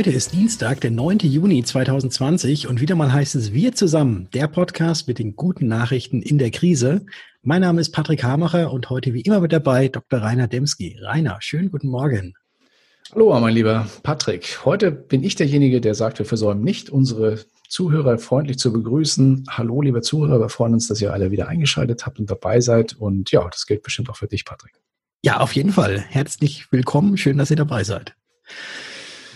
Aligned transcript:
Heute 0.00 0.12
ist 0.12 0.32
Dienstag, 0.32 0.80
der 0.80 0.90
9. 0.90 1.18
Juni 1.18 1.62
2020 1.62 2.68
und 2.68 2.80
wieder 2.80 2.94
mal 2.94 3.12
heißt 3.12 3.34
es 3.34 3.52
Wir 3.52 3.74
zusammen, 3.74 4.30
der 4.32 4.48
Podcast 4.48 5.06
mit 5.08 5.18
den 5.18 5.36
guten 5.36 5.68
Nachrichten 5.68 6.22
in 6.22 6.38
der 6.38 6.50
Krise. 6.50 7.04
Mein 7.42 7.60
Name 7.60 7.82
ist 7.82 7.90
Patrick 7.90 8.24
Hamacher 8.24 8.72
und 8.72 8.88
heute 8.88 9.12
wie 9.12 9.20
immer 9.20 9.40
mit 9.40 9.52
dabei 9.52 9.88
Dr. 9.88 10.22
Rainer 10.22 10.48
Demski. 10.48 10.98
Rainer, 11.02 11.36
schönen 11.40 11.70
guten 11.70 11.88
Morgen. 11.88 12.32
Hallo, 13.12 13.38
mein 13.40 13.52
lieber 13.52 13.90
Patrick. 14.02 14.64
Heute 14.64 14.90
bin 14.90 15.22
ich 15.22 15.34
derjenige, 15.34 15.82
der 15.82 15.94
sagt, 15.94 16.18
wir 16.18 16.24
versäumen 16.24 16.64
nicht, 16.64 16.88
unsere 16.88 17.44
Zuhörer 17.68 18.16
freundlich 18.16 18.58
zu 18.58 18.72
begrüßen. 18.72 19.48
Hallo, 19.50 19.82
liebe 19.82 20.00
Zuhörer, 20.00 20.40
wir 20.40 20.48
freuen 20.48 20.72
uns, 20.72 20.88
dass 20.88 21.02
ihr 21.02 21.12
alle 21.12 21.30
wieder 21.30 21.48
eingeschaltet 21.48 22.06
habt 22.06 22.18
und 22.18 22.30
dabei 22.30 22.62
seid. 22.62 22.94
Und 22.94 23.32
ja, 23.32 23.46
das 23.50 23.66
gilt 23.66 23.82
bestimmt 23.82 24.08
auch 24.08 24.16
für 24.16 24.28
dich, 24.28 24.46
Patrick. 24.46 24.72
Ja, 25.22 25.40
auf 25.40 25.52
jeden 25.52 25.72
Fall. 25.72 25.98
Herzlich 25.98 26.72
willkommen. 26.72 27.18
Schön, 27.18 27.36
dass 27.36 27.50
ihr 27.50 27.56
dabei 27.56 27.84
seid. 27.84 28.14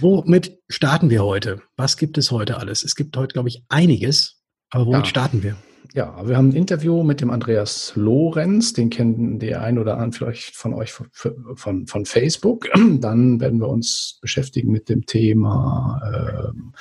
Womit 0.01 0.59
starten 0.69 1.11
wir 1.11 1.25
heute? 1.25 1.63
Was 1.77 1.97
gibt 1.97 2.19
es 2.19 2.31
heute 2.31 2.59
alles? 2.59 2.83
Es 2.83 2.97
gibt 2.97 3.17
heute, 3.17 3.33
glaube 3.33 3.49
ich, 3.49 3.65
einiges. 3.69 4.43
Aber 4.71 4.87
womit 4.87 5.03
ja. 5.03 5.07
starten 5.07 5.43
wir? 5.43 5.57
Ja, 5.97 6.27
wir 6.27 6.37
haben 6.37 6.49
ein 6.49 6.57
Interview 6.57 7.05
mit 7.05 7.21
dem 7.21 7.31
Andreas 7.31 7.93
Lorenz, 7.95 8.73
den 8.73 8.91
kennen 8.91 9.39
der 9.39 9.63
ein 9.63 9.79
oder 9.79 9.97
andere 9.99 10.33
vielleicht 10.33 10.57
von 10.57 10.75
euch 10.75 10.91
von, 10.91 11.07
von, 11.55 11.87
von 11.87 12.05
Facebook. 12.05 12.69
Dann 12.99 13.39
werden 13.41 13.61
wir 13.61 13.69
uns 13.69 14.19
beschäftigen 14.21 14.73
mit 14.73 14.89
dem 14.89 15.07
Thema 15.07 16.03
ähm, 16.51 16.73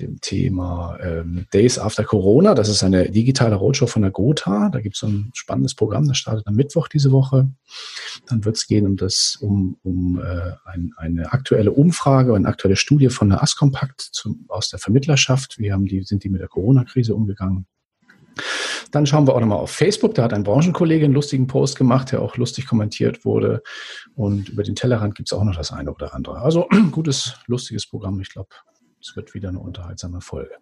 dem 0.00 0.18
Thema 0.22 0.98
ähm, 1.02 1.44
Days 1.52 1.78
After 1.78 2.04
Corona. 2.04 2.54
Das 2.54 2.70
ist 2.70 2.82
eine 2.82 3.10
digitale 3.10 3.56
Roadshow 3.56 3.86
von 3.86 4.00
der 4.00 4.10
Gotha. 4.10 4.70
Da 4.70 4.80
gibt 4.80 4.96
es 4.96 5.02
ein 5.02 5.30
spannendes 5.34 5.74
Programm, 5.74 6.08
das 6.08 6.16
startet 6.16 6.46
am 6.46 6.54
Mittwoch 6.54 6.88
diese 6.88 7.12
Woche. 7.12 7.50
Dann 8.28 8.46
wird 8.46 8.56
es 8.56 8.66
gehen 8.66 8.86
um 8.86 8.96
das, 8.96 9.36
um, 9.42 9.76
um 9.82 10.18
äh, 10.18 10.52
ein, 10.64 10.92
eine 10.96 11.34
aktuelle 11.34 11.72
Umfrage, 11.72 12.34
eine 12.34 12.48
aktuelle 12.48 12.76
Studie 12.76 13.10
von 13.10 13.28
der 13.28 13.42
Askompakt 13.42 14.10
aus 14.48 14.70
der 14.70 14.78
Vermittlerschaft. 14.78 15.58
Wie 15.58 15.70
haben 15.70 15.84
die, 15.84 16.02
sind 16.02 16.24
die 16.24 16.30
mit 16.30 16.40
der 16.40 16.48
Corona-Krise 16.48 17.14
umgegangen? 17.14 17.66
Dann 18.90 19.06
schauen 19.06 19.26
wir 19.26 19.34
auch 19.34 19.40
nochmal 19.40 19.58
auf 19.58 19.70
Facebook. 19.70 20.14
Da 20.14 20.24
hat 20.24 20.32
ein 20.32 20.44
Branchenkollege 20.44 21.04
einen 21.04 21.14
lustigen 21.14 21.46
Post 21.46 21.76
gemacht, 21.76 22.12
der 22.12 22.22
auch 22.22 22.36
lustig 22.36 22.66
kommentiert 22.66 23.24
wurde. 23.24 23.62
Und 24.14 24.48
über 24.48 24.62
den 24.62 24.76
Tellerrand 24.76 25.14
gibt 25.14 25.28
es 25.28 25.32
auch 25.32 25.44
noch 25.44 25.56
das 25.56 25.72
eine 25.72 25.92
oder 25.92 26.14
andere. 26.14 26.40
Also 26.40 26.68
gutes, 26.92 27.34
lustiges 27.46 27.86
Programm. 27.86 28.20
Ich 28.20 28.30
glaube, 28.30 28.48
es 29.00 29.16
wird 29.16 29.34
wieder 29.34 29.48
eine 29.48 29.58
unterhaltsame 29.58 30.20
Folge. 30.20 30.56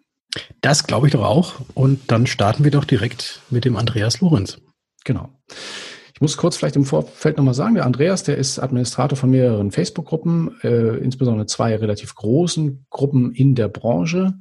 Das 0.61 0.85
glaube 0.85 1.07
ich 1.07 1.13
doch 1.13 1.23
auch. 1.23 1.55
Und 1.73 2.11
dann 2.11 2.27
starten 2.27 2.63
wir 2.63 2.71
doch 2.71 2.85
direkt 2.85 3.41
mit 3.49 3.65
dem 3.65 3.75
Andreas 3.77 4.19
Lorenz. 4.21 4.59
Genau. 5.03 5.29
Ich 6.15 6.21
muss 6.21 6.37
kurz 6.37 6.55
vielleicht 6.55 6.77
im 6.77 6.85
Vorfeld 6.85 7.35
nochmal 7.35 7.53
sagen, 7.53 7.75
der 7.75 7.85
Andreas, 7.85 8.23
der 8.23 8.37
ist 8.37 8.57
Administrator 8.57 9.17
von 9.17 9.29
mehreren 9.29 9.71
Facebook-Gruppen, 9.71 10.55
äh, 10.63 10.95
insbesondere 10.99 11.45
zwei 11.45 11.75
relativ 11.75 12.15
großen 12.15 12.85
Gruppen 12.89 13.33
in 13.33 13.53
der 13.53 13.67
Branche. 13.67 14.33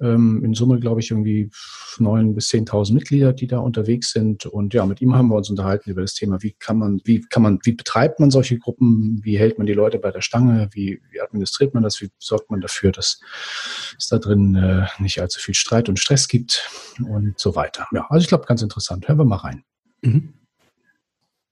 Ähm, 0.00 0.42
in 0.42 0.54
Summe, 0.54 0.80
glaube 0.80 1.00
ich, 1.00 1.10
irgendwie 1.10 1.50
neun 1.98 2.34
bis 2.34 2.48
zehntausend 2.48 2.98
Mitglieder, 2.98 3.34
die 3.34 3.46
da 3.46 3.58
unterwegs 3.58 4.12
sind. 4.12 4.46
Und 4.46 4.72
ja, 4.72 4.86
mit 4.86 5.02
ihm 5.02 5.14
haben 5.14 5.28
wir 5.28 5.34
uns 5.34 5.50
unterhalten 5.50 5.90
über 5.90 6.00
das 6.00 6.14
Thema, 6.14 6.40
wie 6.40 6.52
kann 6.52 6.78
man, 6.78 7.02
wie 7.04 7.20
kann 7.20 7.42
man, 7.42 7.58
wie 7.62 7.72
betreibt 7.72 8.20
man 8.20 8.30
solche 8.30 8.58
Gruppen, 8.58 9.20
wie 9.22 9.38
hält 9.38 9.58
man 9.58 9.66
die 9.66 9.74
Leute 9.74 9.98
bei 9.98 10.10
der 10.10 10.22
Stange, 10.22 10.70
wie, 10.72 11.02
wie 11.10 11.20
administriert 11.20 11.74
man 11.74 11.82
das, 11.82 12.00
wie 12.00 12.08
sorgt 12.18 12.50
man 12.50 12.62
dafür, 12.62 12.90
dass 12.90 13.20
es 13.98 14.08
da 14.08 14.18
drin 14.18 14.54
äh, 14.54 14.86
nicht 14.98 15.20
allzu 15.20 15.40
viel 15.40 15.54
Streit 15.54 15.90
und 15.90 15.98
Stress 15.98 16.26
gibt 16.26 16.70
und 17.06 17.38
so 17.38 17.54
weiter. 17.54 17.86
Ja, 17.92 18.06
also 18.08 18.22
ich 18.22 18.28
glaube, 18.28 18.46
ganz 18.46 18.62
interessant. 18.62 19.08
Hören 19.08 19.18
wir 19.18 19.26
mal 19.26 19.36
rein. 19.36 19.64
Mhm. 20.00 20.37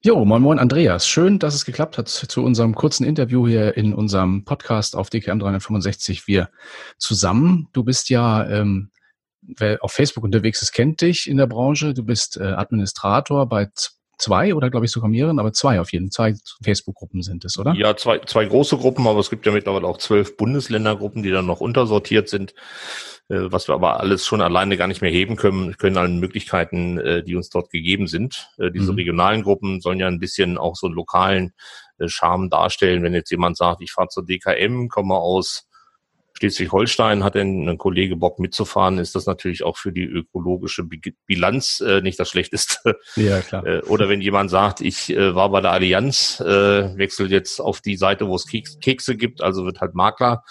Jo, 0.05 0.25
moin 0.25 0.43
moin 0.43 0.59
Andreas. 0.59 1.09
Schön, 1.09 1.39
dass 1.39 1.55
es 1.55 1.65
geklappt 1.65 1.97
hat 1.99 2.09
zu 2.09 2.45
unserem 2.45 2.75
kurzen 2.75 3.05
Interview 3.05 3.49
hier 3.49 3.77
in 3.77 3.95
unserem 3.95 4.45
Podcast 4.45 4.95
auf 4.95 5.09
DKM 5.09 5.39
365 5.39 6.27
wir 6.29 6.51
zusammen. 6.99 7.69
Du 7.73 7.83
bist 7.83 8.11
ja, 8.11 8.47
ähm, 8.47 8.91
wer 9.41 9.83
auf 9.83 9.93
Facebook 9.93 10.23
unterwegs 10.23 10.61
ist, 10.61 10.73
kennt 10.73 11.01
dich 11.01 11.29
in 11.29 11.39
der 11.39 11.47
Branche. 11.47 11.95
Du 11.95 12.05
bist 12.05 12.37
äh, 12.37 12.45
Administrator 12.45 13.49
bei 13.49 13.69
zwei 14.19 14.55
oder 14.55 14.71
glaube 14.71 14.87
ich 14.87 14.93
sogar 14.93 15.09
mehreren, 15.09 15.39
aber 15.39 15.53
zwei 15.53 15.81
auf 15.81 15.93
jeden 15.93 16.13
Fall. 16.13 16.35
Zwei 16.37 16.63
Facebook-Gruppen 16.63 17.23
sind 17.23 17.45
es, 17.45 17.59
oder? 17.59 17.75
Ja, 17.75 17.97
zwei, 17.97 18.19
zwei 18.19 18.45
große 18.45 18.77
Gruppen, 18.77 19.07
aber 19.07 19.21
es 19.21 19.31
gibt 19.31 19.47
ja 19.47 19.53
mittlerweile 19.53 19.87
auch 19.87 19.99
zwölf 19.99 20.37
Bundesländergruppen, 20.37 21.23
die 21.23 21.31
dann 21.31 21.47
noch 21.47 21.61
untersortiert 21.61 22.29
sind. 22.29 22.55
Äh, 23.29 23.51
was 23.51 23.69
wir 23.69 23.75
aber 23.75 24.01
alles 24.01 24.25
schon 24.25 24.41
alleine 24.41 24.77
gar 24.77 24.87
nicht 24.87 25.03
mehr 25.03 25.11
heben 25.11 25.37
können, 25.37 25.77
können 25.77 25.97
allen 25.97 26.21
Möglichkeiten, 26.21 26.99
äh, 26.99 27.23
die 27.25 27.35
uns 27.35 27.51
dort 27.51 27.71
gegeben 27.71 28.07
sind. 28.07 28.49
Äh, 28.59 28.71
diese 28.71 28.93
mhm. 28.93 28.99
regionalen 28.99 29.43
Gruppen 29.43 29.81
sollen 29.81 29.99
ja 29.99 30.07
ein 30.07 30.21
bisschen 30.21 30.59
auch 30.59 30.77
so 30.77 30.87
einen 30.87 30.97
lokalen 30.97 31.53
Charme 32.07 32.51
darstellen. 32.51 33.03
Wenn 33.03 33.15
jetzt 33.15 33.31
jemand 33.31 33.57
sagt, 33.57 33.81
ich 33.81 33.91
fahre 33.91 34.09
zur 34.09 34.27
DKM, 34.27 34.89
komme 34.89 35.15
aus 35.15 35.67
Schleswig-Holstein, 36.35 37.25
hat 37.25 37.37
denn 37.37 37.67
ein 37.67 37.79
Kollege 37.79 38.17
Bock 38.17 38.39
mitzufahren, 38.39 38.99
ist 38.99 39.15
das 39.15 39.25
natürlich 39.25 39.65
auch 39.65 39.79
für 39.79 39.93
die 39.93 40.05
ökologische 40.05 40.85
Bilanz 41.25 41.81
äh, 41.81 42.03
nicht 42.03 42.21
das 42.21 42.29
Schlechteste. 42.29 42.99
Ja, 43.17 43.41
klar. 43.41 43.65
oder 43.89 44.11
wenn 44.11 44.21
jemand 44.21 44.51
sagt, 44.51 44.83
ich 44.83 45.09
äh, 45.09 45.35
war 45.35 45.49
bei 45.49 45.63
der 45.63 45.73
Allianz, 45.73 46.39
äh, 46.41 46.99
wechselt 46.99 47.31
jetzt 47.31 47.61
auf 47.61 47.81
die 47.81 47.97
Seite, 47.97 48.29
wo 48.29 48.37
es 48.37 48.47
Keks 48.47 48.79
Kekse 48.81 49.17
gibt, 49.17 49.41
also 49.41 49.65
wird 49.65 49.81
halt 49.81 49.95
Makler 49.95 50.45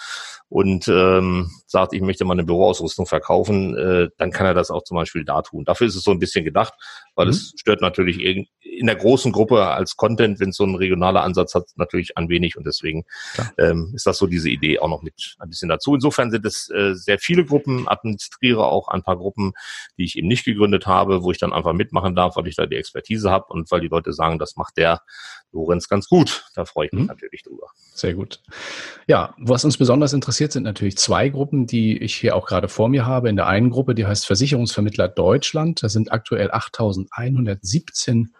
und 0.48 0.88
ähm, 0.88 1.50
sagt, 1.66 1.92
ich 1.92 2.00
möchte 2.00 2.24
mal 2.24 2.34
eine 2.34 2.44
Büroausrüstung 2.44 3.06
verkaufen, 3.06 3.76
äh, 3.76 4.08
dann 4.18 4.30
kann 4.30 4.46
er 4.46 4.54
das 4.54 4.70
auch 4.70 4.84
zum 4.84 4.96
Beispiel 4.96 5.24
da 5.24 5.42
tun. 5.42 5.64
Dafür 5.64 5.86
ist 5.86 5.96
es 5.96 6.04
so 6.04 6.10
ein 6.10 6.18
bisschen 6.18 6.44
gedacht, 6.44 6.74
weil 7.14 7.26
mhm. 7.26 7.32
es 7.32 7.52
stört 7.56 7.80
natürlich 7.80 8.20
in 8.20 8.86
der 8.86 8.96
großen 8.96 9.32
Gruppe 9.32 9.66
als 9.66 9.96
Content, 9.96 10.38
wenn 10.38 10.50
es 10.50 10.56
so 10.56 10.64
ein 10.64 10.74
regionaler 10.74 11.22
Ansatz 11.22 11.54
hat, 11.54 11.64
natürlich 11.76 12.16
ein 12.16 12.28
wenig 12.28 12.56
und 12.56 12.66
deswegen 12.66 13.04
ähm, 13.58 13.92
ist 13.94 14.06
das 14.06 14.18
so 14.18 14.26
diese 14.26 14.50
Idee 14.50 14.78
auch 14.78 14.88
noch 14.88 15.02
mit 15.02 15.36
ein 15.38 15.48
bisschen 15.48 15.68
dazu. 15.68 15.94
Insofern 15.94 16.30
sind 16.30 16.44
es 16.44 16.70
äh, 16.70 16.94
sehr 16.94 17.18
viele 17.18 17.44
Gruppen, 17.44 17.88
administriere 17.88 18.66
auch 18.66 18.88
ein 18.88 19.02
paar 19.02 19.16
Gruppen, 19.16 19.52
die 19.98 20.04
ich 20.04 20.16
eben 20.16 20.28
nicht 20.28 20.44
gegründet 20.44 20.86
habe, 20.86 21.22
wo 21.22 21.30
ich 21.30 21.38
dann 21.38 21.52
einfach 21.52 21.72
mitmachen 21.72 22.14
darf, 22.14 22.36
weil 22.36 22.46
ich 22.46 22.56
da 22.56 22.66
die 22.66 22.76
Expertise 22.76 23.30
habe 23.30 23.46
und 23.48 23.70
weil 23.70 23.80
die 23.80 23.88
Leute 23.88 24.12
sagen, 24.12 24.38
das 24.38 24.56
macht 24.56 24.76
der 24.76 25.00
Lorenz 25.52 25.88
ganz 25.88 26.08
gut. 26.08 26.44
Da 26.54 26.64
freue 26.64 26.86
ich 26.86 26.92
mich 26.92 27.02
mhm. 27.02 27.08
natürlich 27.08 27.42
drüber. 27.42 27.68
Sehr 27.94 28.14
gut. 28.14 28.42
Ja, 29.06 29.34
was 29.38 29.64
uns 29.64 29.78
besonders 29.78 30.12
interessiert, 30.12 30.52
sind 30.52 30.64
natürlich 30.64 30.98
zwei 30.98 31.30
Gruppen, 31.30 31.55
die 31.64 31.96
ich 31.96 32.16
hier 32.16 32.36
auch 32.36 32.46
gerade 32.46 32.68
vor 32.68 32.88
mir 32.90 33.06
habe. 33.06 33.30
In 33.30 33.36
der 33.36 33.46
einen 33.46 33.70
Gruppe, 33.70 33.94
die 33.94 34.04
heißt 34.04 34.26
Versicherungsvermittler 34.26 35.08
Deutschland. 35.08 35.82
Da 35.82 35.88
sind 35.88 36.12
aktuell 36.12 36.50
8117 36.50 38.34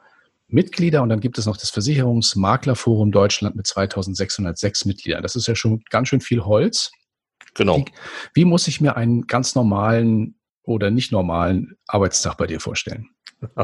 Mitglieder 0.48 1.02
und 1.02 1.08
dann 1.08 1.20
gibt 1.20 1.38
es 1.38 1.46
noch 1.46 1.56
das 1.56 1.70
Versicherungsmaklerforum 1.70 3.12
Deutschland 3.12 3.56
mit 3.56 3.66
2606 3.66 4.84
Mitgliedern. 4.84 5.22
Das 5.22 5.36
ist 5.36 5.46
ja 5.46 5.54
schon 5.54 5.82
ganz 5.88 6.08
schön 6.08 6.20
viel 6.20 6.44
Holz. 6.44 6.90
Genau. 7.54 7.78
Wie, 7.78 7.86
wie 8.34 8.44
muss 8.44 8.68
ich 8.68 8.80
mir 8.80 8.96
einen 8.96 9.26
ganz 9.26 9.54
normalen 9.54 10.34
oder 10.62 10.90
nicht 10.90 11.12
normalen 11.12 11.76
Arbeitstag 11.86 12.36
bei 12.36 12.46
dir 12.46 12.60
vorstellen? 12.60 13.08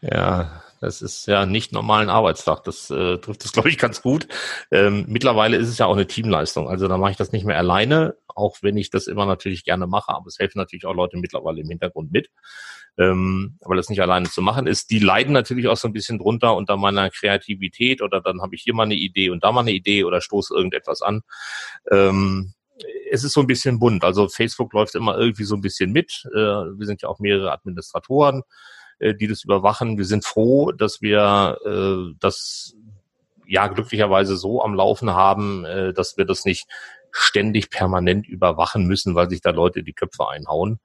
ja, 0.00 0.62
das 0.82 1.00
ist 1.00 1.26
ja 1.26 1.46
nicht 1.46 1.72
normalen 1.72 2.10
Arbeitstag. 2.10 2.64
Das 2.64 2.90
äh, 2.90 3.18
trifft 3.18 3.44
das, 3.44 3.52
glaube 3.52 3.68
ich, 3.68 3.78
ganz 3.78 4.02
gut. 4.02 4.26
Ähm, 4.72 5.04
mittlerweile 5.08 5.56
ist 5.56 5.68
es 5.68 5.78
ja 5.78 5.86
auch 5.86 5.94
eine 5.94 6.08
Teamleistung. 6.08 6.68
Also 6.68 6.88
da 6.88 6.98
mache 6.98 7.12
ich 7.12 7.16
das 7.16 7.30
nicht 7.30 7.46
mehr 7.46 7.56
alleine, 7.56 8.16
auch 8.26 8.56
wenn 8.62 8.76
ich 8.76 8.90
das 8.90 9.06
immer 9.06 9.24
natürlich 9.24 9.64
gerne 9.64 9.86
mache. 9.86 10.12
Aber 10.12 10.26
es 10.26 10.40
helfen 10.40 10.58
natürlich 10.58 10.84
auch 10.84 10.94
Leute 10.94 11.18
mittlerweile 11.18 11.60
im 11.60 11.68
Hintergrund 11.68 12.10
mit. 12.10 12.30
Ähm, 12.98 13.58
aber 13.62 13.76
das 13.76 13.90
nicht 13.90 14.02
alleine 14.02 14.28
zu 14.28 14.42
machen 14.42 14.66
ist. 14.66 14.90
Die 14.90 14.98
leiden 14.98 15.32
natürlich 15.32 15.68
auch 15.68 15.76
so 15.76 15.86
ein 15.86 15.92
bisschen 15.92 16.18
drunter 16.18 16.56
unter 16.56 16.76
meiner 16.76 17.10
Kreativität 17.10 18.02
oder 18.02 18.20
dann 18.20 18.42
habe 18.42 18.56
ich 18.56 18.62
hier 18.62 18.74
mal 18.74 18.82
eine 18.82 18.96
Idee 18.96 19.30
und 19.30 19.44
da 19.44 19.52
mal 19.52 19.60
eine 19.60 19.72
Idee 19.72 20.02
oder 20.02 20.20
stoße 20.20 20.52
irgendetwas 20.52 21.00
an. 21.00 21.22
Ähm, 21.92 22.54
es 23.08 23.22
ist 23.22 23.34
so 23.34 23.40
ein 23.40 23.46
bisschen 23.46 23.78
bunt. 23.78 24.02
Also 24.02 24.28
Facebook 24.28 24.72
läuft 24.72 24.96
immer 24.96 25.16
irgendwie 25.16 25.44
so 25.44 25.54
ein 25.54 25.60
bisschen 25.60 25.92
mit. 25.92 26.24
Äh, 26.34 26.38
wir 26.38 26.86
sind 26.86 27.02
ja 27.02 27.08
auch 27.08 27.20
mehrere 27.20 27.52
Administratoren. 27.52 28.42
Äh, 29.02 29.14
die 29.14 29.26
das 29.26 29.42
überwachen. 29.44 29.98
Wir 29.98 30.04
sind 30.04 30.24
froh, 30.24 30.70
dass 30.70 31.02
wir 31.02 31.58
äh, 31.66 32.14
das 32.20 32.74
ja 33.46 33.66
glücklicherweise 33.66 34.36
so 34.36 34.62
am 34.62 34.74
Laufen 34.74 35.10
haben, 35.10 35.64
äh, 35.64 35.92
dass 35.92 36.16
wir 36.16 36.24
das 36.24 36.44
nicht 36.44 36.68
ständig 37.10 37.68
permanent 37.68 38.28
überwachen 38.28 38.86
müssen, 38.86 39.14
weil 39.14 39.28
sich 39.28 39.40
da 39.40 39.50
Leute 39.50 39.82
die 39.82 39.92
Köpfe 39.92 40.28
einhauen. 40.28 40.78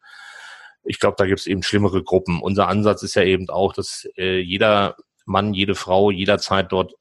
Ich 0.83 0.99
glaube, 0.99 1.15
da 1.17 1.25
gibt 1.25 1.39
es 1.39 1.47
eben 1.47 1.63
schlimmere 1.63 2.03
Gruppen. 2.03 2.41
Unser 2.41 2.67
Ansatz 2.67 3.03
ist 3.03 3.15
ja 3.15 3.23
eben 3.23 3.49
auch, 3.49 3.73
dass 3.73 4.07
äh, 4.17 4.39
jeder 4.39 4.95
Mann, 5.25 5.53
jede 5.53 5.75
Frau 5.75 6.09
jederzeit 6.09 6.71
dort 6.71 6.93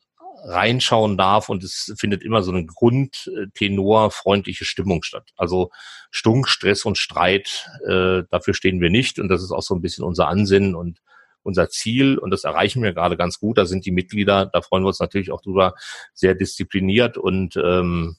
reinschauen 0.44 1.16
darf 1.16 1.48
und 1.48 1.64
es 1.64 1.92
findet 1.98 2.22
immer 2.22 2.42
so 2.42 2.52
eine 2.52 2.66
Grundtenor 2.66 4.10
freundliche 4.10 4.64
Stimmung 4.64 5.02
statt. 5.02 5.30
Also 5.36 5.70
Stunk, 6.10 6.48
Stress 6.48 6.84
und 6.84 6.98
Streit, 6.98 7.68
äh, 7.86 8.22
dafür 8.30 8.54
stehen 8.54 8.80
wir 8.80 8.90
nicht 8.90 9.18
und 9.18 9.28
das 9.28 9.42
ist 9.42 9.52
auch 9.52 9.62
so 9.62 9.74
ein 9.74 9.82
bisschen 9.82 10.04
unser 10.04 10.28
Ansinnen 10.28 10.74
und 10.74 11.00
unser 11.42 11.68
Ziel 11.68 12.18
und 12.18 12.30
das 12.30 12.44
erreichen 12.44 12.82
wir 12.82 12.92
gerade 12.92 13.16
ganz 13.16 13.38
gut. 13.38 13.58
Da 13.58 13.66
sind 13.66 13.86
die 13.86 13.92
Mitglieder, 13.92 14.46
da 14.46 14.62
freuen 14.62 14.82
wir 14.82 14.88
uns 14.88 15.00
natürlich 15.00 15.30
auch 15.30 15.40
drüber, 15.40 15.74
sehr 16.12 16.34
diszipliniert 16.34 17.18
und 17.18 17.56
ähm, 17.56 18.16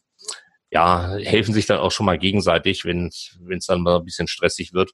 ja, 0.72 1.16
helfen 1.16 1.54
sich 1.54 1.66
dann 1.66 1.80
auch 1.80 1.92
schon 1.92 2.06
mal 2.06 2.18
gegenseitig, 2.18 2.86
wenn 2.86 3.08
es 3.08 3.66
dann 3.68 3.82
mal 3.82 3.98
ein 3.98 4.06
bisschen 4.06 4.28
stressig 4.28 4.74
wird. 4.74 4.92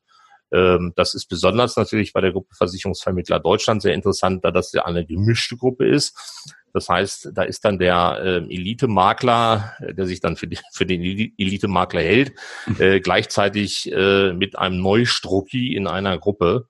Ähm, 0.52 0.94
das 0.96 1.16
ist 1.16 1.28
besonders 1.28 1.78
natürlich 1.78 2.14
bei 2.14 2.22
der 2.22 2.32
Gruppe 2.32 2.56
Versicherungsvermittler 2.56 3.40
Deutschland 3.40 3.82
sehr 3.82 3.94
interessant, 3.94 4.46
da 4.46 4.52
das 4.52 4.72
ja 4.72 4.86
eine 4.86 5.06
gemischte 5.06 5.58
Gruppe 5.58 5.88
ist. 5.88 6.46
Das 6.74 6.90
heißt, 6.90 7.30
da 7.34 7.44
ist 7.44 7.64
dann 7.66 7.78
der 7.78 8.20
äh, 8.20 8.38
Elite-Makler, 8.38 9.78
der 9.80 10.08
sich 10.08 10.20
dann 10.20 10.36
für, 10.36 10.48
die, 10.48 10.58
für 10.74 10.86
den 10.86 11.02
Elite-Makler 11.02 12.02
hält, 12.02 12.34
mhm. 12.66 12.82
äh, 12.82 13.00
gleichzeitig 13.00 13.92
äh, 13.92 14.34
mit 14.34 14.58
einem 14.58 14.82
Neustrucki 14.82 15.76
in 15.76 15.88
einer 15.88 16.18
Gruppe. 16.18 16.68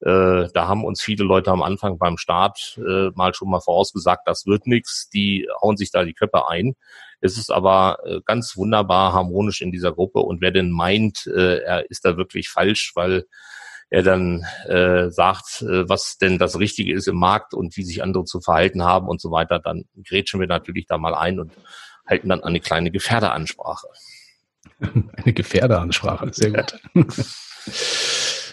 Äh, 0.00 0.48
da 0.52 0.66
haben 0.66 0.84
uns 0.84 1.02
viele 1.02 1.24
Leute 1.24 1.50
am 1.50 1.62
Anfang 1.62 1.98
beim 1.98 2.16
Start 2.16 2.78
äh, 2.78 3.10
mal 3.14 3.34
schon 3.34 3.50
mal 3.50 3.60
vorausgesagt, 3.60 4.22
das 4.26 4.46
wird 4.46 4.66
nichts. 4.66 5.10
Die 5.10 5.46
hauen 5.60 5.76
sich 5.76 5.92
da 5.92 6.04
die 6.04 6.14
Köpfe 6.14 6.48
ein. 6.48 6.74
Es 7.20 7.38
ist 7.38 7.52
aber 7.52 7.98
äh, 8.04 8.20
ganz 8.24 8.56
wunderbar 8.56 9.12
harmonisch 9.12 9.60
in 9.60 9.70
dieser 9.70 9.92
Gruppe 9.92 10.20
und 10.20 10.40
wer 10.40 10.50
denn 10.50 10.70
meint, 10.70 11.26
äh, 11.28 11.58
er 11.58 11.88
ist 11.88 12.04
da 12.04 12.16
wirklich 12.16 12.48
falsch, 12.48 12.92
weil 12.96 13.26
er 13.92 14.02
dann 14.02 14.46
äh, 14.68 15.10
sagt, 15.10 15.60
äh, 15.60 15.86
was 15.86 16.16
denn 16.16 16.38
das 16.38 16.58
Richtige 16.58 16.94
ist 16.94 17.08
im 17.08 17.16
Markt 17.16 17.52
und 17.52 17.76
wie 17.76 17.84
sich 17.84 18.02
andere 18.02 18.24
zu 18.24 18.40
verhalten 18.40 18.82
haben 18.82 19.06
und 19.06 19.20
so 19.20 19.30
weiter, 19.30 19.58
dann 19.58 19.84
grätschen 20.02 20.40
wir 20.40 20.46
natürlich 20.46 20.86
da 20.86 20.96
mal 20.96 21.14
ein 21.14 21.38
und 21.38 21.52
halten 22.08 22.30
dann 22.30 22.42
eine 22.42 22.60
kleine 22.60 22.90
Gefährderansprache. 22.90 23.86
Eine 25.16 25.32
Gefährderansprache, 25.32 26.32
sehr 26.32 26.50
gut. 26.50 26.80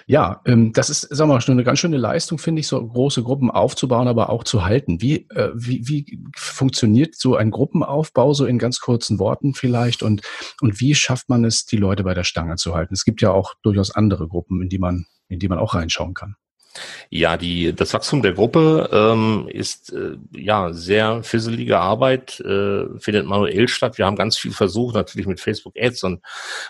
Ja, 0.06 0.42
ähm, 0.46 0.74
das 0.74 0.90
ist, 0.90 1.10
wir 1.12 1.26
mal, 1.26 1.40
schon 1.40 1.54
eine 1.54 1.64
ganz 1.64 1.80
schöne 1.80 1.98
Leistung, 1.98 2.38
finde 2.38 2.60
ich, 2.60 2.68
so 2.68 2.86
große 2.86 3.24
Gruppen 3.24 3.50
aufzubauen, 3.50 4.08
aber 4.08 4.30
auch 4.30 4.44
zu 4.44 4.66
halten. 4.66 5.02
Wie, 5.02 5.28
äh, 5.30 5.52
wie, 5.54 5.88
wie 5.88 6.20
funktioniert 6.36 7.16
so 7.16 7.36
ein 7.36 7.52
Gruppenaufbau, 7.52 8.34
so 8.34 8.46
in 8.46 8.58
ganz 8.58 8.80
kurzen 8.80 9.20
Worten 9.20 9.54
vielleicht? 9.54 10.04
Und, 10.04 10.22
und 10.62 10.80
wie 10.82 10.96
schafft 10.96 11.30
man 11.30 11.46
es, 11.46 11.66
die 11.66 11.78
Leute 11.78 12.04
bei 12.04 12.16
der 12.16 12.24
Stange 12.24 12.56
zu 12.56 12.76
halten? 12.76 12.96
Es 12.96 13.06
gibt 13.06 13.22
ja 13.22 13.32
auch 13.32 13.54
durchaus 13.62 13.92
andere 13.92 14.28
Gruppen, 14.28 14.64
in 14.64 14.70
die 14.70 14.80
man, 14.80 15.06
in 15.30 15.40
die 15.40 15.48
man 15.48 15.60
auch 15.60 15.76
reinschauen 15.76 16.14
kann. 16.14 16.36
Ja, 17.10 17.38
die, 17.38 17.74
das 17.74 17.94
Wachstum 17.94 18.22
der 18.22 18.34
Gruppe 18.34 18.90
ähm, 18.94 19.48
ist 19.52 19.92
äh, 19.92 20.18
ja 20.36 20.72
sehr 20.72 21.24
fisselige 21.24 21.80
Arbeit, 21.80 22.40
äh, 22.42 22.86
findet 23.00 23.26
manuell 23.26 23.68
statt. 23.68 23.98
Wir 23.98 24.06
haben 24.06 24.16
ganz 24.16 24.38
viel 24.38 24.52
versucht, 24.52 24.94
natürlich 24.94 25.26
mit 25.26 25.40
Facebook 25.40 25.74
Ads 25.78 26.04
und 26.04 26.22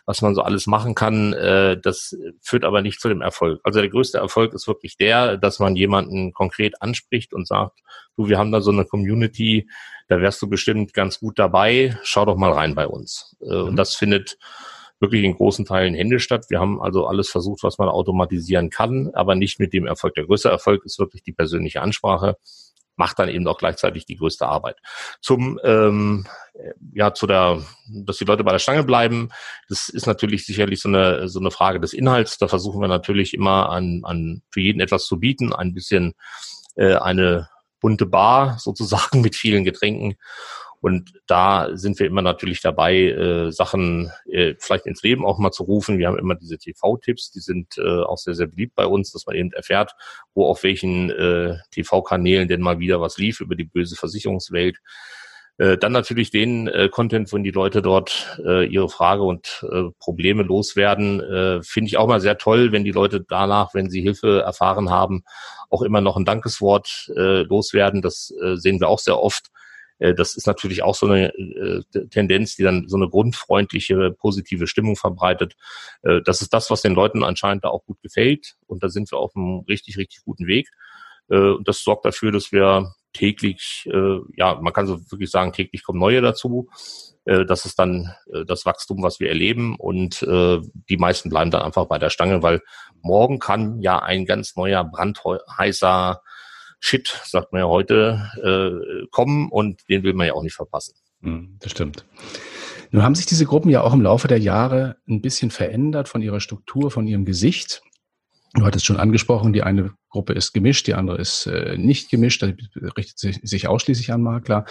was 0.05 0.21
man 0.21 0.35
so 0.35 0.41
alles 0.41 0.67
machen 0.67 0.95
kann. 0.95 1.33
Äh, 1.33 1.77
das 1.81 2.15
führt 2.41 2.63
aber 2.63 2.81
nicht 2.81 3.01
zu 3.01 3.09
dem 3.09 3.21
Erfolg. 3.21 3.59
Also 3.63 3.81
der 3.81 3.89
größte 3.89 4.17
Erfolg 4.17 4.53
ist 4.53 4.67
wirklich 4.67 4.95
der, 4.95 5.37
dass 5.37 5.59
man 5.59 5.75
jemanden 5.75 6.31
konkret 6.31 6.81
anspricht 6.81 7.33
und 7.33 7.45
sagt, 7.45 7.79
du, 8.15 8.29
wir 8.29 8.37
haben 8.37 8.53
da 8.53 8.61
so 8.61 8.71
eine 8.71 8.85
Community, 8.85 9.69
da 10.07 10.21
wärst 10.21 10.41
du 10.41 10.47
bestimmt 10.47 10.93
ganz 10.93 11.19
gut 11.19 11.37
dabei, 11.37 11.97
schau 12.03 12.25
doch 12.25 12.37
mal 12.37 12.53
rein 12.53 12.73
bei 12.73 12.87
uns. 12.87 13.35
Äh, 13.41 13.53
mhm. 13.53 13.63
Und 13.63 13.75
das 13.75 13.95
findet 13.95 14.37
wirklich 14.99 15.23
in 15.23 15.35
großen 15.35 15.65
Teilen 15.65 15.93
Hände 15.93 16.19
statt. 16.19 16.45
Wir 16.49 16.59
haben 16.59 16.81
also 16.81 17.07
alles 17.07 17.29
versucht, 17.29 17.63
was 17.63 17.77
man 17.77 17.89
automatisieren 17.89 18.69
kann, 18.69 19.11
aber 19.13 19.35
nicht 19.35 19.59
mit 19.59 19.73
dem 19.73 19.87
Erfolg. 19.87 20.13
Der 20.15 20.25
größte 20.25 20.49
Erfolg 20.49 20.85
ist 20.85 20.99
wirklich 20.99 21.23
die 21.23 21.33
persönliche 21.33 21.81
Ansprache 21.81 22.37
macht 22.99 23.17
dann 23.17 23.29
eben 23.29 23.47
auch 23.47 23.57
gleichzeitig 23.57 24.05
die 24.05 24.17
größte 24.17 24.45
Arbeit. 24.45 24.77
Zum 25.21 25.57
ähm, 25.63 26.27
ja 26.93 27.13
zu 27.13 27.25
der, 27.25 27.63
dass 27.87 28.17
die 28.17 28.25
Leute 28.25 28.43
bei 28.43 28.51
der 28.51 28.59
Stange 28.59 28.83
bleiben, 28.83 29.29
das 29.69 29.87
ist 29.87 30.05
natürlich 30.05 30.45
sicherlich 30.45 30.81
so 30.81 30.89
eine 30.89 31.29
so 31.29 31.39
eine 31.39 31.49
Frage 31.49 31.79
des 31.79 31.93
Inhalts. 31.93 32.37
Da 32.37 32.49
versuchen 32.49 32.81
wir 32.81 32.89
natürlich 32.89 33.33
immer 33.33 33.69
an 33.69 34.01
an 34.03 34.41
für 34.51 34.59
jeden 34.59 34.81
etwas 34.81 35.05
zu 35.05 35.17
bieten, 35.17 35.53
ein 35.53 35.73
bisschen 35.73 36.13
äh, 36.75 36.95
eine 36.95 37.47
bunte 37.79 38.05
Bar 38.05 38.57
sozusagen 38.59 39.21
mit 39.21 39.35
vielen 39.35 39.63
Getränken 39.63 40.15
und 40.81 41.11
da 41.27 41.69
sind 41.73 41.99
wir 41.99 42.07
immer 42.07 42.21
natürlich 42.21 42.61
dabei, 42.61 42.95
äh, 42.95 43.51
Sachen 43.51 44.11
äh, 44.31 44.55
vielleicht 44.59 44.85
ins 44.85 45.03
Leben 45.03 45.25
auch 45.25 45.37
mal 45.37 45.51
zu 45.51 45.63
rufen. 45.63 45.97
Wir 45.97 46.07
haben 46.07 46.17
immer 46.17 46.35
diese 46.35 46.57
TV-Tipps, 46.57 47.31
die 47.31 47.41
sind 47.41 47.77
äh, 47.77 48.01
auch 48.03 48.17
sehr, 48.17 48.35
sehr 48.35 48.47
beliebt 48.47 48.75
bei 48.75 48.85
uns, 48.85 49.11
dass 49.11 49.25
man 49.25 49.35
eben 49.35 49.51
erfährt, 49.51 49.93
wo 50.33 50.45
auf 50.45 50.63
welchen 50.63 51.09
äh, 51.09 51.57
TV-Kanälen 51.71 52.47
denn 52.47 52.61
mal 52.61 52.79
wieder 52.79 53.01
was 53.01 53.17
lief 53.17 53.41
über 53.41 53.55
die 53.55 53.65
böse 53.65 53.97
Versicherungswelt. 53.97 54.77
Äh, 55.57 55.77
dann 55.77 55.91
natürlich 55.91 56.31
den 56.31 56.69
äh, 56.69 56.87
Content, 56.87 57.33
wenn 57.33 57.43
die 57.43 57.51
Leute 57.51 57.81
dort 57.81 58.39
äh, 58.45 58.65
ihre 58.65 58.87
Frage 58.87 59.23
und 59.23 59.65
äh, 59.69 59.89
Probleme 59.99 60.43
loswerden, 60.43 61.19
äh, 61.19 61.61
finde 61.61 61.89
ich 61.89 61.97
auch 61.97 62.07
mal 62.07 62.21
sehr 62.21 62.37
toll, 62.37 62.71
wenn 62.71 62.85
die 62.85 62.91
Leute 62.91 63.19
danach, 63.19 63.73
wenn 63.73 63.89
sie 63.89 64.01
Hilfe 64.01 64.39
erfahren 64.39 64.89
haben, 64.89 65.23
auch 65.69 65.81
immer 65.81 65.99
noch 65.99 66.15
ein 66.15 66.23
Dankeswort 66.23 67.11
äh, 67.17 67.41
loswerden. 67.41 68.01
Das 68.01 68.33
äh, 68.41 68.55
sehen 68.55 68.79
wir 68.79 68.87
auch 68.87 68.99
sehr 68.99 69.19
oft 69.19 69.51
das 69.99 70.35
ist 70.35 70.47
natürlich 70.47 70.81
auch 70.81 70.95
so 70.95 71.07
eine 71.07 71.33
äh, 71.35 71.83
Tendenz, 72.09 72.55
die 72.55 72.63
dann 72.63 72.87
so 72.87 72.95
eine 72.95 73.09
grundfreundliche, 73.09 74.11
positive 74.11 74.65
Stimmung 74.67 74.95
verbreitet. 74.95 75.55
Äh, 76.03 76.21
das 76.23 76.41
ist 76.41 76.53
das, 76.53 76.69
was 76.69 76.81
den 76.81 76.93
Leuten 76.93 77.23
anscheinend 77.23 77.65
da 77.65 77.69
auch 77.69 77.85
gut 77.85 78.01
gefällt. 78.01 78.55
Und 78.65 78.81
da 78.81 78.89
sind 78.89 79.11
wir 79.11 79.19
auf 79.19 79.35
einem 79.35 79.59
richtig, 79.67 79.97
richtig 79.97 80.23
guten 80.23 80.47
Weg. 80.47 80.69
Und 81.27 81.67
das 81.67 81.83
sorgt 81.83 82.05
dafür, 82.05 82.31
dass 82.31 82.51
wir 82.51 82.95
täglich, 83.13 83.87
ja, 84.35 84.55
man 84.59 84.73
kann 84.73 84.87
so 84.87 84.99
wirklich 85.11 85.29
sagen, 85.29 85.53
täglich 85.53 85.83
kommen 85.83 85.99
neue 85.99 86.21
dazu. 86.21 86.71
Das 87.23 87.65
ist 87.65 87.77
dann 87.77 88.15
das 88.47 88.65
Wachstum, 88.65 89.03
was 89.03 89.19
wir 89.19 89.29
erleben. 89.29 89.75
Und 89.75 90.21
die 90.23 90.97
meisten 90.97 91.29
bleiben 91.29 91.51
dann 91.51 91.61
einfach 91.61 91.85
bei 91.85 91.99
der 91.99 92.09
Stange, 92.09 92.41
weil 92.41 92.63
morgen 93.03 93.37
kann 93.37 93.79
ja 93.79 93.99
ein 93.99 94.25
ganz 94.25 94.55
neuer 94.55 94.83
brandheißer 94.83 96.23
Shit, 96.79 97.21
sagt 97.25 97.51
man 97.51 97.61
ja 97.61 97.67
heute, 97.67 98.31
äh, 98.43 99.07
kommen 99.11 99.49
und 99.49 99.81
den 99.89 100.03
will 100.03 100.13
man 100.13 100.27
ja 100.27 100.33
auch 100.33 100.43
nicht 100.43 100.55
verpassen. 100.55 100.95
Hm, 101.21 101.57
das 101.59 101.71
stimmt. 101.71 102.05
Nun 102.91 103.03
haben 103.03 103.15
sich 103.15 103.25
diese 103.25 103.45
Gruppen 103.45 103.69
ja 103.69 103.81
auch 103.81 103.93
im 103.93 104.01
Laufe 104.01 104.27
der 104.27 104.39
Jahre 104.39 104.97
ein 105.07 105.21
bisschen 105.21 105.51
verändert 105.51 106.09
von 106.09 106.21
ihrer 106.21 106.39
Struktur, 106.39 106.89
von 106.89 107.05
ihrem 107.05 107.25
Gesicht. 107.25 107.81
Du 108.55 108.65
hattest 108.65 108.85
schon 108.85 108.97
angesprochen, 108.97 109.53
die 109.53 109.61
eine 109.61 109.91
Gruppe 110.09 110.33
ist 110.33 110.53
gemischt, 110.53 110.87
die 110.87 110.95
andere 110.95 111.17
ist 111.19 111.45
äh, 111.45 111.77
nicht 111.77 112.09
gemischt, 112.09 112.41
das 112.41 112.53
richtet 112.97 113.19
sich, 113.19 113.39
sich 113.43 113.67
ausschließlich 113.67 114.11
an 114.11 114.23
Makler. 114.23 114.65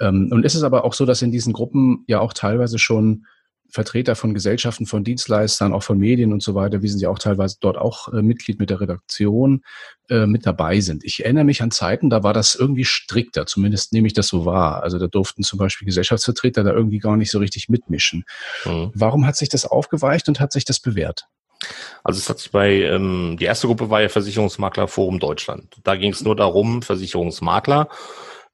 Ähm, 0.00 0.28
und 0.32 0.44
es 0.44 0.60
aber 0.64 0.84
auch 0.84 0.92
so, 0.92 1.06
dass 1.06 1.22
in 1.22 1.30
diesen 1.30 1.52
Gruppen 1.52 2.04
ja 2.08 2.18
auch 2.18 2.32
teilweise 2.32 2.80
schon 2.80 3.26
Vertreter 3.72 4.14
von 4.14 4.34
Gesellschaften, 4.34 4.84
von 4.84 5.02
Dienstleistern, 5.02 5.72
auch 5.72 5.82
von 5.82 5.96
Medien 5.96 6.32
und 6.32 6.42
so 6.42 6.54
weiter, 6.54 6.82
wir 6.82 6.90
sind 6.90 7.00
ja 7.00 7.08
auch 7.08 7.18
teilweise 7.18 7.56
dort 7.58 7.78
auch 7.78 8.12
äh, 8.12 8.20
Mitglied 8.20 8.60
mit 8.60 8.68
der 8.68 8.82
Redaktion 8.82 9.64
äh, 10.10 10.26
mit 10.26 10.44
dabei 10.44 10.80
sind. 10.80 11.04
Ich 11.04 11.24
erinnere 11.24 11.44
mich 11.44 11.62
an 11.62 11.70
Zeiten, 11.70 12.10
da 12.10 12.22
war 12.22 12.34
das 12.34 12.54
irgendwie 12.54 12.84
strikter, 12.84 13.46
zumindest 13.46 13.94
nehme 13.94 14.06
ich 14.06 14.12
das 14.12 14.28
so 14.28 14.44
wahr. 14.44 14.82
Also 14.82 14.98
da 14.98 15.06
durften 15.06 15.42
zum 15.42 15.58
Beispiel 15.58 15.86
Gesellschaftsvertreter 15.86 16.64
da 16.64 16.72
irgendwie 16.72 16.98
gar 16.98 17.16
nicht 17.16 17.30
so 17.30 17.38
richtig 17.38 17.70
mitmischen. 17.70 18.24
Mhm. 18.66 18.90
Warum 18.94 19.26
hat 19.26 19.36
sich 19.36 19.48
das 19.48 19.64
aufgeweicht 19.64 20.28
und 20.28 20.38
hat 20.38 20.52
sich 20.52 20.66
das 20.66 20.78
bewährt? 20.78 21.26
Also 22.04 22.18
es 22.18 22.28
hat 22.28 22.40
sich 22.40 22.50
bei, 22.50 22.82
ähm, 22.82 23.36
die 23.40 23.44
erste 23.46 23.68
Gruppe 23.68 23.88
war 23.88 24.02
ja 24.02 24.10
Versicherungsmakler 24.10 24.86
Forum 24.86 25.18
Deutschland. 25.18 25.76
Da 25.82 25.96
ging 25.96 26.12
es 26.12 26.20
nur 26.20 26.36
darum, 26.36 26.82
Versicherungsmakler 26.82 27.88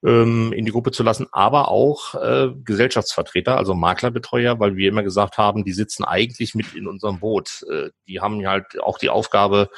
ähm, 0.04 0.52
in 0.52 0.64
die 0.64 0.72
Gruppe 0.72 0.92
zu 0.92 1.02
lassen, 1.02 1.26
aber 1.32 1.68
auch 1.68 2.14
äh, 2.14 2.50
Gesellschaftsvertreter, 2.64 3.56
also 3.56 3.74
Maklerbetreuer, 3.74 4.60
weil 4.60 4.76
wir 4.76 4.88
immer 4.88 5.02
gesagt 5.02 5.38
haben, 5.38 5.64
die 5.64 5.72
sitzen 5.72 6.04
eigentlich 6.04 6.54
mit 6.54 6.74
in 6.74 6.86
unserem 6.86 7.18
Boot. 7.18 7.64
Äh, 7.70 7.90
die 8.06 8.20
haben 8.20 8.46
halt 8.46 8.80
auch 8.80 8.98
die 8.98 9.10
Aufgabe, 9.10 9.70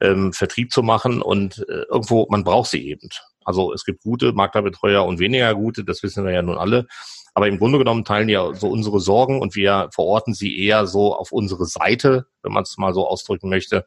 ähm, 0.00 0.32
Vertrieb 0.32 0.72
zu 0.72 0.82
machen 0.82 1.20
und 1.20 1.58
äh, 1.68 1.84
irgendwo, 1.90 2.26
man 2.30 2.44
braucht 2.44 2.70
sie 2.70 2.88
eben. 2.88 3.08
Also 3.44 3.72
es 3.72 3.84
gibt 3.84 4.02
gute 4.02 4.32
Maklerbetreuer 4.32 5.04
und 5.04 5.18
weniger 5.18 5.54
gute, 5.54 5.84
das 5.84 6.02
wissen 6.02 6.24
wir 6.24 6.32
ja 6.32 6.42
nun 6.42 6.58
alle. 6.58 6.86
Aber 7.34 7.48
im 7.48 7.58
Grunde 7.58 7.78
genommen 7.78 8.04
teilen 8.04 8.28
die 8.28 8.32
ja 8.32 8.54
so 8.54 8.68
unsere 8.68 8.98
Sorgen 8.98 9.42
und 9.42 9.54
wir 9.54 9.90
verorten 9.92 10.32
sie 10.32 10.58
eher 10.58 10.86
so 10.86 11.14
auf 11.14 11.32
unsere 11.32 11.66
Seite, 11.66 12.26
wenn 12.42 12.52
man 12.52 12.62
es 12.62 12.78
mal 12.78 12.94
so 12.94 13.06
ausdrücken 13.06 13.50
möchte. 13.50 13.84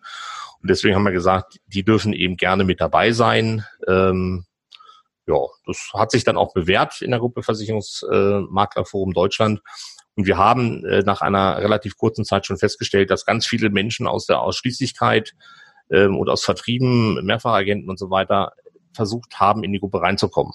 Und 0.61 0.69
deswegen 0.69 0.95
haben 0.95 1.03
wir 1.03 1.11
gesagt, 1.11 1.57
die 1.65 1.83
dürfen 1.83 2.13
eben 2.13 2.37
gerne 2.37 2.63
mit 2.63 2.79
dabei 2.79 3.11
sein. 3.11 3.65
Ähm, 3.87 4.45
ja, 5.29 5.37
das 5.65 5.91
hat 5.93 6.11
sich 6.11 6.23
dann 6.23 6.37
auch 6.37 6.53
bewährt 6.53 7.01
in 7.01 7.11
der 7.11 7.19
Gruppe 7.19 7.43
Versicherungsmaklerforum 7.43 9.13
Deutschland. 9.13 9.61
Und 10.15 10.25
wir 10.25 10.37
haben 10.37 10.83
äh, 10.85 11.01
nach 11.01 11.21
einer 11.21 11.59
relativ 11.59 11.97
kurzen 11.97 12.25
Zeit 12.25 12.45
schon 12.45 12.57
festgestellt, 12.57 13.11
dass 13.11 13.25
ganz 13.25 13.45
viele 13.45 13.69
Menschen 13.69 14.07
aus 14.07 14.25
der 14.25 14.41
Ausschließlichkeit 14.41 15.33
ähm, 15.91 16.17
und 16.17 16.29
aus 16.29 16.43
Vertrieben, 16.43 17.23
Mehrfachagenten 17.23 17.89
und 17.89 17.99
so 17.99 18.09
weiter 18.09 18.53
versucht 18.93 19.39
haben, 19.39 19.63
in 19.63 19.71
die 19.71 19.79
Gruppe 19.79 20.01
reinzukommen. 20.01 20.53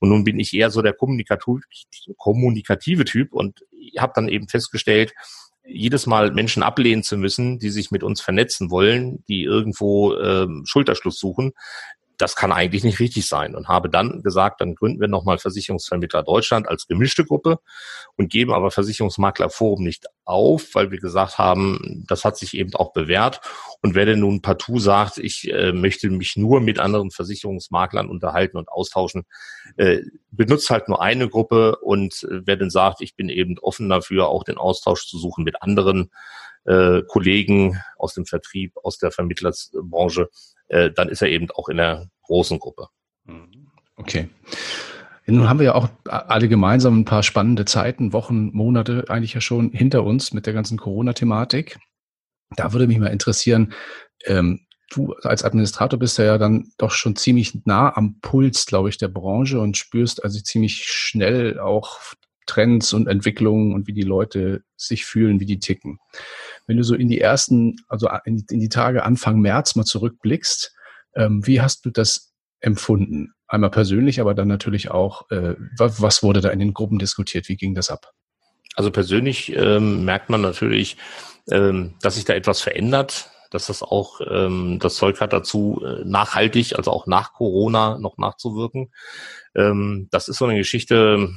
Und 0.00 0.08
nun 0.08 0.24
bin 0.24 0.40
ich 0.40 0.52
eher 0.52 0.70
so 0.70 0.82
der 0.82 0.92
kommunikative 0.92 3.04
Typ 3.04 3.32
und 3.32 3.64
habe 3.96 4.12
dann 4.14 4.28
eben 4.28 4.48
festgestellt, 4.48 5.14
jedes 5.64 6.06
Mal 6.06 6.32
Menschen 6.32 6.62
ablehnen 6.62 7.02
zu 7.02 7.16
müssen, 7.16 7.58
die 7.58 7.70
sich 7.70 7.90
mit 7.90 8.02
uns 8.02 8.20
vernetzen 8.20 8.70
wollen, 8.70 9.24
die 9.28 9.44
irgendwo 9.44 10.14
ähm, 10.16 10.64
Schulterschluss 10.66 11.18
suchen, 11.18 11.52
das 12.18 12.36
kann 12.36 12.52
eigentlich 12.52 12.84
nicht 12.84 13.00
richtig 13.00 13.26
sein 13.26 13.54
und 13.54 13.68
habe 13.68 13.90
dann 13.90 14.22
gesagt, 14.22 14.60
dann 14.60 14.74
gründen 14.74 15.00
wir 15.00 15.08
nochmal 15.08 15.38
Versicherungsvermittler 15.38 16.22
Deutschland 16.22 16.68
als 16.68 16.86
gemischte 16.86 17.24
Gruppe 17.24 17.58
und 18.16 18.30
geben 18.30 18.52
aber 18.52 18.70
Versicherungsmakler 18.70 19.50
Forum 19.50 19.82
nicht 19.82 20.06
auf, 20.24 20.74
weil 20.74 20.90
wir 20.90 20.98
gesagt 20.98 21.38
haben, 21.38 22.04
das 22.08 22.24
hat 22.24 22.36
sich 22.36 22.54
eben 22.54 22.74
auch 22.74 22.92
bewährt. 22.92 23.40
Und 23.82 23.94
wer 23.94 24.06
denn 24.06 24.20
nun 24.20 24.42
partout 24.42 24.78
sagt, 24.78 25.18
ich 25.18 25.52
äh, 25.52 25.72
möchte 25.72 26.10
mich 26.10 26.36
nur 26.36 26.60
mit 26.60 26.78
anderen 26.78 27.10
Versicherungsmaklern 27.10 28.08
unterhalten 28.08 28.56
und 28.56 28.68
austauschen, 28.68 29.24
äh, 29.76 30.00
benutzt 30.30 30.70
halt 30.70 30.88
nur 30.88 31.02
eine 31.02 31.28
Gruppe 31.28 31.76
und 31.76 32.22
äh, 32.24 32.40
wer 32.44 32.56
denn 32.56 32.70
sagt, 32.70 33.00
ich 33.00 33.14
bin 33.14 33.28
eben 33.28 33.58
offen 33.58 33.88
dafür, 33.88 34.28
auch 34.28 34.44
den 34.44 34.58
Austausch 34.58 35.06
zu 35.06 35.18
suchen 35.18 35.44
mit 35.44 35.62
anderen 35.62 36.10
äh, 36.64 37.02
Kollegen 37.06 37.80
aus 37.96 38.14
dem 38.14 38.26
Vertrieb, 38.26 38.72
aus 38.82 38.98
der 38.98 39.12
Vermittlersbranche, 39.12 40.28
äh, 40.68 40.90
dann 40.90 41.08
ist 41.08 41.22
er 41.22 41.28
eben 41.28 41.50
auch 41.50 41.68
in 41.68 41.76
der 41.76 42.08
großen 42.22 42.58
Gruppe. 42.58 42.88
Mhm. 43.24 43.68
Okay. 43.96 44.28
Nun 45.28 45.48
haben 45.48 45.58
wir 45.58 45.66
ja 45.66 45.74
auch 45.74 45.88
alle 46.04 46.48
gemeinsam 46.48 47.00
ein 47.00 47.04
paar 47.04 47.24
spannende 47.24 47.64
Zeiten, 47.64 48.12
Wochen, 48.12 48.50
Monate 48.52 49.06
eigentlich 49.08 49.34
ja 49.34 49.40
schon 49.40 49.72
hinter 49.72 50.04
uns 50.04 50.32
mit 50.32 50.46
der 50.46 50.52
ganzen 50.52 50.78
Corona-Thematik. 50.78 51.78
Da 52.54 52.72
würde 52.72 52.86
mich 52.86 52.98
mal 52.98 53.08
interessieren, 53.08 53.72
ähm, 54.24 54.60
du 54.90 55.14
als 55.22 55.42
Administrator 55.42 55.98
bist 55.98 56.18
ja 56.18 56.38
dann 56.38 56.70
doch 56.78 56.92
schon 56.92 57.16
ziemlich 57.16 57.58
nah 57.64 57.96
am 57.96 58.20
Puls, 58.20 58.66
glaube 58.66 58.88
ich, 58.88 58.98
der 58.98 59.08
Branche 59.08 59.58
und 59.60 59.76
spürst 59.76 60.22
also 60.22 60.40
ziemlich 60.40 60.84
schnell 60.84 61.58
auch 61.58 61.98
Trends 62.46 62.92
und 62.92 63.08
Entwicklungen 63.08 63.74
und 63.74 63.86
wie 63.86 63.92
die 63.92 64.02
Leute 64.02 64.62
sich 64.76 65.04
fühlen, 65.04 65.40
wie 65.40 65.46
die 65.46 65.58
ticken. 65.58 65.98
Wenn 66.66 66.76
du 66.76 66.82
so 66.82 66.94
in 66.94 67.08
die 67.08 67.20
ersten, 67.20 67.76
also 67.88 68.08
in 68.24 68.38
die, 68.38 68.44
in 68.50 68.60
die 68.60 68.68
Tage 68.68 69.04
Anfang 69.04 69.40
März 69.40 69.76
mal 69.76 69.84
zurückblickst, 69.84 70.74
ähm, 71.14 71.46
wie 71.46 71.60
hast 71.60 71.84
du 71.84 71.90
das 71.90 72.32
empfunden? 72.60 73.32
Einmal 73.48 73.70
persönlich, 73.70 74.20
aber 74.20 74.34
dann 74.34 74.48
natürlich 74.48 74.90
auch, 74.90 75.30
äh, 75.30 75.54
was 75.76 76.22
wurde 76.22 76.40
da 76.40 76.50
in 76.50 76.58
den 76.58 76.74
Gruppen 76.74 76.98
diskutiert? 76.98 77.48
Wie 77.48 77.56
ging 77.56 77.74
das 77.74 77.90
ab? 77.90 78.12
Also 78.74 78.90
persönlich 78.90 79.54
ähm, 79.56 80.04
merkt 80.04 80.30
man 80.30 80.40
natürlich, 80.40 80.96
ähm, 81.50 81.94
dass 82.02 82.16
sich 82.16 82.24
da 82.24 82.34
etwas 82.34 82.60
verändert, 82.60 83.30
dass 83.50 83.68
das 83.68 83.82
auch 83.82 84.20
ähm, 84.28 84.78
das 84.80 84.96
Zeug 84.96 85.20
hat 85.20 85.32
dazu, 85.32 85.82
äh, 85.84 86.04
nachhaltig, 86.04 86.76
also 86.76 86.90
auch 86.90 87.06
nach 87.06 87.32
Corona 87.32 87.98
noch 87.98 88.18
nachzuwirken. 88.18 88.92
Ähm, 89.54 90.08
das 90.10 90.28
ist 90.28 90.38
so 90.38 90.44
eine 90.44 90.58
Geschichte, 90.58 91.30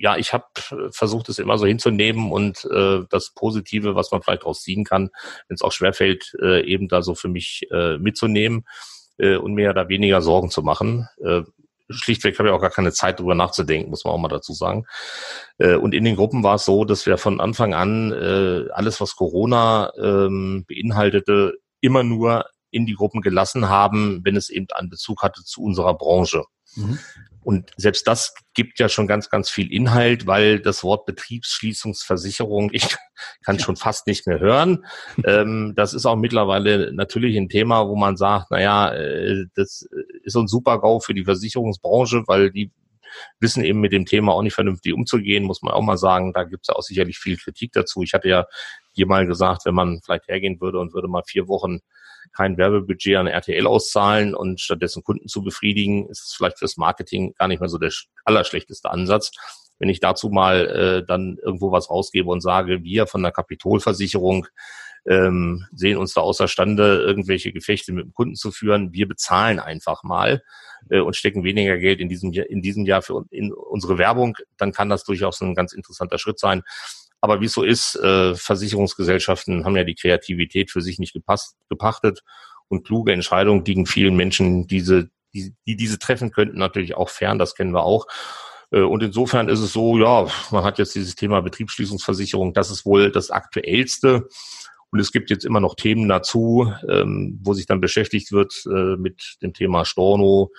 ja, 0.00 0.16
ich 0.16 0.32
habe 0.32 0.46
versucht, 0.92 1.28
es 1.28 1.38
immer 1.38 1.58
so 1.58 1.66
hinzunehmen 1.66 2.32
und 2.32 2.64
äh, 2.64 3.00
das 3.10 3.32
Positive, 3.34 3.94
was 3.94 4.10
man 4.10 4.22
vielleicht 4.22 4.42
daraus 4.42 4.62
ziehen 4.62 4.84
kann, 4.84 5.10
wenn 5.46 5.54
es 5.54 5.62
auch 5.62 5.72
schwerfällt, 5.72 6.32
äh, 6.40 6.64
eben 6.64 6.88
da 6.88 7.02
so 7.02 7.14
für 7.14 7.28
mich 7.28 7.66
äh, 7.70 7.98
mitzunehmen 7.98 8.66
äh, 9.18 9.36
und 9.36 9.52
mir 9.52 9.74
da 9.74 9.88
weniger 9.88 10.22
Sorgen 10.22 10.50
zu 10.50 10.62
machen. 10.62 11.06
Äh, 11.22 11.42
schlichtweg 11.90 12.38
habe 12.38 12.48
ich 12.48 12.54
auch 12.54 12.60
gar 12.62 12.70
keine 12.70 12.92
Zeit, 12.92 13.18
darüber 13.18 13.34
nachzudenken, 13.34 13.90
muss 13.90 14.04
man 14.04 14.14
auch 14.14 14.18
mal 14.18 14.28
dazu 14.28 14.54
sagen. 14.54 14.86
Äh, 15.58 15.74
und 15.74 15.94
in 15.94 16.04
den 16.04 16.16
Gruppen 16.16 16.42
war 16.42 16.54
es 16.54 16.64
so, 16.64 16.86
dass 16.86 17.04
wir 17.04 17.18
von 17.18 17.38
Anfang 17.38 17.74
an 17.74 18.12
äh, 18.12 18.70
alles, 18.72 19.02
was 19.02 19.16
Corona 19.16 19.92
ähm, 20.00 20.64
beinhaltete, 20.66 21.58
immer 21.80 22.04
nur 22.04 22.46
in 22.70 22.86
die 22.86 22.94
Gruppen 22.94 23.20
gelassen 23.20 23.68
haben, 23.68 24.20
wenn 24.24 24.36
es 24.36 24.48
eben 24.48 24.68
einen 24.74 24.88
Bezug 24.88 25.22
hatte 25.22 25.42
zu 25.44 25.62
unserer 25.62 25.94
Branche. 25.94 26.44
Mhm. 26.76 26.98
Und 27.50 27.72
selbst 27.76 28.06
das 28.06 28.32
gibt 28.54 28.78
ja 28.78 28.88
schon 28.88 29.08
ganz, 29.08 29.28
ganz 29.28 29.50
viel 29.50 29.72
Inhalt, 29.72 30.28
weil 30.28 30.60
das 30.60 30.84
Wort 30.84 31.04
Betriebsschließungsversicherung, 31.04 32.70
ich 32.72 32.86
kann 33.44 33.58
schon 33.58 33.74
fast 33.74 34.06
nicht 34.06 34.28
mehr 34.28 34.38
hören. 34.38 34.86
ähm, 35.24 35.72
das 35.74 35.92
ist 35.92 36.06
auch 36.06 36.14
mittlerweile 36.14 36.92
natürlich 36.92 37.36
ein 37.36 37.48
Thema, 37.48 37.88
wo 37.88 37.96
man 37.96 38.16
sagt, 38.16 38.52
naja, 38.52 38.94
äh, 38.94 39.46
das 39.56 39.84
ist 40.22 40.36
ein 40.36 40.46
super-GAU 40.46 41.00
für 41.00 41.12
die 41.12 41.24
Versicherungsbranche, 41.24 42.22
weil 42.28 42.52
die 42.52 42.70
wissen 43.40 43.64
eben 43.64 43.80
mit 43.80 43.90
dem 43.90 44.06
Thema 44.06 44.30
auch 44.30 44.42
nicht 44.42 44.54
vernünftig 44.54 44.92
umzugehen, 44.92 45.42
muss 45.42 45.60
man 45.60 45.74
auch 45.74 45.82
mal 45.82 45.96
sagen. 45.96 46.32
Da 46.32 46.44
gibt 46.44 46.62
es 46.62 46.68
ja 46.68 46.76
auch 46.76 46.82
sicherlich 46.82 47.18
viel 47.18 47.36
Kritik 47.36 47.72
dazu. 47.72 48.04
Ich 48.04 48.14
hatte 48.14 48.28
ja 48.28 48.46
hier 48.92 49.08
mal 49.08 49.26
gesagt, 49.26 49.64
wenn 49.64 49.74
man 49.74 50.00
vielleicht 50.04 50.28
hergehen 50.28 50.60
würde 50.60 50.78
und 50.78 50.94
würde 50.94 51.08
mal 51.08 51.24
vier 51.26 51.48
Wochen 51.48 51.80
kein 52.32 52.56
Werbebudget 52.56 53.16
an 53.16 53.26
RTL 53.26 53.66
auszahlen 53.66 54.34
und 54.34 54.60
stattdessen 54.60 55.02
Kunden 55.02 55.28
zu 55.28 55.42
befriedigen, 55.42 56.08
ist 56.08 56.34
vielleicht 56.36 56.58
fürs 56.58 56.76
Marketing 56.76 57.34
gar 57.38 57.48
nicht 57.48 57.60
mehr 57.60 57.68
so 57.68 57.78
der 57.78 57.90
allerschlechteste 58.24 58.90
Ansatz. 58.90 59.32
Wenn 59.78 59.88
ich 59.88 60.00
dazu 60.00 60.28
mal 60.28 60.66
äh, 60.66 61.06
dann 61.06 61.38
irgendwo 61.42 61.72
was 61.72 61.90
rausgebe 61.90 62.28
und 62.28 62.42
sage, 62.42 62.82
wir 62.82 63.06
von 63.06 63.22
der 63.22 63.32
Kapitolversicherung 63.32 64.46
ähm, 65.08 65.66
sehen 65.72 65.96
uns 65.96 66.14
da 66.14 66.20
außerstande, 66.20 67.02
irgendwelche 67.02 67.52
Gefechte 67.52 67.92
mit 67.92 68.04
dem 68.04 68.12
Kunden 68.12 68.34
zu 68.34 68.50
führen. 68.52 68.92
Wir 68.92 69.08
bezahlen 69.08 69.58
einfach 69.58 70.02
mal 70.02 70.42
äh, 70.90 71.00
und 71.00 71.16
stecken 71.16 71.44
weniger 71.44 71.78
Geld 71.78 72.00
in 72.00 72.08
diesem, 72.08 72.32
in 72.32 72.62
diesem 72.62 72.84
Jahr 72.84 73.02
für 73.02 73.24
in 73.30 73.52
unsere 73.52 73.98
Werbung, 73.98 74.36
dann 74.56 74.72
kann 74.72 74.88
das 74.88 75.04
durchaus 75.04 75.40
ein 75.40 75.54
ganz 75.54 75.72
interessanter 75.72 76.18
Schritt 76.18 76.38
sein. 76.38 76.62
Aber 77.20 77.40
wie 77.40 77.46
es 77.46 77.52
so 77.52 77.62
ist, 77.62 77.96
äh, 77.96 78.34
Versicherungsgesellschaften 78.34 79.64
haben 79.64 79.76
ja 79.76 79.84
die 79.84 79.94
Kreativität 79.94 80.70
für 80.70 80.80
sich 80.80 80.98
nicht 80.98 81.12
gepasst, 81.12 81.56
gepachtet 81.68 82.22
und 82.68 82.86
kluge 82.86 83.12
Entscheidungen 83.12 83.64
liegen 83.64 83.86
vielen 83.86 84.16
Menschen, 84.16 84.66
diese, 84.66 85.10
die, 85.34 85.54
die 85.66 85.76
diese 85.76 85.98
treffen 85.98 86.30
könnten, 86.30 86.58
natürlich 86.58 86.96
auch 86.96 87.10
fern, 87.10 87.38
das 87.38 87.54
kennen 87.54 87.72
wir 87.72 87.84
auch. 87.84 88.06
Äh, 88.70 88.80
und 88.80 89.02
insofern 89.02 89.48
ist 89.48 89.60
es 89.60 89.72
so, 89.72 89.98
ja, 89.98 90.26
man 90.50 90.64
hat 90.64 90.78
jetzt 90.78 90.94
dieses 90.94 91.14
Thema 91.14 91.42
Betriebsschließungsversicherung, 91.42 92.54
das 92.54 92.70
ist 92.70 92.86
wohl 92.86 93.10
das 93.10 93.30
aktuellste. 93.30 94.28
Und 94.92 94.98
es 94.98 95.12
gibt 95.12 95.30
jetzt 95.30 95.44
immer 95.44 95.60
noch 95.60 95.76
Themen 95.76 96.08
dazu, 96.08 96.72
ähm, 96.88 97.38
wo 97.42 97.54
sich 97.54 97.66
dann 97.66 97.80
beschäftigt 97.80 98.32
wird 98.32 98.64
äh, 98.66 98.96
mit 98.96 99.36
dem 99.40 99.52
Thema 99.52 99.84
Storno, 99.84 100.50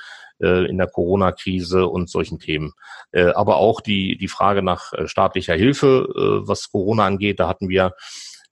äh, 0.42 0.66
in 0.66 0.78
der 0.78 0.88
Corona-Krise 0.88 1.88
und 1.88 2.10
solchen 2.10 2.40
Themen. 2.40 2.74
Äh, 3.12 3.26
aber 3.28 3.58
auch 3.58 3.82
die, 3.82 4.18
die 4.18 4.28
Frage 4.28 4.62
nach 4.64 4.94
äh, 4.94 5.08
staatlicher 5.08 5.56
Hilfe, 5.56 6.08
was 6.46 6.72
Corona 6.72 7.06
angeht, 7.06 7.40
da 7.40 7.48
hatten 7.48 7.70
wir 7.70 7.94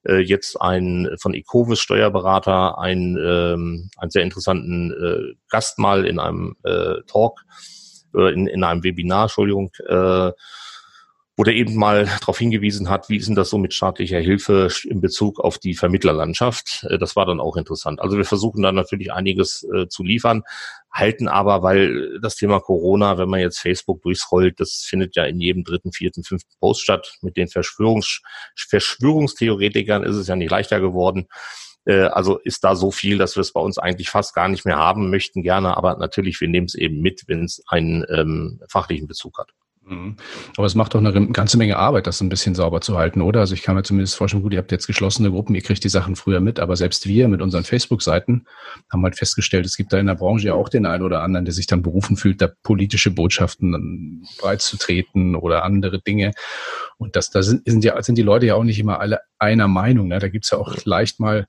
jetzt 0.07 0.61
einen 0.61 1.17
von 1.19 1.33
Ecovis 1.33 1.81
Steuerberater 1.81 2.79
einen, 2.79 3.17
ähm, 3.17 3.89
einen 3.97 4.11
sehr 4.11 4.23
interessanten 4.23 5.35
Gast 5.49 5.77
mal 5.77 6.05
in 6.05 6.19
einem 6.19 6.55
Talk, 7.07 7.41
in, 8.13 8.47
in 8.47 8.63
einem 8.63 8.83
Webinar, 8.83 9.23
Entschuldigung, 9.23 9.71
wo 11.39 11.43
der 11.43 11.55
eben 11.55 11.75
mal 11.75 12.03
darauf 12.19 12.37
hingewiesen 12.37 12.89
hat, 12.89 13.07
wie 13.07 13.15
ist 13.15 13.29
denn 13.29 13.35
das 13.35 13.49
so 13.49 13.57
mit 13.57 13.73
staatlicher 13.73 14.19
Hilfe 14.19 14.67
in 14.83 14.99
Bezug 14.99 15.39
auf 15.39 15.57
die 15.57 15.73
Vermittlerlandschaft. 15.73 16.85
Äh, 16.89 16.97
das 16.97 17.15
war 17.15 17.25
dann 17.25 17.39
auch 17.39 17.55
interessant. 17.55 18.01
Also 18.01 18.17
wir 18.17 18.25
versuchen 18.25 18.61
dann 18.61 18.75
natürlich 18.75 19.13
einiges 19.13 19.65
äh, 19.73 19.87
zu 19.87 20.03
liefern, 20.03 20.43
halten 20.91 21.29
aber, 21.29 21.63
weil 21.63 22.19
das 22.19 22.35
Thema 22.35 22.59
Corona, 22.59 23.17
wenn 23.17 23.29
man 23.29 23.39
jetzt 23.39 23.59
Facebook 23.59 24.01
durchscrollt, 24.01 24.59
das 24.59 24.85
findet 24.85 25.15
ja 25.15 25.23
in 25.23 25.39
jedem 25.39 25.63
dritten, 25.63 25.93
vierten, 25.93 26.25
fünften 26.25 26.53
Post 26.59 26.81
statt. 26.81 27.13
Mit 27.21 27.37
den 27.37 27.47
Verschwörungs 27.47 28.21
Verschwörungstheoretikern 28.57 30.03
ist 30.03 30.17
es 30.17 30.27
ja 30.27 30.35
nicht 30.35 30.51
leichter 30.51 30.81
geworden. 30.81 31.29
Äh, 31.85 32.01
also 32.01 32.37
ist 32.39 32.65
da 32.65 32.75
so 32.75 32.91
viel, 32.91 33.17
dass 33.17 33.37
wir 33.37 33.41
es 33.41 33.53
bei 33.53 33.61
uns 33.61 33.77
eigentlich 33.77 34.09
fast 34.09 34.35
gar 34.35 34.49
nicht 34.49 34.65
mehr 34.65 34.75
haben 34.75 35.09
möchten 35.09 35.41
gerne, 35.41 35.77
aber 35.77 35.95
natürlich, 35.95 36.41
wir 36.41 36.49
nehmen 36.49 36.65
es 36.65 36.75
eben 36.75 36.99
mit, 36.99 37.23
wenn 37.27 37.45
es 37.45 37.63
einen 37.69 38.05
ähm, 38.09 38.59
fachlichen 38.67 39.07
Bezug 39.07 39.37
hat. 39.37 39.51
Mhm. 39.89 40.15
Aber 40.55 40.67
es 40.67 40.75
macht 40.75 40.93
doch 40.93 41.03
eine 41.03 41.27
ganze 41.31 41.57
Menge 41.57 41.77
Arbeit, 41.77 42.05
das 42.05 42.21
ein 42.21 42.29
bisschen 42.29 42.53
sauber 42.53 42.79
zu 42.79 42.97
halten, 42.97 43.21
oder? 43.21 43.39
Also 43.39 43.55
ich 43.55 43.63
kann 43.63 43.75
mir 43.75 43.83
zumindest 43.83 44.15
vorstellen, 44.15 44.43
gut, 44.43 44.53
ihr 44.53 44.59
habt 44.59 44.71
jetzt 44.71 44.85
geschlossene 44.85 45.31
Gruppen, 45.31 45.55
ihr 45.55 45.61
kriegt 45.61 45.83
die 45.83 45.89
Sachen 45.89 46.15
früher 46.15 46.39
mit, 46.39 46.59
aber 46.59 46.75
selbst 46.75 47.07
wir 47.07 47.27
mit 47.27 47.41
unseren 47.41 47.63
Facebook-Seiten 47.63 48.45
haben 48.91 49.03
halt 49.03 49.17
festgestellt, 49.17 49.65
es 49.65 49.77
gibt 49.77 49.91
da 49.91 49.97
in 49.97 50.05
der 50.05 50.15
Branche 50.15 50.47
ja 50.47 50.53
auch 50.53 50.69
den 50.69 50.85
einen 50.85 51.03
oder 51.03 51.23
anderen, 51.23 51.45
der 51.45 51.53
sich 51.53 51.65
dann 51.65 51.81
berufen 51.81 52.17
fühlt, 52.17 52.41
da 52.41 52.49
politische 52.61 53.09
Botschaften 53.09 54.27
breit 54.37 54.61
zu 54.61 54.77
treten 54.77 55.35
oder 55.35 55.63
andere 55.63 55.99
Dinge. 55.99 56.31
Und 56.97 57.15
das, 57.15 57.31
da 57.31 57.41
sind, 57.41 57.63
sind, 57.65 57.83
ja, 57.83 58.01
sind 58.03 58.17
die 58.17 58.23
Leute 58.23 58.45
ja 58.45 58.55
auch 58.55 58.63
nicht 58.63 58.79
immer 58.79 58.99
alle 58.99 59.21
einer 59.39 59.67
Meinung. 59.67 60.09
Ne? 60.09 60.19
Da 60.19 60.27
gibt's 60.27 60.51
ja 60.51 60.59
auch 60.59 60.75
leicht 60.85 61.19
mal 61.19 61.47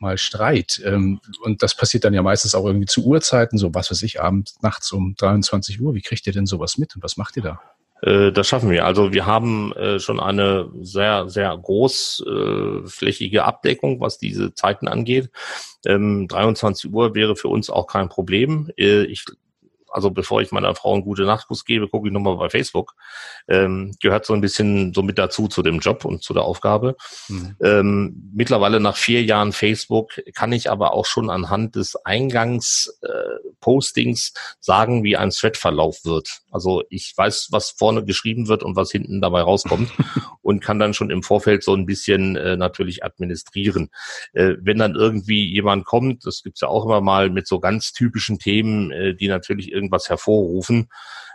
mal 0.00 0.16
Streit. 0.16 0.80
Ähm, 0.84 1.20
und 1.42 1.62
das 1.62 1.74
passiert 1.74 2.04
dann 2.04 2.14
ja 2.14 2.22
meistens 2.22 2.54
auch 2.54 2.64
irgendwie 2.64 2.86
zu 2.86 3.04
Uhrzeiten, 3.04 3.58
so 3.58 3.74
was 3.74 3.90
weiß 3.90 4.02
ich, 4.02 4.20
abends, 4.20 4.56
nachts 4.62 4.92
um 4.92 5.14
23 5.16 5.80
Uhr. 5.80 5.94
Wie 5.94 6.02
kriegt 6.02 6.26
ihr 6.26 6.32
denn 6.32 6.46
sowas 6.46 6.78
mit 6.78 6.94
und 6.94 7.02
was 7.02 7.16
macht 7.16 7.36
ihr 7.36 7.42
da? 7.42 7.60
Äh, 8.02 8.32
das 8.32 8.48
schaffen 8.48 8.70
wir. 8.70 8.84
Also 8.84 9.12
wir 9.12 9.26
haben 9.26 9.72
äh, 9.72 10.00
schon 10.00 10.20
eine 10.20 10.70
sehr, 10.80 11.28
sehr 11.28 11.56
großflächige 11.56 13.44
Abdeckung, 13.44 14.00
was 14.00 14.18
diese 14.18 14.54
Zeiten 14.54 14.88
angeht. 14.88 15.30
23 15.84 16.86
ähm, 16.86 16.94
Uhr 16.94 17.14
wäre 17.14 17.36
für 17.36 17.48
uns 17.48 17.70
auch 17.70 17.86
kein 17.86 18.08
Problem. 18.08 18.70
Äh, 18.76 19.04
ich 19.04 19.24
also 19.90 20.10
bevor 20.10 20.40
ich 20.40 20.52
meiner 20.52 20.74
Frau 20.74 20.94
einen 20.94 21.02
gute 21.02 21.24
Nachtkuss 21.24 21.64
gebe, 21.64 21.88
gucke 21.88 22.08
ich 22.08 22.12
nochmal 22.12 22.36
bei 22.36 22.50
Facebook. 22.50 22.94
Ähm, 23.48 23.96
gehört 24.00 24.26
so 24.26 24.34
ein 24.34 24.40
bisschen 24.40 24.94
so 24.94 25.02
mit 25.02 25.18
dazu 25.18 25.48
zu 25.48 25.62
dem 25.62 25.80
Job 25.80 26.04
und 26.04 26.22
zu 26.22 26.32
der 26.34 26.44
Aufgabe. 26.44 26.94
Mhm. 27.28 27.56
Ähm, 27.62 28.30
mittlerweile 28.34 28.78
nach 28.80 28.96
vier 28.96 29.24
Jahren 29.24 29.52
Facebook 29.52 30.20
kann 30.34 30.52
ich 30.52 30.70
aber 30.70 30.92
auch 30.92 31.06
schon 31.06 31.30
anhand 31.30 31.74
des 31.76 31.96
Eingangspostings 32.04 34.28
äh, 34.28 34.32
sagen, 34.60 35.04
wie 35.04 35.16
ein 35.16 35.30
Thread-Verlauf 35.30 36.04
wird. 36.04 36.40
Also 36.50 36.82
ich 36.88 37.12
weiß, 37.16 37.48
was 37.50 37.70
vorne 37.70 38.04
geschrieben 38.04 38.48
wird 38.48 38.62
und 38.62 38.76
was 38.76 38.90
hinten 38.90 39.20
dabei 39.20 39.42
rauskommt 39.42 39.90
und 40.42 40.62
kann 40.62 40.78
dann 40.78 40.94
schon 40.94 41.10
im 41.10 41.22
Vorfeld 41.22 41.62
so 41.62 41.74
ein 41.74 41.86
bisschen 41.86 42.36
äh, 42.36 42.56
natürlich 42.56 43.04
administrieren. 43.04 43.90
Äh, 44.32 44.54
wenn 44.60 44.78
dann 44.78 44.94
irgendwie 44.94 45.44
jemand 45.46 45.84
kommt, 45.84 46.26
das 46.26 46.42
gibt's 46.42 46.60
ja 46.60 46.68
auch 46.68 46.84
immer 46.84 47.00
mal 47.00 47.30
mit 47.30 47.46
so 47.46 47.60
ganz 47.60 47.92
typischen 47.92 48.38
Themen, 48.38 48.90
äh, 48.90 49.14
die 49.14 49.28
natürlich 49.28 49.70
irgendwas 49.70 50.08
hervorrufen, 50.08 50.88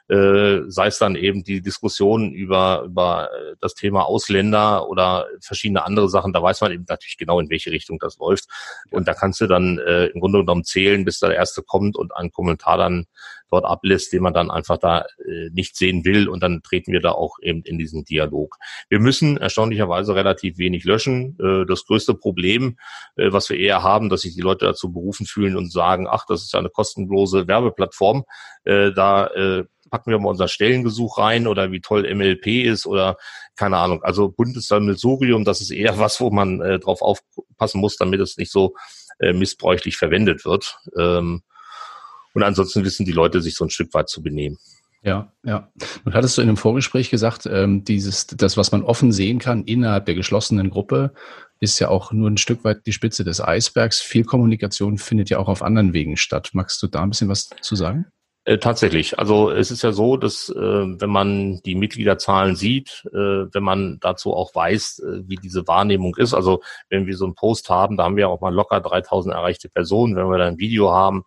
äh, 0.10 0.62
sei 0.68 0.88
es 0.88 0.98
dann 0.98 1.16
eben 1.16 1.44
die 1.44 1.62
Diskussion 1.62 2.32
über, 2.32 2.84
über 2.86 3.30
äh, 3.32 3.56
das 3.62 3.74
Thema 3.74 4.04
Ausländer 4.04 4.90
oder 4.90 5.28
verschiedene 5.42 5.86
andere 5.86 6.10
Sachen, 6.10 6.34
da 6.34 6.42
weiß 6.42 6.62
man 6.62 6.72
eben 6.72 6.86
natürlich 6.88 7.18
genau, 7.18 7.40
in 7.40 7.50
welche 7.50 7.72
Richtung 7.72 8.00
das 8.00 8.18
läuft. 8.18 8.46
Und 8.92 9.08
da 9.08 9.14
kannst 9.14 9.40
du 9.42 9.48
dann 9.48 9.80
äh, 9.80 10.08
im 10.08 10.20
Grunde 10.20 10.40
genommen 10.40 10.64
zählen, 10.64 11.06
bis 11.06 11.20
der 11.20 11.36
Erste 11.36 11.64
kommt 11.64 11.96
und 11.96 12.16
einen 12.16 12.32
Kommentar 12.32 12.78
dann 12.78 13.06
dort 13.54 13.66
ablässt, 13.66 14.12
den 14.12 14.24
man 14.24 14.34
dann 14.34 14.50
einfach 14.50 14.78
da 14.78 15.06
äh, 15.26 15.50
nicht 15.52 15.76
sehen 15.76 16.04
will 16.06 16.28
und 16.28 16.42
dann 16.42 16.64
treten 16.64 16.92
wir 16.92 17.02
da 17.02 17.12
auch 17.12 17.38
eben 17.42 17.62
in 17.64 17.78
diesen 17.78 18.04
Dialog. 18.04 18.58
Wir 18.90 19.00
müssen 19.00 19.38
erstaunlicherweise 19.38 20.16
relativ 20.16 20.58
wenig 20.58 20.84
löschen. 20.86 21.38
Äh, 21.40 21.66
das 21.66 21.86
größte 21.86 22.16
Problem, 22.16 22.78
äh, 23.16 23.32
was 23.32 23.50
wir 23.50 23.58
eher 23.58 23.84
haben, 23.84 24.10
dass 24.10 24.22
sich 24.22 24.34
die 24.34 24.42
Leute 24.42 24.66
dazu 24.66 24.92
berufen 24.92 25.28
fühlen 25.28 25.56
und 25.56 25.72
sagen, 25.72 26.08
ach, 26.10 26.26
das 26.28 26.42
ist 26.44 26.54
ja 26.54 26.60
eine 26.60 26.70
kostenlose 26.70 27.48
Werbeplattform, 27.48 28.24
äh, 28.66 28.92
da 28.92 29.28
äh, 29.28 29.66
packen 29.94 30.10
wir 30.10 30.18
mal 30.18 30.30
unser 30.30 30.48
Stellengesuch 30.48 31.20
rein 31.20 31.46
oder 31.46 31.72
wie 31.72 31.80
toll 31.80 32.12
MLP 32.12 32.66
ist 32.66 32.88
oder 32.88 33.16
keine 33.56 33.78
Ahnung. 33.78 34.02
Also 34.02 34.28
Bundessammelsurium, 34.28 35.46
das 35.46 35.62
ist 35.62 35.70
eher 35.70 36.00
was, 36.00 36.20
wo 36.20 36.32
man 36.32 36.62
äh, 36.62 36.80
drauf 36.80 37.04
aufpassen 37.04 37.80
muss, 37.80 37.98
damit 37.98 38.20
es 38.20 38.36
nicht 38.36 38.52
so 38.52 38.74
äh, 39.20 39.34
missbräuchlich 39.34 39.96
verwendet 39.96 40.46
wird. 40.46 40.80
Ähm, 40.98 41.44
und 42.34 42.42
ansonsten 42.42 42.84
wissen 42.84 43.06
die 43.06 43.12
Leute 43.12 43.40
sich 43.40 43.54
so 43.54 43.66
ein 43.66 43.70
Stück 43.70 43.94
weit 43.94 44.10
zu 44.10 44.24
benehmen. 44.24 44.58
Ja, 45.04 45.32
ja. 45.44 45.70
Und 46.06 46.16
hattest 46.16 46.40
du 46.40 46.42
in 46.42 46.48
einem 46.48 46.58
Vorgespräch 46.58 47.12
gesagt, 47.12 47.46
ähm, 47.46 47.84
dieses, 47.84 48.26
das, 48.26 48.58
was 48.58 48.72
man 48.72 48.82
offen 48.82 49.12
sehen 49.12 49.38
kann 49.38 49.64
innerhalb 49.66 50.08
der 50.08 50.16
geschlossenen 50.16 50.72
Gruppe, 50.72 51.14
ist 51.60 51.78
ja 51.78 51.90
auch 51.90 52.12
nur 52.12 52.32
ein 52.32 52.38
Stück 52.38 52.64
weit 52.64 52.88
die 52.88 52.94
Spitze 52.94 53.24
des 53.24 53.42
Eisbergs. 53.42 54.02
Viel 54.02 54.24
Kommunikation 54.24 54.98
findet 54.98 55.30
ja 55.30 55.38
auch 55.38 55.50
auf 55.50 55.62
anderen 55.62 55.94
Wegen 55.94 56.18
statt. 56.18 56.50
Magst 56.54 56.82
du 56.82 56.88
da 56.88 57.04
ein 57.04 57.12
bisschen 57.12 57.30
was 57.30 57.52
zu 57.62 57.76
sagen? 57.76 58.08
Äh, 58.46 58.58
tatsächlich. 58.58 59.18
Also 59.18 59.52
es 59.52 59.72
ist 59.72 59.84
ja 59.84 59.94
so, 59.94 60.18
dass 60.18 60.50
äh, 60.50 60.60
wenn 60.60 61.10
man 61.10 61.62
die 61.62 61.76
Mitgliederzahlen 61.76 62.58
sieht, 62.58 63.06
äh, 63.14 63.18
wenn 63.54 63.64
man 63.64 64.00
dazu 64.02 64.34
auch 64.34 64.54
weiß, 64.54 65.00
äh, 65.00 65.30
wie 65.30 65.38
diese 65.38 65.66
Wahrnehmung 65.66 66.16
ist, 66.18 66.34
also 66.34 66.62
wenn 66.90 67.06
wir 67.06 67.16
so 67.16 67.24
einen 67.24 67.36
Post 67.36 67.70
haben, 67.70 67.96
da 67.96 68.04
haben 68.04 68.18
wir 68.18 68.28
auch 68.28 68.42
mal 68.42 68.54
locker 68.54 68.82
3000 68.82 69.34
erreichte 69.34 69.70
Personen, 69.70 70.18
wenn 70.18 70.28
wir 70.28 70.38
da 70.38 70.48
ein 70.48 70.58
Video 70.58 70.92
haben, 70.92 71.24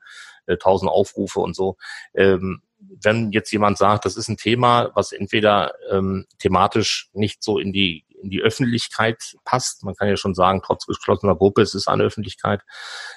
1000 0.47 0.91
äh, 0.91 0.93
Aufrufe 0.93 1.41
und 1.41 1.57
so. 1.57 1.77
Ähm, 2.15 2.61
wenn 2.79 3.33
jetzt 3.33 3.51
jemand 3.51 3.79
sagt, 3.79 4.05
das 4.05 4.17
ist 4.17 4.29
ein 4.29 4.37
Thema, 4.37 4.91
was 4.95 5.13
entweder 5.13 5.73
ähm, 5.91 6.27
thematisch 6.39 7.09
nicht 7.15 7.43
so 7.43 7.59
in 7.59 7.73
die 7.73 8.05
in 8.23 8.31
die 8.31 8.41
Öffentlichkeit 8.41 9.37
passt, 9.45 9.85
man 9.85 9.95
kann 9.95 10.09
ja 10.09 10.17
schon 10.17 10.35
sagen, 10.35 10.63
trotz 10.65 10.87
geschlossener 10.87 11.37
Gruppe, 11.37 11.63
es 11.63 11.75
ist 11.75 11.89
eine 11.89 12.05
Öffentlichkeit, 12.05 12.63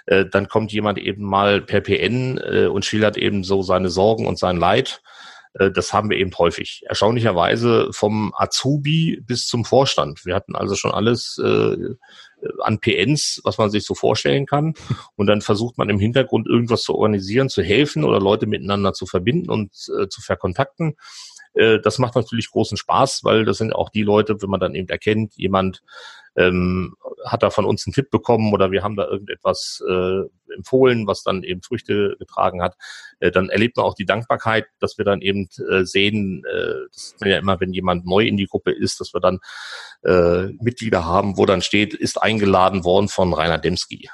äh, 0.06 0.26
dann 0.26 0.48
kommt 0.48 0.72
jemand 0.72 0.98
eben 0.98 1.24
mal 1.24 1.62
per 1.62 1.82
PN 1.82 2.38
äh, 2.38 2.68
und 2.68 2.86
schildert 2.86 3.18
eben 3.18 3.44
so 3.44 3.62
seine 3.62 3.90
Sorgen 3.90 4.28
und 4.28 4.38
sein 4.38 4.58
Leid. 4.58 5.02
Äh, 5.54 5.72
das 5.72 5.94
haben 5.94 6.10
wir 6.10 6.18
eben 6.18 6.32
häufig. 6.38 6.84
Erstaunlicherweise 6.86 7.90
vom 7.92 8.34
Azubi 8.36 9.22
bis 9.26 9.48
zum 9.48 9.66
Vorstand. 9.66 10.26
Wir 10.26 10.36
hatten 10.36 10.56
also 10.56 10.76
schon 10.76 10.92
alles 10.92 11.40
äh, 11.44 11.76
an 12.60 12.80
PNs, 12.80 13.42
was 13.44 13.58
man 13.58 13.70
sich 13.70 13.86
so 13.86 13.96
vorstellen 13.96 14.46
kann. 14.46 14.74
Und 15.16 15.28
dann 15.28 15.42
versucht 15.42 15.78
man 15.78 15.90
im 15.90 16.00
Hintergrund 16.00 16.48
irgendwas 16.48 16.84
zu 16.84 16.96
organisieren, 16.96 17.50
zu 17.50 17.62
helfen 17.62 18.04
oder 18.04 18.20
Leute 18.20 18.48
miteinander 18.48 18.94
zu 18.94 19.06
verbinden 19.06 19.50
und 19.50 19.72
äh, 20.00 20.08
zu 20.08 20.22
verkontakten. 20.22 20.96
Äh, 21.54 21.80
das 21.80 22.00
macht 22.00 22.16
natürlich 22.16 22.50
großen 22.50 22.78
Spaß, 22.78 23.24
weil 23.24 23.46
das 23.46 23.58
sind 23.58 23.74
auch 23.74 23.90
die 23.90 24.04
Leute, 24.04 24.42
wenn 24.42 24.50
man 24.50 24.60
dann 24.60 24.76
eben 24.76 24.90
erkennt, 24.90 25.36
jemand 25.36 25.82
ähm, 26.36 26.96
hat 27.26 27.44
da 27.44 27.50
von 27.50 27.66
uns 27.66 27.86
einen 27.86 27.94
Tipp 27.94 28.10
bekommen 28.12 28.54
oder 28.54 28.72
wir 28.72 28.84
haben 28.84 28.96
da 28.96 29.08
irgendetwas 29.08 29.84
äh, 29.88 30.22
empfohlen, 30.54 31.06
was 31.06 31.24
dann 31.24 31.44
eben 31.44 31.62
Früchte 31.62 32.16
getragen 32.18 32.62
hat, 32.62 32.76
äh, 33.20 33.32
dann 33.32 33.50
erlebt 33.50 33.78
man 33.78 33.86
auch 33.86 33.94
die 33.94 34.06
Dankbarkeit, 34.06 34.66
dass 34.80 34.98
wir 34.98 35.06
dann 35.06 35.22
eben 35.22 35.50
äh, 35.70 35.84
sehen, 35.84 36.44
äh, 36.46 36.88
das 36.92 37.16
ist 37.16 37.26
ja 37.26 37.38
immer, 37.38 37.60
wenn 37.60 37.74
jemand 37.74 38.06
neu 38.06 38.26
in 38.26 38.38
die 38.38 38.48
Gruppe 38.48 38.72
ist, 38.72 39.00
dass 39.02 39.14
wir 39.14 39.20
dann 39.20 39.40
äh, 40.04 40.54
Mitglieder 40.62 41.06
haben, 41.06 41.38
wo 41.38 41.46
dann 41.46 41.62
steht, 41.62 41.94
ist 41.94 42.22
eingeladen 42.22 42.84
worden 42.84 43.10
von 43.10 43.34
Rainer 43.34 43.58
Demski. 43.58 44.10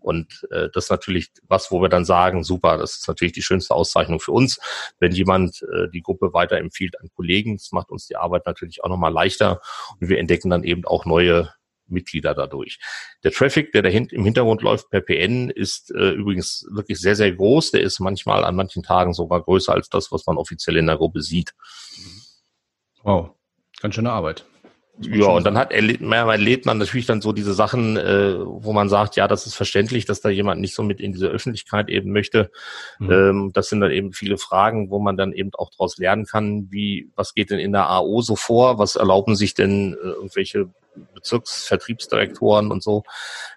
Und 0.00 0.46
äh, 0.50 0.68
das 0.72 0.84
ist 0.84 0.90
natürlich 0.90 1.30
was, 1.46 1.70
wo 1.70 1.80
wir 1.82 1.88
dann 1.88 2.04
sagen, 2.04 2.42
super, 2.44 2.78
das 2.78 2.96
ist 2.96 3.08
natürlich 3.08 3.32
die 3.32 3.42
schönste 3.42 3.74
Auszeichnung 3.74 4.20
für 4.20 4.32
uns, 4.32 4.58
wenn 4.98 5.12
jemand 5.12 5.62
äh, 5.62 5.88
die 5.92 6.02
Gruppe 6.02 6.32
weiterempfiehlt 6.32 7.00
an 7.00 7.10
Kollegen. 7.14 7.56
Das 7.56 7.72
macht 7.72 7.90
uns 7.90 8.06
die 8.06 8.16
Arbeit 8.16 8.46
natürlich 8.46 8.82
auch 8.82 8.88
nochmal 8.88 9.12
leichter 9.12 9.60
und 10.00 10.08
wir 10.08 10.18
entdecken 10.18 10.50
dann 10.50 10.64
eben 10.64 10.84
auch 10.84 11.04
neue 11.04 11.50
Mitglieder 11.90 12.34
dadurch. 12.34 12.78
Der 13.24 13.32
Traffic, 13.32 13.72
der 13.72 13.82
da 13.82 13.88
im 13.88 14.24
Hintergrund 14.24 14.62
läuft 14.62 14.90
per 14.90 15.00
PN, 15.00 15.50
ist 15.50 15.90
äh, 15.90 16.12
übrigens 16.12 16.66
wirklich 16.70 17.00
sehr, 17.00 17.16
sehr 17.16 17.32
groß. 17.32 17.72
Der 17.72 17.82
ist 17.82 18.00
manchmal 18.00 18.44
an 18.44 18.56
manchen 18.56 18.82
Tagen 18.82 19.12
sogar 19.12 19.42
größer 19.42 19.72
als 19.72 19.88
das, 19.88 20.12
was 20.12 20.26
man 20.26 20.38
offiziell 20.38 20.76
in 20.76 20.86
der 20.86 20.96
Gruppe 20.96 21.20
sieht. 21.20 21.54
Wow, 23.02 23.30
ganz 23.80 23.94
schöne 23.94 24.12
Arbeit. 24.12 24.44
Ja, 25.02 25.28
und 25.28 25.46
dann 25.46 25.56
hat 25.56 25.72
erlebt, 25.72 26.02
erlebt 26.02 26.66
man 26.66 26.78
natürlich 26.78 27.06
dann 27.06 27.22
so 27.22 27.32
diese 27.32 27.54
Sachen, 27.54 27.96
äh, 27.96 28.36
wo 28.38 28.72
man 28.72 28.88
sagt, 28.88 29.16
ja, 29.16 29.28
das 29.28 29.46
ist 29.46 29.54
verständlich, 29.54 30.04
dass 30.04 30.20
da 30.20 30.28
jemand 30.28 30.60
nicht 30.60 30.74
so 30.74 30.82
mit 30.82 31.00
in 31.00 31.12
diese 31.12 31.28
Öffentlichkeit 31.28 31.88
eben 31.88 32.12
möchte. 32.12 32.50
Mhm. 32.98 33.10
Ähm, 33.10 33.50
das 33.54 33.68
sind 33.70 33.80
dann 33.80 33.92
eben 33.92 34.12
viele 34.12 34.36
Fragen, 34.36 34.90
wo 34.90 34.98
man 34.98 35.16
dann 35.16 35.32
eben 35.32 35.50
auch 35.54 35.70
daraus 35.70 35.96
lernen 35.96 36.26
kann, 36.26 36.70
wie, 36.70 37.10
was 37.16 37.34
geht 37.34 37.50
denn 37.50 37.58
in 37.58 37.72
der 37.72 37.88
AO 37.88 38.20
so 38.20 38.36
vor? 38.36 38.78
Was 38.78 38.96
erlauben 38.96 39.36
sich 39.36 39.54
denn 39.54 39.94
äh, 39.94 40.08
irgendwelche 40.08 40.68
Bezirksvertriebsdirektoren 41.14 42.70
und 42.70 42.82
so? 42.82 43.04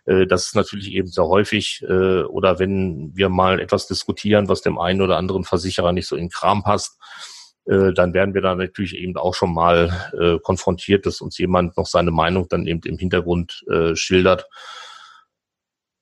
Äh, 0.05 0.25
das 0.27 0.45
ist 0.45 0.55
natürlich 0.55 0.93
eben 0.93 1.07
sehr 1.07 1.27
häufig. 1.27 1.83
Äh, 1.87 2.23
oder 2.23 2.59
wenn 2.59 3.11
wir 3.15 3.27
mal 3.27 3.59
etwas 3.59 3.87
diskutieren, 3.87 4.47
was 4.47 4.61
dem 4.61 4.79
einen 4.79 5.01
oder 5.01 5.17
anderen 5.17 5.43
Versicherer 5.43 5.91
nicht 5.91 6.07
so 6.07 6.15
in 6.15 6.29
Kram 6.29 6.63
passt, 6.63 6.97
äh, 7.65 7.93
dann 7.93 8.13
werden 8.13 8.33
wir 8.33 8.41
da 8.41 8.55
natürlich 8.55 8.95
eben 8.95 9.15
auch 9.17 9.33
schon 9.33 9.53
mal 9.53 10.11
äh, 10.19 10.39
konfrontiert, 10.39 11.05
dass 11.05 11.21
uns 11.21 11.37
jemand 11.37 11.77
noch 11.77 11.85
seine 11.85 12.11
Meinung 12.11 12.47
dann 12.49 12.67
eben 12.67 12.81
im 12.85 12.97
Hintergrund 12.97 13.63
äh, 13.69 13.95
schildert. 13.95 14.47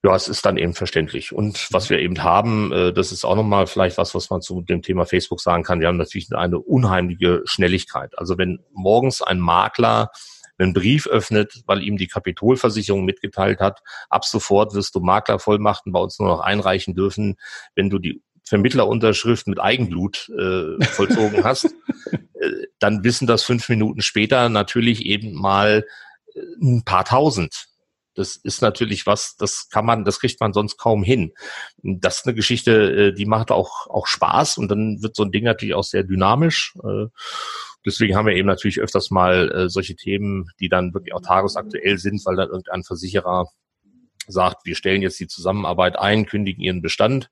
Ja, 0.03 0.15
es 0.15 0.27
ist 0.27 0.43
dann 0.45 0.57
eben 0.57 0.73
verständlich. 0.73 1.31
Und 1.31 1.67
was 1.71 1.91
wir 1.91 1.99
eben 1.99 2.23
haben, 2.23 2.71
äh, 2.71 2.91
das 2.91 3.11
ist 3.11 3.23
auch 3.23 3.35
nochmal 3.35 3.67
vielleicht 3.67 3.99
was, 3.99 4.15
was 4.15 4.31
man 4.31 4.41
zu 4.41 4.61
dem 4.61 4.81
Thema 4.81 5.05
Facebook 5.05 5.39
sagen 5.39 5.63
kann. 5.63 5.79
Wir 5.79 5.87
haben 5.87 5.97
natürlich 5.97 6.33
eine 6.35 6.57
unheimliche 6.57 7.41
Schnelligkeit. 7.45 8.17
Also 8.17 8.39
wenn 8.39 8.59
morgens 8.73 9.21
ein 9.21 9.39
Makler 9.39 10.09
einen 10.57 10.73
Brief 10.73 11.07
öffnet, 11.07 11.63
weil 11.65 11.83
ihm 11.83 11.97
die 11.97 12.07
Kapitolversicherung 12.07 13.05
mitgeteilt 13.05 13.59
hat, 13.59 13.81
ab 14.09 14.25
sofort 14.25 14.73
wirst 14.73 14.95
du 14.95 14.99
Maklervollmachten 14.99 15.91
bei 15.91 15.99
uns 15.99 16.19
nur 16.19 16.29
noch 16.29 16.39
einreichen 16.39 16.95
dürfen, 16.95 17.35
wenn 17.75 17.89
du 17.89 17.99
die 17.99 18.21
Vermittlerunterschrift 18.43 19.47
mit 19.47 19.59
Eigenblut 19.59 20.29
äh, 20.37 20.83
vollzogen 20.85 21.43
hast, 21.43 21.65
äh, 22.41 22.67
dann 22.79 23.03
wissen 23.03 23.27
das 23.27 23.43
fünf 23.43 23.69
Minuten 23.69 24.01
später 24.01 24.49
natürlich 24.49 25.05
eben 25.05 25.33
mal 25.33 25.85
äh, 26.33 26.39
ein 26.61 26.83
paar 26.83 27.05
tausend. 27.05 27.67
Das 28.13 28.35
ist 28.35 28.61
natürlich 28.61 29.05
was, 29.05 29.37
das 29.37 29.69
kann 29.69 29.85
man, 29.85 30.03
das 30.03 30.19
kriegt 30.19 30.41
man 30.41 30.51
sonst 30.51 30.77
kaum 30.77 31.01
hin. 31.01 31.31
Das 31.81 32.19
ist 32.19 32.27
eine 32.27 32.35
Geschichte, 32.35 32.71
äh, 33.07 33.13
die 33.13 33.25
macht 33.25 33.51
auch, 33.51 33.87
auch 33.87 34.07
Spaß 34.07 34.57
und 34.57 34.69
dann 34.69 35.01
wird 35.01 35.15
so 35.15 35.23
ein 35.23 35.31
Ding 35.31 35.45
natürlich 35.45 35.75
auch 35.75 35.83
sehr 35.83 36.03
dynamisch. 36.03 36.75
Äh, 36.83 37.07
deswegen 37.85 38.15
haben 38.15 38.27
wir 38.27 38.35
eben 38.35 38.47
natürlich 38.47 38.81
öfters 38.81 39.11
mal 39.11 39.69
solche 39.69 39.95
Themen, 39.95 40.51
die 40.59 40.69
dann 40.69 40.93
wirklich 40.93 41.15
auch 41.15 41.21
tagesaktuell 41.21 41.97
sind, 41.97 42.23
weil 42.25 42.35
dann 42.35 42.49
irgendein 42.49 42.83
Versicherer 42.83 43.47
sagt, 44.27 44.65
wir 44.65 44.75
stellen 44.75 45.01
jetzt 45.01 45.19
die 45.19 45.27
Zusammenarbeit 45.27 45.97
ein, 45.97 46.27
kündigen 46.27 46.61
ihren 46.61 46.83
Bestand 46.83 47.31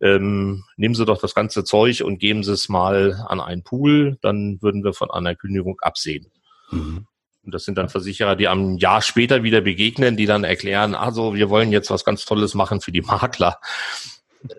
ähm, 0.00 0.64
nehmen 0.76 0.94
Sie 0.94 1.04
doch 1.04 1.20
das 1.20 1.34
ganze 1.34 1.64
Zeug 1.64 2.02
und 2.02 2.18
geben 2.18 2.42
Sie 2.42 2.52
es 2.52 2.68
mal 2.68 3.24
an 3.28 3.40
einen 3.40 3.62
Pool, 3.62 4.18
dann 4.22 4.60
würden 4.62 4.84
wir 4.84 4.92
von 4.92 5.10
einer 5.10 5.34
Kündigung 5.34 5.78
absehen. 5.80 6.30
Mhm. 6.70 7.06
Und 7.42 7.54
das 7.54 7.64
sind 7.64 7.78
dann 7.78 7.88
Versicherer, 7.88 8.36
die 8.36 8.48
am 8.48 8.76
Jahr 8.76 9.02
später 9.02 9.42
wieder 9.42 9.60
begegnen, 9.60 10.16
die 10.16 10.26
dann 10.26 10.44
erklären, 10.44 10.94
also 10.94 11.34
wir 11.34 11.48
wollen 11.48 11.72
jetzt 11.72 11.90
was 11.90 12.04
ganz 12.04 12.24
Tolles 12.24 12.54
machen 12.54 12.80
für 12.80 12.92
die 12.92 13.02
Makler. 13.02 13.58
Äh, 14.48 14.54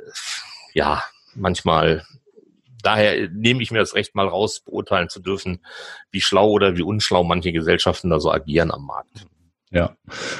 ja, 0.74 1.04
manchmal 1.36 2.06
daher 2.82 3.30
nehme 3.30 3.62
ich 3.62 3.72
mir 3.72 3.80
das 3.80 3.96
Recht 3.96 4.16
mal 4.16 4.28
raus, 4.28 4.62
beurteilen 4.62 5.10
zu 5.10 5.20
dürfen, 5.20 5.64
wie 6.12 6.22
schlau 6.22 6.50
oder 6.50 6.78
wie 6.78 6.82
unschlau 6.82 7.24
manche 7.24 7.52
Gesellschaften 7.52 8.10
da 8.10 8.20
so 8.20 8.32
agieren 8.32 8.72
am 8.72 8.86
Markt. 8.86 9.28
Ja, 9.72 9.96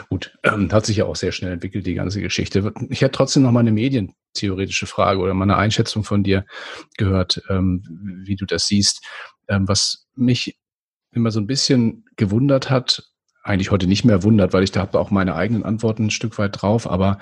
gut. 0.10 0.38
Ähm, 0.44 0.72
hat 0.72 0.86
sich 0.86 0.98
ja 0.98 1.06
auch 1.06 1.16
sehr 1.16 1.32
schnell 1.32 1.54
entwickelt, 1.54 1.86
die 1.88 1.94
ganze 1.94 2.22
Geschichte. 2.22 2.74
Ich 2.90 3.02
hätte 3.02 3.14
trotzdem 3.14 3.44
noch 3.44 3.52
mal 3.52 3.62
eine 3.62 3.72
medientheoretische 3.72 4.88
Frage 4.88 5.22
oder 5.22 5.34
mal 5.34 5.44
eine 5.44 5.56
Einschätzung 5.56 6.04
von 6.04 6.22
dir 6.22 6.46
gehört, 6.98 7.42
ähm, 7.50 7.82
wie 8.26 8.36
du 8.36 8.46
das 8.46 8.68
siehst. 8.68 9.06
Ähm, 9.48 9.70
was 9.70 10.06
mich 10.16 10.60
immer 11.12 11.32
so 11.32 11.40
ein 11.40 11.48
bisschen 11.48 12.06
gewundert 12.18 12.70
hat, 12.70 13.04
eigentlich 13.44 13.72
heute 13.72 13.88
nicht 13.88 14.04
mehr 14.04 14.22
wundert, 14.24 14.52
weil 14.54 14.64
ich 14.64 14.72
da 14.72 14.82
habe 14.82 15.00
auch 15.00 15.12
meine 15.12 15.36
eigenen 15.36 15.64
Antworten 15.64 16.06
ein 16.06 16.12
Stück 16.12 16.38
weit 16.38 16.62
drauf, 16.62 16.90
aber 16.90 17.18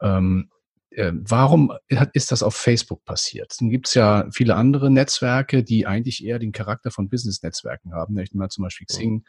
ähm, 0.00 0.50
äh, 0.98 1.12
warum 1.14 1.72
ist 2.12 2.32
das 2.32 2.42
auf 2.42 2.56
Facebook 2.56 3.04
passiert? 3.04 3.54
Dann 3.60 3.70
gibt 3.70 3.86
es 3.86 3.94
ja 3.94 4.26
viele 4.32 4.56
andere 4.56 4.90
Netzwerke, 4.90 5.62
die 5.62 5.86
eigentlich 5.86 6.24
eher 6.24 6.40
den 6.40 6.50
Charakter 6.50 6.90
von 6.90 7.08
Business-Netzwerken 7.08 7.94
haben. 7.94 8.18
Ich 8.18 8.32
nehme 8.32 8.44
mal 8.44 8.48
zum 8.48 8.64
Beispiel 8.64 8.86
Xing 8.86 9.24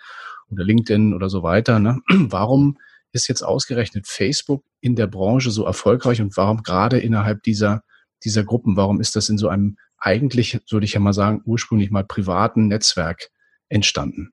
oder 0.50 0.64
LinkedIn 0.64 1.14
oder 1.14 1.30
so 1.30 1.44
weiter. 1.44 1.78
Ne? 1.78 2.00
Warum 2.10 2.80
ist 3.12 3.28
jetzt 3.28 3.44
ausgerechnet 3.44 4.08
Facebook 4.08 4.64
in 4.82 4.96
der 4.96 5.06
Branche 5.06 5.52
so 5.52 5.64
erfolgreich 5.64 6.22
und 6.22 6.38
warum 6.38 6.62
gerade 6.62 7.00
innerhalb 7.00 7.42
dieser, 7.42 7.82
dieser 8.24 8.44
Gruppen, 8.44 8.76
warum 8.76 9.02
ist 9.02 9.16
das 9.16 9.30
in 9.30 9.40
so 9.40 9.48
einem 9.48 9.78
eigentlich, 9.98 10.60
würde 10.70 10.86
ich 10.86 10.94
ja 10.94 11.00
mal 11.00 11.14
sagen, 11.14 11.42
ursprünglich 11.44 11.90
mal 11.90 12.04
privaten 12.04 12.68
Netzwerk 12.68 13.30
entstanden? 13.68 14.30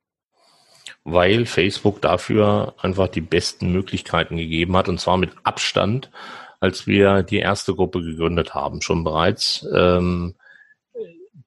Weil 1.05 1.47
Facebook 1.47 2.03
dafür 2.03 2.75
einfach 2.79 3.09
die 3.09 3.23
besten 3.23 3.73
Möglichkeiten 3.73 4.37
gegeben 4.37 4.77
hat 4.77 4.91
und 4.91 5.01
zwar 5.01 5.17
mit 5.17 5.31
Abstand 5.43 6.11
als 6.61 6.87
wir 6.87 7.23
die 7.23 7.39
erste 7.39 7.75
Gruppe 7.75 8.03
gegründet 8.03 8.55
haben, 8.55 8.83
schon 8.83 9.05
bereits. 9.05 9.67
Ähm, 9.75 10.35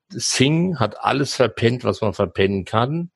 Sing 0.10 0.80
hat 0.80 1.04
alles 1.04 1.36
verpennt, 1.36 1.84
was 1.84 2.02
man 2.02 2.14
verpennen 2.14 2.66
kann. 2.66 3.12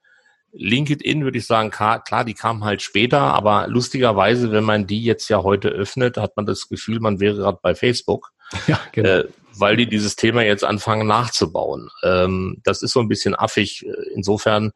LinkedIn 0.53 1.23
würde 1.23 1.39
ich 1.39 1.47
sagen, 1.47 1.71
klar, 1.71 2.25
die 2.25 2.36
kam 2.36 2.63
halt 2.63 2.84
später, 2.84 3.19
aber 3.19 3.67
lustigerweise, 3.67 4.51
wenn 4.51 4.63
man 4.63 4.86
die 4.86 5.03
jetzt 5.03 5.27
ja 5.29 5.41
heute 5.41 5.69
öffnet, 5.69 6.17
hat 6.17 6.38
man 6.38 6.45
das 6.45 6.69
Gefühl, 6.69 6.99
man 6.99 7.19
wäre 7.19 7.36
gerade 7.36 7.60
bei 7.62 7.75
Facebook. 7.75 8.32
Ja, 8.67 8.79
genau. 8.91 9.10
Äh, 9.10 9.27
weil 9.56 9.77
die 9.77 9.88
dieses 9.88 10.15
Thema 10.15 10.43
jetzt 10.43 10.63
anfangen 10.63 11.08
nachzubauen. 11.08 11.89
Ähm, 12.03 12.62
das 12.63 12.84
ist 12.84 12.91
so 12.91 12.99
ein 12.99 13.08
bisschen 13.08 13.36
affig. 13.36 13.86
Insofern 14.13 14.73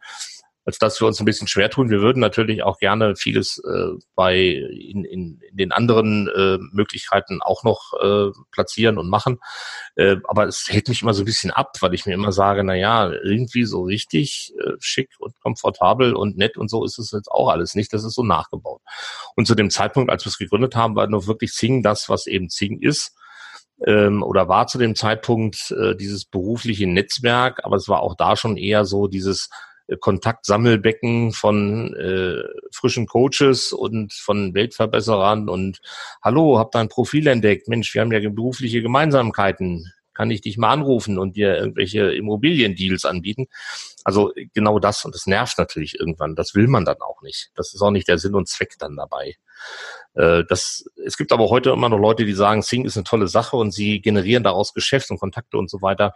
als 0.67 0.79
dass 0.79 0.99
wir 0.99 1.07
uns 1.07 1.17
ein 1.21 1.25
bisschen 1.25 1.47
schwer 1.47 1.69
tun. 1.69 1.89
Wir 1.89 2.01
würden 2.01 2.19
natürlich 2.19 2.61
auch 2.61 2.77
gerne 2.77 3.15
vieles 3.15 3.57
äh, 3.59 3.97
bei 4.15 4.37
in, 4.37 5.05
in, 5.05 5.39
in 5.49 5.55
den 5.55 5.71
anderen 5.71 6.27
äh, 6.27 6.57
Möglichkeiten 6.73 7.41
auch 7.41 7.63
noch 7.63 7.93
äh, 8.01 8.31
platzieren 8.51 8.97
und 8.97 9.09
machen. 9.09 9.39
Äh, 9.95 10.17
aber 10.27 10.45
es 10.45 10.67
hält 10.67 10.89
mich 10.89 11.03
immer 11.03 11.13
so 11.13 11.21
ein 11.21 11.25
bisschen 11.25 11.51
ab, 11.51 11.77
weil 11.79 11.93
ich 11.93 12.05
mir 12.05 12.13
immer 12.13 12.33
sage, 12.33 12.65
na 12.65 12.75
ja, 12.75 13.09
irgendwie 13.09 13.63
so 13.63 13.83
richtig 13.83 14.53
äh, 14.59 14.73
schick 14.79 15.09
und 15.19 15.39
komfortabel 15.39 16.13
und 16.13 16.35
nett 16.35 16.57
und 16.57 16.69
so 16.69 16.83
ist 16.83 16.99
es 16.99 17.11
jetzt 17.11 17.31
auch 17.31 17.47
alles 17.47 17.73
nicht. 17.73 17.93
Das 17.93 18.03
ist 18.03 18.15
so 18.15 18.23
nachgebaut. 18.23 18.81
Und 19.37 19.47
zu 19.47 19.55
dem 19.55 19.69
Zeitpunkt, 19.69 20.11
als 20.11 20.25
wir 20.25 20.31
es 20.31 20.37
gegründet 20.37 20.75
haben, 20.75 20.97
war 20.97 21.07
noch 21.07 21.27
wirklich 21.27 21.53
Zing 21.53 21.81
das, 21.81 22.09
was 22.09 22.27
eben 22.27 22.49
Zing 22.49 22.81
ist 22.81 23.15
ähm, 23.85 24.21
oder 24.21 24.49
war 24.49 24.67
zu 24.67 24.79
dem 24.79 24.95
Zeitpunkt 24.95 25.71
äh, 25.71 25.95
dieses 25.95 26.25
berufliche 26.25 26.87
Netzwerk, 26.87 27.63
aber 27.63 27.77
es 27.77 27.87
war 27.87 28.01
auch 28.01 28.15
da 28.17 28.35
schon 28.35 28.57
eher 28.57 28.83
so 28.83 29.07
dieses 29.07 29.49
Kontaktsammelbecken 29.99 31.31
von 31.31 31.93
äh, 31.95 32.43
frischen 32.71 33.07
Coaches 33.07 33.71
und 33.71 34.13
von 34.13 34.53
Weltverbesserern 34.53 35.49
und 35.49 35.79
hallo, 36.21 36.59
hab 36.59 36.71
dein 36.71 36.89
Profil 36.89 37.27
entdeckt. 37.27 37.67
Mensch, 37.67 37.93
wir 37.93 38.01
haben 38.01 38.11
ja 38.11 38.19
berufliche 38.29 38.81
Gemeinsamkeiten. 38.81 39.91
Kann 40.13 40.31
ich 40.31 40.41
dich 40.41 40.57
mal 40.57 40.71
anrufen 40.71 41.19
und 41.19 41.35
dir 41.35 41.55
irgendwelche 41.55 42.11
Immobiliendeals 42.11 43.05
anbieten? 43.05 43.45
Also 44.03 44.33
genau 44.53 44.79
das 44.79 45.05
und 45.05 45.13
das 45.13 45.27
nervt 45.27 45.57
natürlich 45.59 45.99
irgendwann. 45.99 46.35
Das 46.35 46.55
will 46.55 46.67
man 46.67 46.85
dann 46.85 47.01
auch 47.01 47.21
nicht. 47.21 47.51
Das 47.55 47.73
ist 47.73 47.81
auch 47.81 47.91
nicht 47.91 48.07
der 48.07 48.17
Sinn 48.17 48.33
und 48.33 48.47
Zweck 48.47 48.75
dann 48.79 48.95
dabei. 48.95 49.35
Äh, 50.17 50.43
das, 50.49 50.85
es 51.05 51.17
gibt 51.17 51.31
aber 51.31 51.49
heute 51.49 51.69
immer 51.69 51.89
noch 51.89 51.99
Leute, 51.99 52.25
die 52.25 52.33
sagen, 52.33 52.61
Sing 52.61 52.85
ist 52.85 52.97
eine 52.97 53.03
tolle 53.03 53.27
Sache 53.27 53.55
und 53.55 53.71
sie 53.71 54.01
generieren 54.01 54.43
daraus 54.43 54.73
Geschäft 54.73 55.11
und 55.11 55.19
Kontakte 55.19 55.57
und 55.57 55.69
so 55.69 55.81
weiter. 55.81 56.13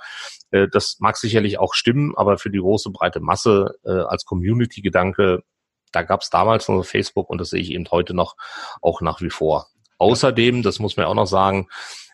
Äh, 0.49 0.67
das 0.69 0.97
mag 0.99 1.17
sicherlich 1.17 1.59
auch 1.59 1.73
stimmen, 1.73 2.13
aber 2.15 2.37
für 2.37 2.49
die 2.49 2.59
große 2.59 2.89
breite 2.89 3.19
Masse 3.19 3.75
äh, 3.85 3.91
als 3.91 4.25
Community-Gedanke, 4.25 5.43
da 5.91 6.01
gab 6.03 6.21
es 6.21 6.29
damals 6.29 6.67
noch 6.67 6.83
Facebook 6.83 7.29
und 7.29 7.39
das 7.39 7.49
sehe 7.49 7.61
ich 7.61 7.71
eben 7.71 7.85
heute 7.91 8.13
noch 8.13 8.35
auch 8.81 9.01
nach 9.01 9.21
wie 9.21 9.29
vor. 9.29 9.67
Außerdem, 9.99 10.63
das 10.63 10.79
muss 10.79 10.97
man 10.97 11.05
auch 11.05 11.13
noch 11.13 11.27
sagen, 11.27 11.67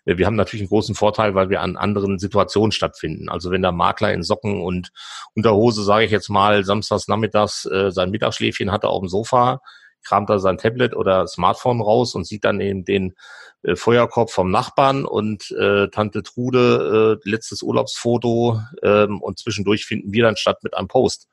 wir 0.03 0.25
haben 0.25 0.35
natürlich 0.35 0.61
einen 0.61 0.69
großen 0.69 0.95
Vorteil, 0.95 1.35
weil 1.35 1.49
wir 1.49 1.61
an 1.61 1.75
anderen 1.75 2.17
Situationen 2.17 2.71
stattfinden. 2.71 3.27
Also 3.27 3.51
wenn 3.51 3.61
der 3.61 3.73
Makler 3.73 4.13
in 4.13 4.23
Socken 4.23 4.61
und 4.61 4.91
Unterhose, 5.35 5.83
sage 5.83 6.05
ich 6.05 6.11
jetzt 6.11 6.29
mal, 6.29 6.63
samstags 6.63 7.09
nachmittags 7.09 7.63
sein 7.89 8.09
Mittagsschläfchen 8.09 8.71
hatte 8.71 8.87
auf 8.87 9.01
dem 9.01 9.09
Sofa, 9.09 9.59
kramt 10.07 10.29
er 10.29 10.39
sein 10.39 10.57
Tablet 10.57 10.95
oder 10.95 11.27
Smartphone 11.27 11.81
raus 11.81 12.15
und 12.15 12.25
sieht 12.25 12.45
dann 12.45 12.61
eben 12.61 12.85
den 12.85 13.15
äh, 13.63 13.75
Feuerkorb 13.75 14.31
vom 14.31 14.49
Nachbarn 14.51 15.05
und 15.05 15.51
äh, 15.51 15.89
Tante 15.89 16.23
Trude 16.23 17.19
äh, 17.25 17.29
letztes 17.29 17.61
Urlaubsfoto 17.61 18.61
ähm, 18.83 19.21
und 19.21 19.39
zwischendurch 19.39 19.85
finden 19.85 20.13
wir 20.13 20.23
dann 20.23 20.37
statt 20.37 20.63
mit 20.63 20.75
einem 20.75 20.87
Post. 20.87 21.27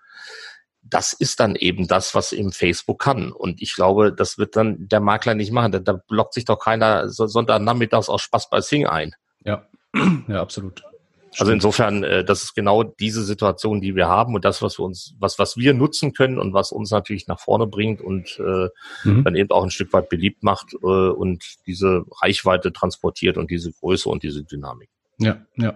Das 0.83 1.13
ist 1.13 1.41
dann 1.41 1.57
eben 1.57 1.89
das, 1.89 2.15
was 2.15 2.33
eben 2.33 2.53
Facebook 2.53 3.01
kann. 3.01 3.33
Und 3.33 3.63
ich 3.63 3.75
glaube, 3.75 4.13
das 4.13 4.37
wird 4.37 4.55
dann 4.55 4.87
der 4.87 5.01
Makler 5.01 5.35
nicht 5.35 5.51
machen. 5.51 5.73
Da, 5.73 5.79
da 5.79 5.95
blockt 5.95 6.35
sich 6.35 6.45
doch 6.45 6.59
keiner 6.59 7.09
Sonntagnachmittags 7.09 8.11
aus 8.11 8.21
Spaß 8.21 8.51
bei 8.51 8.61
Sing 8.61 8.87
ein. 8.87 9.15
Ja, 9.45 9.67
ja, 10.29 10.43
absolut. 10.43 10.83
Also 11.39 11.53
insofern, 11.53 12.05
äh, 12.05 12.25
das 12.25 12.43
ist 12.43 12.55
genau 12.55 12.83
diese 12.83 13.25
Situation, 13.25 13.81
die 13.81 13.95
wir 13.95 14.09
haben 14.09 14.35
und 14.35 14.45
das, 14.45 14.63
was 14.63 14.79
wir 14.79 14.85
uns, 14.85 15.15
was, 15.19 15.39
was 15.39 15.57
wir 15.57 15.75
nutzen 15.75 16.13
können 16.13 16.39
und 16.39 16.53
was 16.53 16.73
uns 16.73 16.91
natürlich 16.91 17.27
nach 17.27 17.41
vorne 17.41 17.67
bringt 17.67 18.01
und 18.01 18.39
äh, 18.39 18.69
mhm. 19.05 19.25
dann 19.25 19.35
eben 19.35 19.51
auch 19.51 19.65
ein 19.65 19.71
Stück 19.71 19.93
weit 19.93 20.09
beliebt 20.09 20.43
macht 20.43 20.75
äh, 20.75 20.87
und 20.87 21.45
diese 21.67 22.05
Reichweite 22.23 22.73
transportiert 22.73 23.37
und 23.37 23.51
diese 23.51 23.73
Größe 23.73 24.09
und 24.09 24.23
diese 24.23 24.45
Dynamik. 24.45 24.89
Ja, 25.19 25.39
ja. 25.57 25.75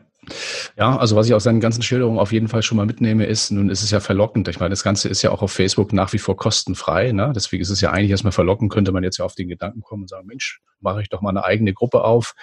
Ja, 0.76 0.96
also 0.96 1.16
was 1.16 1.26
ich 1.26 1.34
aus 1.34 1.44
seinen 1.44 1.60
ganzen 1.60 1.82
Schilderungen 1.82 2.18
auf 2.18 2.32
jeden 2.32 2.48
Fall 2.48 2.62
schon 2.62 2.76
mal 2.76 2.86
mitnehme, 2.86 3.24
ist, 3.24 3.50
nun 3.50 3.70
ist 3.70 3.82
es 3.82 3.90
ja 3.90 4.00
verlockend. 4.00 4.48
Ich 4.48 4.60
meine, 4.60 4.70
das 4.70 4.82
Ganze 4.82 5.08
ist 5.08 5.22
ja 5.22 5.30
auch 5.30 5.42
auf 5.42 5.52
Facebook 5.52 5.92
nach 5.92 6.12
wie 6.12 6.18
vor 6.18 6.36
kostenfrei. 6.36 7.12
Ne? 7.12 7.32
Deswegen 7.34 7.62
ist 7.62 7.70
es 7.70 7.80
ja 7.80 7.92
eigentlich 7.92 8.10
erstmal 8.10 8.32
verlockend, 8.32 8.70
könnte 8.70 8.92
man 8.92 9.04
jetzt 9.04 9.18
ja 9.18 9.24
auf 9.24 9.34
den 9.34 9.48
Gedanken 9.48 9.80
kommen 9.80 10.02
und 10.02 10.08
sagen, 10.08 10.26
Mensch, 10.26 10.60
mache 10.80 11.02
ich 11.02 11.08
doch 11.08 11.22
mal 11.22 11.30
eine 11.30 11.44
eigene 11.44 11.72
Gruppe 11.72 12.04
auf. 12.04 12.34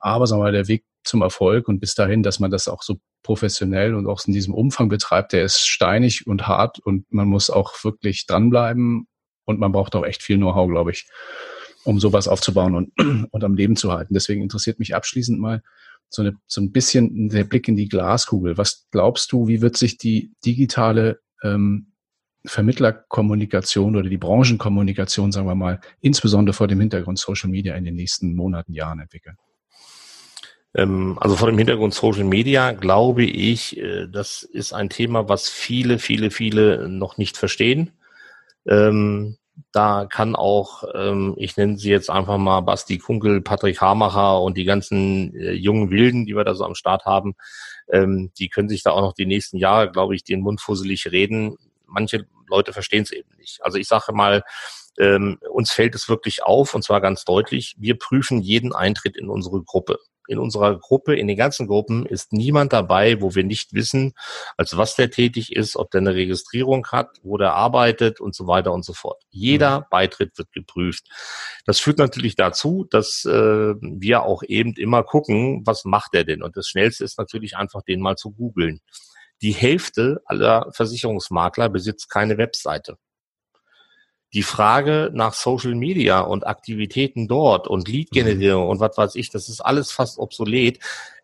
Aber 0.00 0.26
sagen 0.26 0.40
wir 0.40 0.44
mal, 0.44 0.52
der 0.52 0.68
Weg 0.68 0.84
zum 1.04 1.22
Erfolg 1.22 1.68
und 1.68 1.80
bis 1.80 1.94
dahin, 1.94 2.22
dass 2.22 2.40
man 2.40 2.50
das 2.50 2.68
auch 2.68 2.82
so 2.82 2.96
professionell 3.22 3.94
und 3.94 4.06
auch 4.06 4.20
in 4.26 4.32
diesem 4.32 4.54
Umfang 4.54 4.88
betreibt, 4.88 5.32
der 5.32 5.44
ist 5.44 5.66
steinig 5.66 6.26
und 6.26 6.46
hart 6.46 6.78
und 6.78 7.12
man 7.12 7.28
muss 7.28 7.50
auch 7.50 7.72
wirklich 7.84 8.26
dranbleiben 8.26 9.06
und 9.44 9.60
man 9.60 9.72
braucht 9.72 9.94
auch 9.94 10.04
echt 10.04 10.22
viel 10.22 10.36
Know-how, 10.36 10.68
glaube 10.68 10.90
ich, 10.90 11.06
um 11.84 12.00
sowas 12.00 12.28
aufzubauen 12.28 12.74
und, 12.74 12.92
und 13.30 13.44
am 13.44 13.54
Leben 13.54 13.76
zu 13.76 13.92
halten. 13.92 14.14
Deswegen 14.14 14.42
interessiert 14.42 14.78
mich 14.78 14.94
abschließend 14.94 15.38
mal 15.38 15.62
so, 16.08 16.22
eine, 16.22 16.34
so 16.46 16.60
ein 16.60 16.72
bisschen 16.72 17.28
der 17.28 17.44
Blick 17.44 17.68
in 17.68 17.76
die 17.76 17.88
Glaskugel. 17.88 18.56
Was 18.56 18.86
glaubst 18.90 19.32
du, 19.32 19.48
wie 19.48 19.60
wird 19.60 19.76
sich 19.76 19.98
die 19.98 20.32
digitale 20.44 21.20
ähm, 21.42 21.92
Vermittlerkommunikation 22.46 23.96
oder 23.96 24.08
die 24.08 24.18
Branchenkommunikation, 24.18 25.32
sagen 25.32 25.46
wir 25.46 25.54
mal, 25.54 25.80
insbesondere 26.00 26.52
vor 26.52 26.68
dem 26.68 26.80
Hintergrund 26.80 27.18
Social 27.18 27.48
Media 27.48 27.74
in 27.74 27.84
den 27.84 27.94
nächsten 27.94 28.34
Monaten, 28.34 28.74
Jahren 28.74 29.00
entwickeln? 29.00 29.36
Ähm, 30.74 31.18
also 31.20 31.36
vor 31.36 31.48
dem 31.48 31.58
Hintergrund 31.58 31.94
Social 31.94 32.24
Media 32.24 32.72
glaube 32.72 33.24
ich, 33.24 33.76
äh, 33.78 34.08
das 34.08 34.42
ist 34.42 34.72
ein 34.72 34.90
Thema, 34.90 35.28
was 35.28 35.48
viele, 35.48 35.98
viele, 35.98 36.30
viele 36.30 36.88
noch 36.88 37.16
nicht 37.16 37.36
verstehen. 37.36 37.92
Ähm, 38.66 39.36
da 39.70 40.06
kann 40.10 40.34
auch, 40.34 40.82
ähm, 40.94 41.34
ich 41.36 41.56
nenne 41.56 41.78
sie 41.78 41.90
jetzt 41.90 42.10
einfach 42.10 42.38
mal 42.38 42.60
Basti 42.62 42.98
Kunkel, 42.98 43.40
Patrick 43.40 43.80
Hamacher 43.80 44.42
und 44.42 44.56
die 44.56 44.64
ganzen 44.64 45.34
äh, 45.36 45.52
jungen 45.52 45.90
Wilden, 45.90 46.26
die 46.26 46.34
wir 46.34 46.44
da 46.44 46.54
so 46.54 46.64
am 46.64 46.74
Start 46.74 47.04
haben, 47.04 47.34
die 47.86 48.48
können 48.48 48.70
sich 48.70 48.82
da 48.82 48.92
auch 48.92 49.02
noch 49.02 49.12
die 49.12 49.26
nächsten 49.26 49.58
Jahre, 49.58 49.92
glaube 49.92 50.14
ich, 50.14 50.24
den 50.24 50.40
Mund 50.40 50.62
fusselig 50.62 51.12
reden. 51.12 51.58
Manche 51.86 52.26
Leute 52.48 52.72
verstehen 52.72 53.02
es 53.02 53.12
eben 53.12 53.28
nicht. 53.36 53.62
Also 53.62 53.76
ich 53.76 53.88
sage 53.88 54.14
mal, 54.14 54.42
ähm, 54.98 55.38
uns 55.50 55.70
fällt 55.70 55.94
es 55.94 56.08
wirklich 56.08 56.44
auf, 56.44 56.74
und 56.74 56.82
zwar 56.82 57.02
ganz 57.02 57.26
deutlich, 57.26 57.76
wir 57.78 57.98
prüfen 57.98 58.40
jeden 58.40 58.74
Eintritt 58.74 59.18
in 59.18 59.28
unsere 59.28 59.62
Gruppe 59.62 59.98
in 60.28 60.38
unserer 60.38 60.78
Gruppe, 60.78 61.16
in 61.16 61.26
den 61.26 61.36
ganzen 61.36 61.66
Gruppen 61.66 62.06
ist 62.06 62.32
niemand 62.32 62.72
dabei, 62.72 63.20
wo 63.20 63.34
wir 63.34 63.44
nicht 63.44 63.72
wissen, 63.72 64.14
als 64.56 64.76
was 64.76 64.96
der 64.96 65.10
tätig 65.10 65.54
ist, 65.54 65.76
ob 65.76 65.90
der 65.90 66.00
eine 66.00 66.14
Registrierung 66.14 66.86
hat, 66.88 67.18
wo 67.22 67.36
der 67.36 67.54
arbeitet 67.54 68.20
und 68.20 68.34
so 68.34 68.46
weiter 68.46 68.72
und 68.72 68.84
so 68.84 68.92
fort. 68.92 69.22
Jeder 69.30 69.80
mhm. 69.80 69.84
Beitritt 69.90 70.38
wird 70.38 70.52
geprüft. 70.52 71.06
Das 71.66 71.80
führt 71.80 71.98
natürlich 71.98 72.36
dazu, 72.36 72.86
dass 72.90 73.24
äh, 73.24 73.74
wir 73.80 74.22
auch 74.22 74.42
eben 74.42 74.74
immer 74.74 75.02
gucken, 75.02 75.62
was 75.64 75.84
macht 75.84 76.14
er 76.14 76.24
denn? 76.24 76.42
Und 76.42 76.56
das 76.56 76.68
Schnellste 76.68 77.04
ist 77.04 77.18
natürlich 77.18 77.56
einfach, 77.56 77.82
den 77.82 78.00
mal 78.00 78.16
zu 78.16 78.30
googeln. 78.30 78.80
Die 79.42 79.52
Hälfte 79.52 80.22
aller 80.26 80.70
Versicherungsmakler 80.72 81.68
besitzt 81.68 82.08
keine 82.08 82.38
Webseite 82.38 82.96
die 84.34 84.42
Frage 84.42 85.10
nach 85.14 85.32
Social 85.32 85.74
Media 85.74 86.20
und 86.20 86.46
Aktivitäten 86.46 87.28
dort 87.28 87.68
und 87.68 87.88
Lead-Generierung 87.88 88.64
mhm. 88.64 88.70
und 88.70 88.80
was 88.80 88.98
weiß 88.98 89.14
ich, 89.14 89.30
das 89.30 89.48
ist 89.48 89.60
alles 89.60 89.92
fast 89.92 90.18
obsolet. 90.18 90.80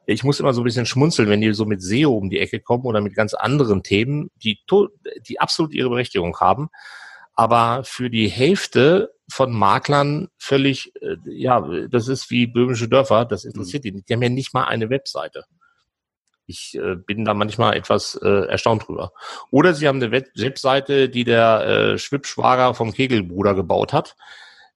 Ich 0.07 0.25
muss 0.25 0.41
immer 0.41 0.55
so 0.55 0.63
ein 0.63 0.65
bisschen 0.65 0.87
schmunzeln, 0.87 1.29
wenn 1.29 1.41
die 1.41 1.53
so 1.53 1.67
mit 1.67 1.83
SEO 1.83 2.17
um 2.17 2.31
die 2.31 2.39
Ecke 2.39 2.61
kommen 2.61 2.85
oder 2.85 3.01
mit 3.01 3.15
ganz 3.15 3.35
anderen 3.35 3.83
Themen, 3.83 4.31
die, 4.43 4.61
die 5.29 5.41
absolut 5.41 5.75
ihre 5.75 5.91
Berechtigung 5.91 6.39
haben, 6.39 6.71
aber 7.35 7.85
für 7.85 8.11
die 8.11 8.29
Hälfte 8.29 9.13
von 9.29 9.53
Maklern 9.53 10.29
völlig, 10.39 10.93
äh, 11.01 11.17
ja, 11.25 11.67
das 11.89 12.09
ist 12.09 12.31
wie 12.31 12.47
böhmische 12.47 12.89
Dörfer, 12.89 13.25
das 13.25 13.45
interessiert 13.45 13.85
mhm. 13.85 13.97
die. 13.97 14.03
Die 14.03 14.13
haben 14.13 14.23
ja 14.23 14.29
nicht 14.29 14.55
mal 14.55 14.65
eine 14.65 14.91
Webseite. 14.91 15.45
Ich 16.51 16.77
äh, 16.77 16.97
bin 16.97 17.25
da 17.25 17.33
manchmal 17.33 17.77
etwas 17.77 18.19
äh, 18.23 18.47
erstaunt 18.49 18.89
drüber. 18.89 19.13
Oder 19.53 19.73
sie 19.73 19.87
haben 19.87 20.03
eine 20.03 20.11
Webseite, 20.11 21.09
die 21.09 21.23
der 21.23 21.67
äh, 21.67 21.99
Schwibschwager 21.99 22.75
vom 22.75 22.93
Kegelbruder 22.93 23.55
gebaut 23.55 23.93
hat. 23.93 24.17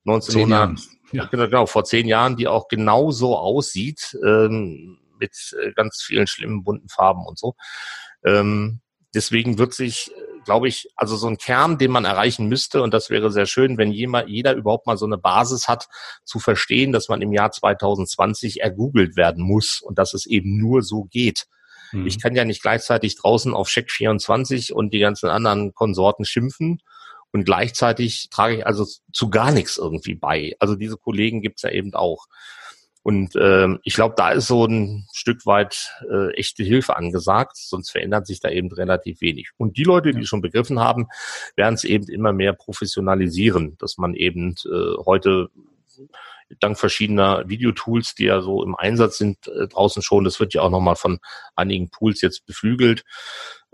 1900, 0.06 0.78
ja. 1.12 1.24
Genau, 1.26 1.44
genau, 1.46 1.66
vor 1.66 1.84
zehn 1.84 2.06
Jahren, 2.06 2.36
die 2.36 2.46
auch 2.46 2.68
genau 2.68 3.10
so 3.10 3.36
aussieht, 3.36 4.16
ähm, 4.24 4.98
mit 5.18 5.56
äh, 5.60 5.72
ganz 5.72 6.02
vielen 6.02 6.26
schlimmen 6.26 6.62
bunten 6.62 6.88
Farben 6.88 7.26
und 7.26 7.38
so. 7.38 7.54
Ähm, 8.24 8.80
deswegen 9.14 9.58
wird 9.58 9.74
sich, 9.74 10.12
glaube 10.44 10.68
ich, 10.68 10.88
also 10.96 11.16
so 11.16 11.26
ein 11.26 11.38
Kern, 11.38 11.78
den 11.78 11.90
man 11.90 12.04
erreichen 12.04 12.48
müsste, 12.48 12.82
und 12.82 12.94
das 12.94 13.10
wäre 13.10 13.30
sehr 13.30 13.46
schön, 13.46 13.78
wenn 13.78 13.90
jemand, 13.90 14.28
jeder 14.28 14.54
überhaupt 14.54 14.86
mal 14.86 14.96
so 14.96 15.06
eine 15.06 15.18
Basis 15.18 15.66
hat, 15.66 15.88
zu 16.24 16.38
verstehen, 16.38 16.92
dass 16.92 17.08
man 17.08 17.22
im 17.22 17.32
Jahr 17.32 17.50
2020 17.50 18.60
ergoogelt 18.60 19.16
werden 19.16 19.42
muss 19.42 19.80
und 19.80 19.98
dass 19.98 20.14
es 20.14 20.26
eben 20.26 20.58
nur 20.58 20.82
so 20.82 21.04
geht. 21.04 21.46
Mhm. 21.94 22.06
Ich 22.06 22.20
kann 22.20 22.34
ja 22.34 22.44
nicht 22.44 22.62
gleichzeitig 22.62 23.16
draußen 23.16 23.54
auf 23.54 23.68
Check 23.68 23.90
24 23.90 24.74
und 24.74 24.92
die 24.92 24.98
ganzen 24.98 25.28
anderen 25.28 25.72
Konsorten 25.74 26.24
schimpfen 26.24 26.82
und 27.32 27.44
gleichzeitig 27.44 28.28
trage 28.30 28.58
ich 28.58 28.66
also 28.66 28.86
zu 29.12 29.30
gar 29.30 29.50
nichts 29.50 29.76
irgendwie 29.76 30.14
bei. 30.14 30.54
Also 30.58 30.76
diese 30.76 30.96
Kollegen 30.96 31.42
gibt's 31.42 31.62
ja 31.62 31.70
eben 31.70 31.94
auch. 31.94 32.26
Und 33.02 33.36
ähm, 33.36 33.80
ich 33.82 33.94
glaube, 33.94 34.14
da 34.16 34.30
ist 34.30 34.46
so 34.46 34.64
ein 34.64 35.06
Stück 35.12 35.44
weit 35.44 35.90
äh, 36.10 36.32
echte 36.34 36.62
Hilfe 36.62 36.96
angesagt, 36.96 37.56
sonst 37.56 37.90
verändert 37.90 38.26
sich 38.26 38.40
da 38.40 38.48
eben 38.48 38.72
relativ 38.72 39.20
wenig. 39.20 39.50
Und 39.58 39.76
die 39.76 39.84
Leute, 39.84 40.12
die 40.12 40.24
schon 40.24 40.40
begriffen 40.40 40.80
haben, 40.80 41.08
werden 41.54 41.74
es 41.74 41.84
eben 41.84 42.08
immer 42.08 42.32
mehr 42.32 42.54
professionalisieren, 42.54 43.76
dass 43.78 43.98
man 43.98 44.14
eben 44.14 44.54
äh, 44.64 44.96
heute 45.04 45.50
dank 46.60 46.78
verschiedener 46.78 47.48
Videotools, 47.48 48.14
die 48.14 48.24
ja 48.24 48.40
so 48.40 48.62
im 48.62 48.74
Einsatz 48.74 49.18
sind 49.18 49.48
äh, 49.48 49.66
draußen 49.68 50.02
schon. 50.02 50.24
Das 50.24 50.40
wird 50.40 50.54
ja 50.54 50.62
auch 50.62 50.70
nochmal 50.70 50.96
von 50.96 51.18
einigen 51.56 51.90
Pools 51.90 52.20
jetzt 52.20 52.46
beflügelt. 52.46 53.04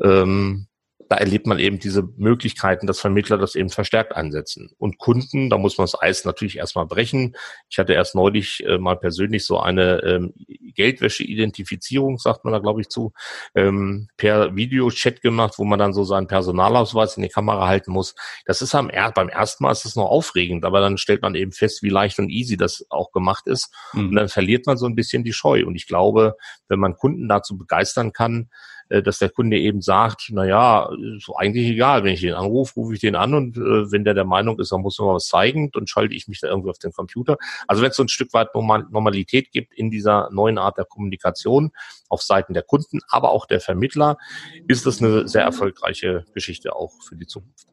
Ähm, 0.02 0.66
da 1.10 1.16
erlebt 1.16 1.48
man 1.48 1.58
eben 1.58 1.80
diese 1.80 2.04
Möglichkeiten, 2.18 2.86
dass 2.86 3.00
Vermittler 3.00 3.36
das 3.36 3.56
eben 3.56 3.68
verstärkt 3.68 4.14
einsetzen. 4.14 4.70
Und 4.78 4.98
Kunden, 4.98 5.50
da 5.50 5.58
muss 5.58 5.76
man 5.76 5.82
das 5.82 6.00
Eis 6.00 6.24
natürlich 6.24 6.56
erstmal 6.56 6.86
brechen. 6.86 7.34
Ich 7.68 7.80
hatte 7.80 7.94
erst 7.94 8.14
neulich 8.14 8.64
äh, 8.64 8.78
mal 8.78 8.96
persönlich 8.96 9.44
so 9.44 9.58
eine 9.58 10.04
ähm, 10.04 10.32
Geldwäsche-Identifizierung, 10.76 12.18
sagt 12.18 12.44
man 12.44 12.52
da, 12.52 12.60
glaube 12.60 12.80
ich, 12.80 12.90
zu, 12.90 13.12
ähm, 13.56 14.06
per 14.16 14.54
Videochat 14.54 15.20
gemacht, 15.20 15.54
wo 15.56 15.64
man 15.64 15.80
dann 15.80 15.92
so 15.92 16.04
seinen 16.04 16.28
Personalausweis 16.28 17.16
in 17.16 17.24
die 17.24 17.28
Kamera 17.28 17.66
halten 17.66 17.90
muss. 17.90 18.14
Das 18.46 18.62
ist 18.62 18.76
am 18.76 18.88
beim 19.16 19.28
ersten 19.28 19.64
Mal 19.64 19.72
ist 19.72 19.84
das 19.84 19.96
noch 19.96 20.08
aufregend, 20.08 20.64
aber 20.64 20.78
dann 20.78 20.96
stellt 20.96 21.22
man 21.22 21.34
eben 21.34 21.50
fest, 21.50 21.82
wie 21.82 21.88
leicht 21.88 22.20
und 22.20 22.30
easy 22.30 22.56
das 22.56 22.86
auch 22.88 23.10
gemacht 23.10 23.48
ist. 23.48 23.74
Mhm. 23.94 24.10
Und 24.10 24.14
dann 24.14 24.28
verliert 24.28 24.66
man 24.66 24.76
so 24.76 24.86
ein 24.86 24.94
bisschen 24.94 25.24
die 25.24 25.32
Scheu. 25.32 25.66
Und 25.66 25.74
ich 25.74 25.88
glaube, 25.88 26.36
wenn 26.68 26.78
man 26.78 26.94
Kunden 26.94 27.28
dazu 27.28 27.58
begeistern 27.58 28.12
kann, 28.12 28.48
dass 28.90 29.18
der 29.18 29.30
Kunde 29.30 29.58
eben 29.58 29.80
sagt, 29.80 30.30
na 30.30 30.44
ja, 30.44 30.90
ist 31.16 31.30
eigentlich 31.36 31.68
egal, 31.68 32.04
wenn 32.04 32.14
ich 32.14 32.20
den 32.20 32.34
anrufe, 32.34 32.74
rufe 32.74 32.94
ich 32.94 33.00
den 33.00 33.14
an 33.14 33.34
und 33.34 33.56
äh, 33.56 33.92
wenn 33.92 34.04
der 34.04 34.14
der 34.14 34.24
Meinung 34.24 34.58
ist, 34.58 34.72
er 34.72 34.78
muss 34.78 34.98
mir 34.98 35.06
was 35.06 35.26
zeigen, 35.26 35.70
dann 35.72 35.86
schalte 35.86 36.14
ich 36.14 36.26
mich 36.26 36.40
da 36.40 36.48
irgendwie 36.48 36.70
auf 36.70 36.78
den 36.78 36.92
Computer. 36.92 37.36
Also 37.68 37.82
wenn 37.82 37.90
es 37.90 37.96
so 37.96 38.02
ein 38.02 38.08
Stück 38.08 38.32
weit 38.32 38.48
Normalität 38.54 39.52
gibt 39.52 39.72
in 39.74 39.90
dieser 39.90 40.28
neuen 40.32 40.58
Art 40.58 40.76
der 40.76 40.84
Kommunikation 40.84 41.70
auf 42.08 42.22
Seiten 42.22 42.52
der 42.52 42.64
Kunden, 42.64 43.00
aber 43.08 43.30
auch 43.30 43.46
der 43.46 43.60
Vermittler, 43.60 44.18
ist 44.66 44.86
das 44.86 45.00
eine 45.00 45.28
sehr 45.28 45.42
erfolgreiche 45.42 46.24
Geschichte 46.34 46.74
auch 46.74 46.92
für 47.02 47.16
die 47.16 47.26
Zukunft. 47.26 47.68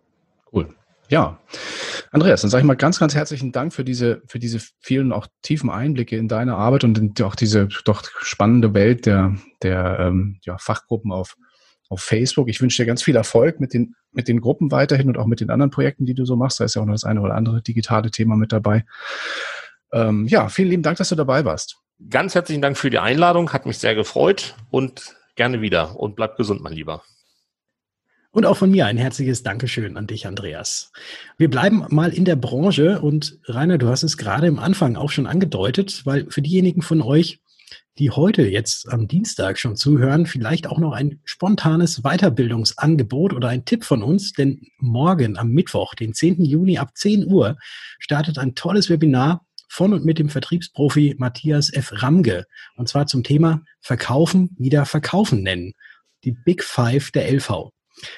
Cool. 0.53 0.75
Ja, 1.09 1.39
Andreas, 2.11 2.41
dann 2.41 2.49
sage 2.49 2.61
ich 2.61 2.67
mal 2.67 2.75
ganz, 2.75 2.99
ganz 2.99 3.15
herzlichen 3.15 3.51
Dank 3.51 3.73
für 3.73 3.83
diese, 3.83 4.21
für 4.27 4.39
diese 4.39 4.59
vielen 4.79 5.11
auch 5.11 5.27
tiefen 5.41 5.69
Einblicke 5.69 6.17
in 6.17 6.27
deine 6.27 6.55
Arbeit 6.55 6.83
und 6.83 6.97
in, 6.97 7.13
auch 7.23 7.35
diese 7.35 7.67
doch 7.85 8.03
spannende 8.21 8.73
Welt 8.73 9.05
der, 9.05 9.35
der 9.63 9.97
ähm, 9.99 10.39
ja, 10.43 10.57
Fachgruppen 10.57 11.11
auf, 11.11 11.35
auf 11.89 12.01
Facebook. 12.01 12.49
Ich 12.49 12.61
wünsche 12.61 12.81
dir 12.81 12.87
ganz 12.87 13.03
viel 13.03 13.15
Erfolg 13.15 13.59
mit 13.59 13.73
den, 13.73 13.95
mit 14.11 14.27
den 14.27 14.41
Gruppen 14.41 14.71
weiterhin 14.71 15.07
und 15.07 15.17
auch 15.17 15.27
mit 15.27 15.39
den 15.39 15.49
anderen 15.49 15.71
Projekten, 15.71 16.05
die 16.05 16.13
du 16.13 16.25
so 16.25 16.35
machst. 16.35 16.59
Da 16.59 16.65
ist 16.65 16.75
ja 16.75 16.81
auch 16.81 16.85
noch 16.85 16.93
das 16.93 17.03
eine 17.03 17.21
oder 17.21 17.35
andere 17.35 17.61
digitale 17.61 18.11
Thema 18.11 18.35
mit 18.35 18.51
dabei. 18.51 18.85
Ähm, 19.93 20.27
ja, 20.27 20.49
vielen 20.49 20.69
lieben 20.69 20.83
Dank, 20.83 20.97
dass 20.97 21.09
du 21.09 21.15
dabei 21.15 21.45
warst. 21.45 21.77
Ganz 22.09 22.35
herzlichen 22.35 22.61
Dank 22.61 22.77
für 22.77 22.89
die 22.89 22.99
Einladung, 22.99 23.53
hat 23.53 23.65
mich 23.65 23.79
sehr 23.79 23.95
gefreut 23.95 24.55
und 24.69 25.15
gerne 25.35 25.61
wieder 25.61 25.97
und 25.97 26.15
bleib 26.15 26.35
gesund, 26.35 26.61
mein 26.61 26.73
Lieber. 26.73 27.03
Und 28.37 28.45
auch 28.45 28.57
von 28.57 28.69
mir 28.69 28.85
ein 28.85 28.97
herzliches 28.97 29.41
Dankeschön 29.41 29.97
an 29.97 30.05
dich, 30.05 30.27
Andreas. 30.27 30.91
Wir 31.39 31.49
bleiben 31.49 31.85
mal 31.89 32.13
in 32.13 32.23
der 32.23 32.35
Branche 32.35 33.01
und 33.01 33.39
Rainer, 33.45 33.79
du 33.79 33.87
hast 33.87 34.03
es 34.03 34.15
gerade 34.15 34.45
im 34.45 34.59
Anfang 34.59 34.95
auch 34.95 35.09
schon 35.09 35.25
angedeutet, 35.25 36.05
weil 36.05 36.29
für 36.29 36.43
diejenigen 36.43 36.83
von 36.83 37.01
euch, 37.01 37.39
die 37.97 38.11
heute 38.11 38.43
jetzt 38.43 38.93
am 38.93 39.07
Dienstag 39.07 39.57
schon 39.57 39.75
zuhören, 39.75 40.27
vielleicht 40.27 40.67
auch 40.67 40.77
noch 40.77 40.91
ein 40.91 41.19
spontanes 41.23 42.03
Weiterbildungsangebot 42.03 43.33
oder 43.33 43.47
ein 43.47 43.65
Tipp 43.65 43.83
von 43.83 44.03
uns, 44.03 44.33
denn 44.33 44.67
morgen 44.77 45.35
am 45.35 45.49
Mittwoch, 45.49 45.95
den 45.95 46.13
10. 46.13 46.45
Juni 46.45 46.77
ab 46.77 46.91
10 46.93 47.25
Uhr, 47.25 47.57
startet 47.97 48.37
ein 48.37 48.53
tolles 48.53 48.87
Webinar 48.91 49.47
von 49.67 49.93
und 49.93 50.05
mit 50.05 50.19
dem 50.19 50.29
Vertriebsprofi 50.29 51.15
Matthias 51.17 51.73
F. 51.73 52.03
Ramge 52.03 52.45
und 52.75 52.87
zwar 52.87 53.07
zum 53.07 53.23
Thema 53.23 53.63
Verkaufen 53.79 54.55
wieder 54.59 54.85
Verkaufen 54.85 55.41
nennen. 55.41 55.73
Die 56.23 56.33
Big 56.33 56.63
Five 56.63 57.09
der 57.09 57.33
LV. 57.33 57.71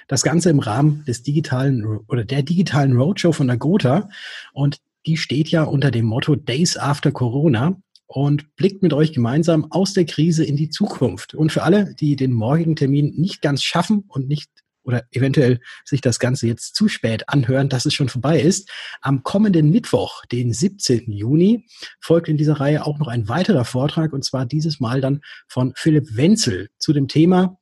Das 0.08 0.24
Ganze 0.24 0.50
im 0.50 0.60
Rahmen 0.60 1.04
des 1.06 1.24
digitalen 1.24 1.86
oder 2.08 2.26
der 2.26 2.44
digitalen 2.44 2.98
Roadshow 2.98 3.32
von 3.32 3.48
der 3.48 3.58
Gotha. 3.58 4.10
Und 4.54 4.78
die 5.06 5.18
steht 5.18 5.50
ja 5.50 5.64
unter 5.64 5.92
dem 5.92 6.06
Motto 6.06 6.36
Days 6.36 6.78
After 6.78 7.12
Corona 7.12 7.78
und 8.08 8.56
blickt 8.56 8.82
mit 8.82 8.94
euch 8.94 9.14
gemeinsam 9.14 9.72
aus 9.72 9.94
der 9.94 10.06
Krise 10.06 10.44
in 10.44 10.56
die 10.56 10.70
Zukunft. 10.70 11.36
Und 11.36 11.52
für 11.52 11.64
alle, 11.64 11.94
die 11.96 12.16
den 12.16 12.34
morgigen 12.34 12.76
Termin 12.76 13.14
nicht 13.16 13.42
ganz 13.42 13.64
schaffen 13.64 14.04
und 14.08 14.28
nicht 14.28 14.50
oder 14.84 15.04
eventuell 15.12 15.60
sich 15.86 16.02
das 16.02 16.18
Ganze 16.18 16.48
jetzt 16.48 16.74
zu 16.76 16.88
spät 16.88 17.30
anhören, 17.30 17.70
dass 17.70 17.86
es 17.86 17.94
schon 17.94 18.10
vorbei 18.10 18.42
ist. 18.42 18.72
Am 19.02 19.22
kommenden 19.22 19.70
Mittwoch, 19.70 20.26
den 20.26 20.52
17. 20.52 21.12
Juni, 21.12 21.68
folgt 22.02 22.28
in 22.28 22.38
dieser 22.38 22.60
Reihe 22.60 22.86
auch 22.86 22.98
noch 22.98 23.08
ein 23.08 23.28
weiterer 23.30 23.66
Vortrag 23.66 24.14
und 24.14 24.26
zwar 24.26 24.48
dieses 24.48 24.80
Mal 24.80 25.00
dann 25.00 25.22
von 25.48 25.74
Philipp 25.76 26.16
Wenzel 26.16 26.70
zu 26.80 26.92
dem 26.94 27.08
Thema 27.08 27.60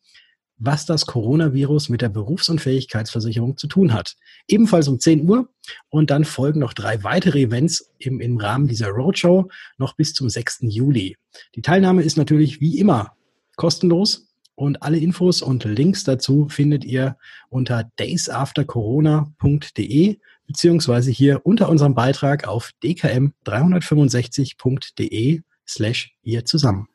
was 0.58 0.86
das 0.86 1.06
Coronavirus 1.06 1.90
mit 1.90 2.02
der 2.02 2.08
Berufsunfähigkeitsversicherung 2.10 3.56
zu 3.58 3.68
tun 3.68 3.94
hat. 3.94 4.16
Ebenfalls 4.48 4.88
um 4.88 5.00
10 5.00 5.30
Uhr 5.30 5.50
und 5.90 6.10
dann 6.10 6.26
folgen 6.26 6.60
noch 6.60 6.74
drei 6.74 7.04
weitere 7.04 7.42
Events 7.42 7.92
im, 8.00 8.20
im 8.20 8.38
Rahmen 8.38 8.68
dieser 8.68 8.90
Roadshow 8.90 9.48
noch 9.78 9.96
bis 9.96 10.14
zum 10.14 10.30
6. 10.30 10.62
Juli. 10.62 11.16
Die 11.56 11.62
Teilnahme 11.62 12.02
ist 12.04 12.18
natürlich 12.18 12.60
wie 12.60 12.80
immer 12.80 13.14
kostenlos 13.56 14.28
und 14.56 14.82
alle 14.82 14.98
Infos 14.98 15.44
und 15.44 15.66
Links 15.66 16.04
dazu 16.04 16.48
findet 16.50 16.84
ihr 16.84 17.18
unter 17.50 17.92
daysaftercorona.de 17.98 20.18
beziehungsweise 20.48 21.12
hier 21.12 21.46
unter 21.46 21.70
unserem 21.70 21.94
Beitrag 21.94 22.48
auf 22.48 22.72
dkm365.de 22.82 25.42
slash 25.68 26.16
ihr 26.24 26.46
zusammen. 26.46 26.88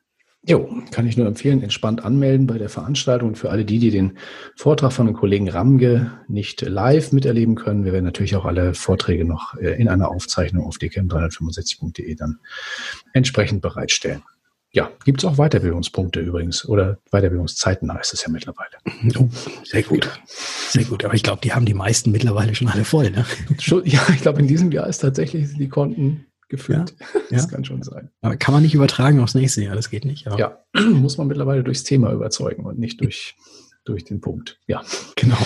Jo, 0.45 0.69
kann 0.91 1.07
ich 1.07 1.15
nur 1.15 1.25
empfehlen, 1.25 1.63
entspannt 1.63 2.03
anmelden 2.03 2.47
bei 2.47 2.57
der 2.57 2.67
Veranstaltung. 2.67 3.29
Und 3.29 3.37
für 3.37 3.49
alle 3.49 3.63
die, 3.63 3.79
die 3.79 3.91
den 3.91 4.17
Vortrag 4.57 4.91
von 4.91 5.05
dem 5.05 5.15
Kollegen 5.15 5.49
Ramge 5.49 6.19
nicht 6.27 6.61
live 6.61 7.13
miterleben 7.13 7.55
können, 7.55 7.85
wir 7.85 7.93
werden 7.93 8.03
natürlich 8.03 8.35
auch 8.35 8.43
alle 8.43 8.73
Vorträge 8.73 9.23
noch 9.23 9.55
äh, 9.55 9.79
in 9.79 9.87
einer 9.87 10.09
Aufzeichnung 10.09 10.65
auf 10.65 10.75
dkm365.de 10.75 12.13
dann 12.15 12.39
entsprechend 13.13 13.61
bereitstellen. 13.61 14.23
Ja, 14.73 14.91
gibt 15.05 15.23
es 15.23 15.25
auch 15.25 15.37
Weiterbildungspunkte 15.37 16.19
übrigens 16.19 16.67
oder 16.67 16.97
Weiterbildungszeiten 17.11 17.93
heißt 17.93 18.13
es 18.13 18.23
ja 18.23 18.29
mittlerweile. 18.29 18.71
Oh, 19.17 19.29
sehr 19.63 19.83
gut. 19.83 20.09
Sehr 20.27 20.83
gut. 20.83 21.05
Aber 21.05 21.13
ich 21.13 21.23
glaube, 21.23 21.41
die 21.41 21.53
haben 21.53 21.65
die 21.65 21.75
meisten 21.75 22.11
mittlerweile 22.11 22.53
schon 22.55 22.67
alle 22.67 22.83
voll, 22.83 23.11
ne? 23.11 23.25
Ja, 23.85 24.01
ich 24.09 24.21
glaube, 24.21 24.41
in 24.41 24.47
diesem 24.47 24.71
Jahr 24.71 24.87
ist 24.87 24.97
tatsächlich 24.97 25.53
die 25.53 25.69
Konten 25.69 26.25
gefühlt. 26.53 26.95
Ja, 27.13 27.19
das 27.29 27.43
ja. 27.45 27.49
kann 27.49 27.65
schon 27.65 27.81
sein. 27.81 28.11
Aber 28.21 28.37
kann 28.37 28.53
man 28.53 28.63
nicht 28.63 28.75
übertragen 28.75 29.19
aufs 29.19 29.33
nächste 29.33 29.63
Jahr, 29.63 29.75
das 29.75 29.89
geht 29.89 30.05
nicht. 30.05 30.25
Ja, 30.37 30.63
muss 30.79 31.17
man 31.17 31.27
mittlerweile 31.27 31.63
durchs 31.63 31.83
Thema 31.83 32.13
überzeugen 32.13 32.65
und 32.65 32.77
nicht 32.77 33.01
durch, 33.01 33.35
durch 33.85 34.03
den 34.03 34.21
Punkt. 34.21 34.59
Ja, 34.67 34.83
genau. 35.15 35.37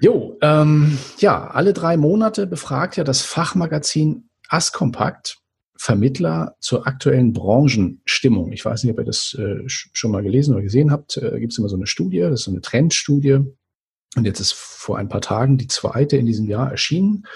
Jo, 0.00 0.36
ähm, 0.42 0.98
ja, 1.18 1.48
alle 1.48 1.72
drei 1.72 1.96
Monate 1.96 2.46
befragt 2.46 2.96
ja 2.96 3.04
das 3.04 3.22
Fachmagazin 3.22 4.28
Askompakt 4.48 5.38
Vermittler 5.76 6.56
zur 6.60 6.86
aktuellen 6.86 7.32
Branchenstimmung. 7.32 8.52
Ich 8.52 8.64
weiß 8.64 8.84
nicht, 8.84 8.92
ob 8.92 8.98
ihr 8.98 9.04
das 9.04 9.34
äh, 9.38 9.62
schon 9.66 10.10
mal 10.10 10.22
gelesen 10.22 10.54
oder 10.54 10.62
gesehen 10.62 10.90
habt. 10.90 11.16
Äh, 11.16 11.40
Gibt 11.40 11.52
es 11.52 11.58
immer 11.58 11.68
so 11.68 11.76
eine 11.76 11.86
Studie, 11.86 12.20
das 12.20 12.40
ist 12.40 12.44
so 12.44 12.50
eine 12.50 12.60
Trendstudie. 12.60 13.40
Und 14.16 14.24
jetzt 14.24 14.40
ist 14.40 14.52
vor 14.52 14.98
ein 14.98 15.08
paar 15.08 15.20
Tagen 15.20 15.58
die 15.58 15.66
zweite 15.66 16.16
in 16.16 16.26
diesem 16.26 16.46
Jahr 16.48 16.70
erschienen. 16.70 17.26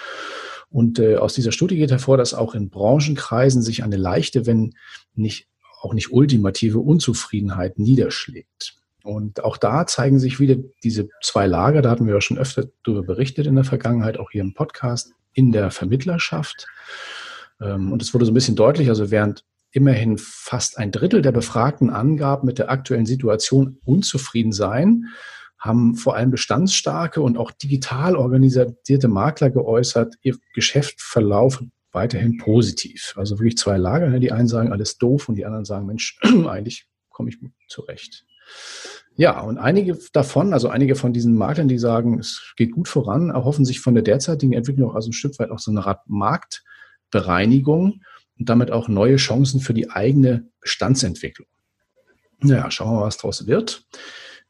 Und 0.71 0.99
äh, 0.99 1.17
aus 1.17 1.35
dieser 1.35 1.53
Studie 1.53 1.77
geht 1.77 1.91
hervor, 1.91 2.17
dass 2.17 2.35
auch 2.35 2.55
in 2.55 2.69
Branchenkreisen 2.69 3.63
sich 3.63 3.83
eine 3.83 3.97
leichte, 3.97 4.47
wenn 4.47 4.75
nicht 5.15 5.49
auch 5.81 5.95
nicht 5.95 6.13
ultimative 6.13 6.81
Unzufriedenheit 6.81 7.79
niederschlägt. 7.79 8.75
Und 9.05 9.43
auch 9.45 9.57
da 9.57 9.87
zeigen 9.87 10.19
sich 10.19 10.41
wieder 10.41 10.57
diese 10.83 11.09
zwei 11.23 11.47
Lager, 11.47 11.83
da 11.83 11.91
hatten 11.91 12.07
wir 12.07 12.15
ja 12.15 12.21
schon 12.21 12.39
öfter 12.39 12.67
darüber 12.85 13.03
berichtet 13.03 13.47
in 13.47 13.55
der 13.55 13.65
Vergangenheit, 13.65 14.19
auch 14.19 14.31
hier 14.31 14.43
im 14.43 14.55
Podcast, 14.55 15.13
in 15.33 15.53
der 15.53 15.71
Vermittlerschaft. 15.71 16.67
Ähm, 17.61 17.93
und 17.93 18.03
es 18.03 18.13
wurde 18.13 18.27
so 18.27 18.33
ein 18.33 18.35
bisschen 18.35 18.57
deutlich, 18.57 18.89
also 18.89 19.11
während 19.11 19.45
immerhin 19.71 20.19
fast 20.19 20.79
ein 20.79 20.93
Drittel 20.93 21.23
der 21.23 21.33
Befragten 21.33 21.91
angab, 21.91 22.43
mit 22.43 22.59
der 22.59 22.71
aktuellen 22.71 23.07
Situation 23.07 23.79
unzufrieden 23.85 24.53
sein, 24.53 25.07
haben 25.59 25.97
vor 25.97 26.17
allem 26.17 26.31
bestandsstarke 26.31 27.21
und 27.21 27.37
auch 27.37 27.51
digital 27.51 28.17
organisierte 28.17 29.09
Makler 29.09 29.51
geäußert, 29.51 30.15
ihr 30.23 30.37
Geschäft 30.55 31.01
verlaufe 31.01 31.69
weiterhin 31.93 32.39
positiv. 32.39 33.15
Also 33.17 33.39
wirklich 33.39 33.57
zwei 33.57 33.77
Lager. 33.77 34.09
Ne? 34.09 34.21
Die 34.21 34.33
einen 34.33 34.49
sagen, 34.49 34.73
alles 34.73 34.99
doof 34.99 35.29
und 35.29 35.37
die 35.37 35.45
anderen 35.45 35.65
sagen, 35.65 35.87
Mensch, 35.87 36.19
eigentlich 36.49 36.87
komme 37.11 37.31
ich 37.31 37.41
gut 37.41 37.51
zurecht. 37.69 38.25
Ja, 39.17 39.41
und 39.41 39.59
einige 39.59 39.99
davon, 40.13 40.53
also 40.53 40.69
einige 40.69 40.95
von 40.95 41.13
diesen 41.13 41.35
Maklern, 41.35 41.67
die 41.67 41.79
sagen, 41.79 42.21
es 42.21 42.53
geht 42.57 42.71
gut 42.71 42.87
voran, 42.87 43.31
erhoffen 43.31 43.65
sich 43.65 43.81
von 43.81 43.95
der 43.95 44.05
derzeitigen 44.05 44.53
Entwicklung 44.53 44.91
auch 44.91 44.95
also 44.95 45.11
ein 45.11 45.13
Stück 45.13 45.39
weit 45.41 45.51
auch 45.51 45.59
so 45.59 45.73
eine 45.73 45.85
Art 45.85 46.09
Marktbereinigung 46.09 48.03
und 48.39 48.49
damit 48.49 48.71
auch 48.71 48.87
neue 48.87 49.17
Chancen 49.17 49.61
für 49.61 49.75
die 49.75 49.91
eigene 49.91 50.49
Bestandsentwicklung. 50.61 51.49
Naja, 52.41 52.71
schauen 52.71 52.93
wir 52.93 53.01
mal, 53.01 53.07
was 53.07 53.17
daraus 53.17 53.49
wird. 53.49 53.85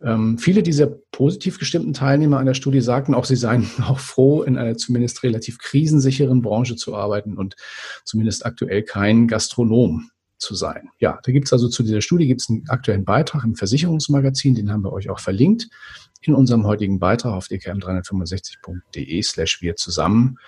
Ähm, 0.02 0.38
viele 0.38 0.62
dieser 0.62 0.86
positiv 0.86 1.58
gestimmten 1.58 1.92
Teilnehmer 1.92 2.38
an 2.38 2.46
der 2.46 2.54
Studie 2.54 2.80
sagten 2.80 3.14
auch, 3.14 3.24
sie 3.24 3.36
seien 3.36 3.68
auch 3.86 3.98
froh, 3.98 4.42
in 4.42 4.56
einer 4.56 4.76
zumindest 4.76 5.22
relativ 5.22 5.58
krisensicheren 5.58 6.42
Branche 6.42 6.76
zu 6.76 6.94
arbeiten 6.94 7.36
und 7.36 7.56
zumindest 8.04 8.46
aktuell 8.46 8.82
kein 8.82 9.26
Gastronom 9.26 10.10
zu 10.38 10.54
sein. 10.54 10.90
Ja, 11.00 11.18
da 11.24 11.32
gibt 11.32 11.46
es 11.46 11.52
also 11.52 11.68
zu 11.68 11.82
dieser 11.82 12.00
Studie 12.00 12.28
gibt's 12.28 12.48
einen 12.48 12.68
aktuellen 12.68 13.04
Beitrag 13.04 13.44
im 13.44 13.56
Versicherungsmagazin, 13.56 14.54
den 14.54 14.70
haben 14.70 14.84
wir 14.84 14.92
euch 14.92 15.10
auch 15.10 15.18
verlinkt 15.18 15.68
in 16.22 16.34
unserem 16.34 16.64
heutigen 16.64 16.98
Beitrag 16.98 17.32
auf 17.32 17.46
dkm365.de 17.46 19.22
slash 19.22 19.60
wir 19.62 19.76
zusammen. 19.76 20.38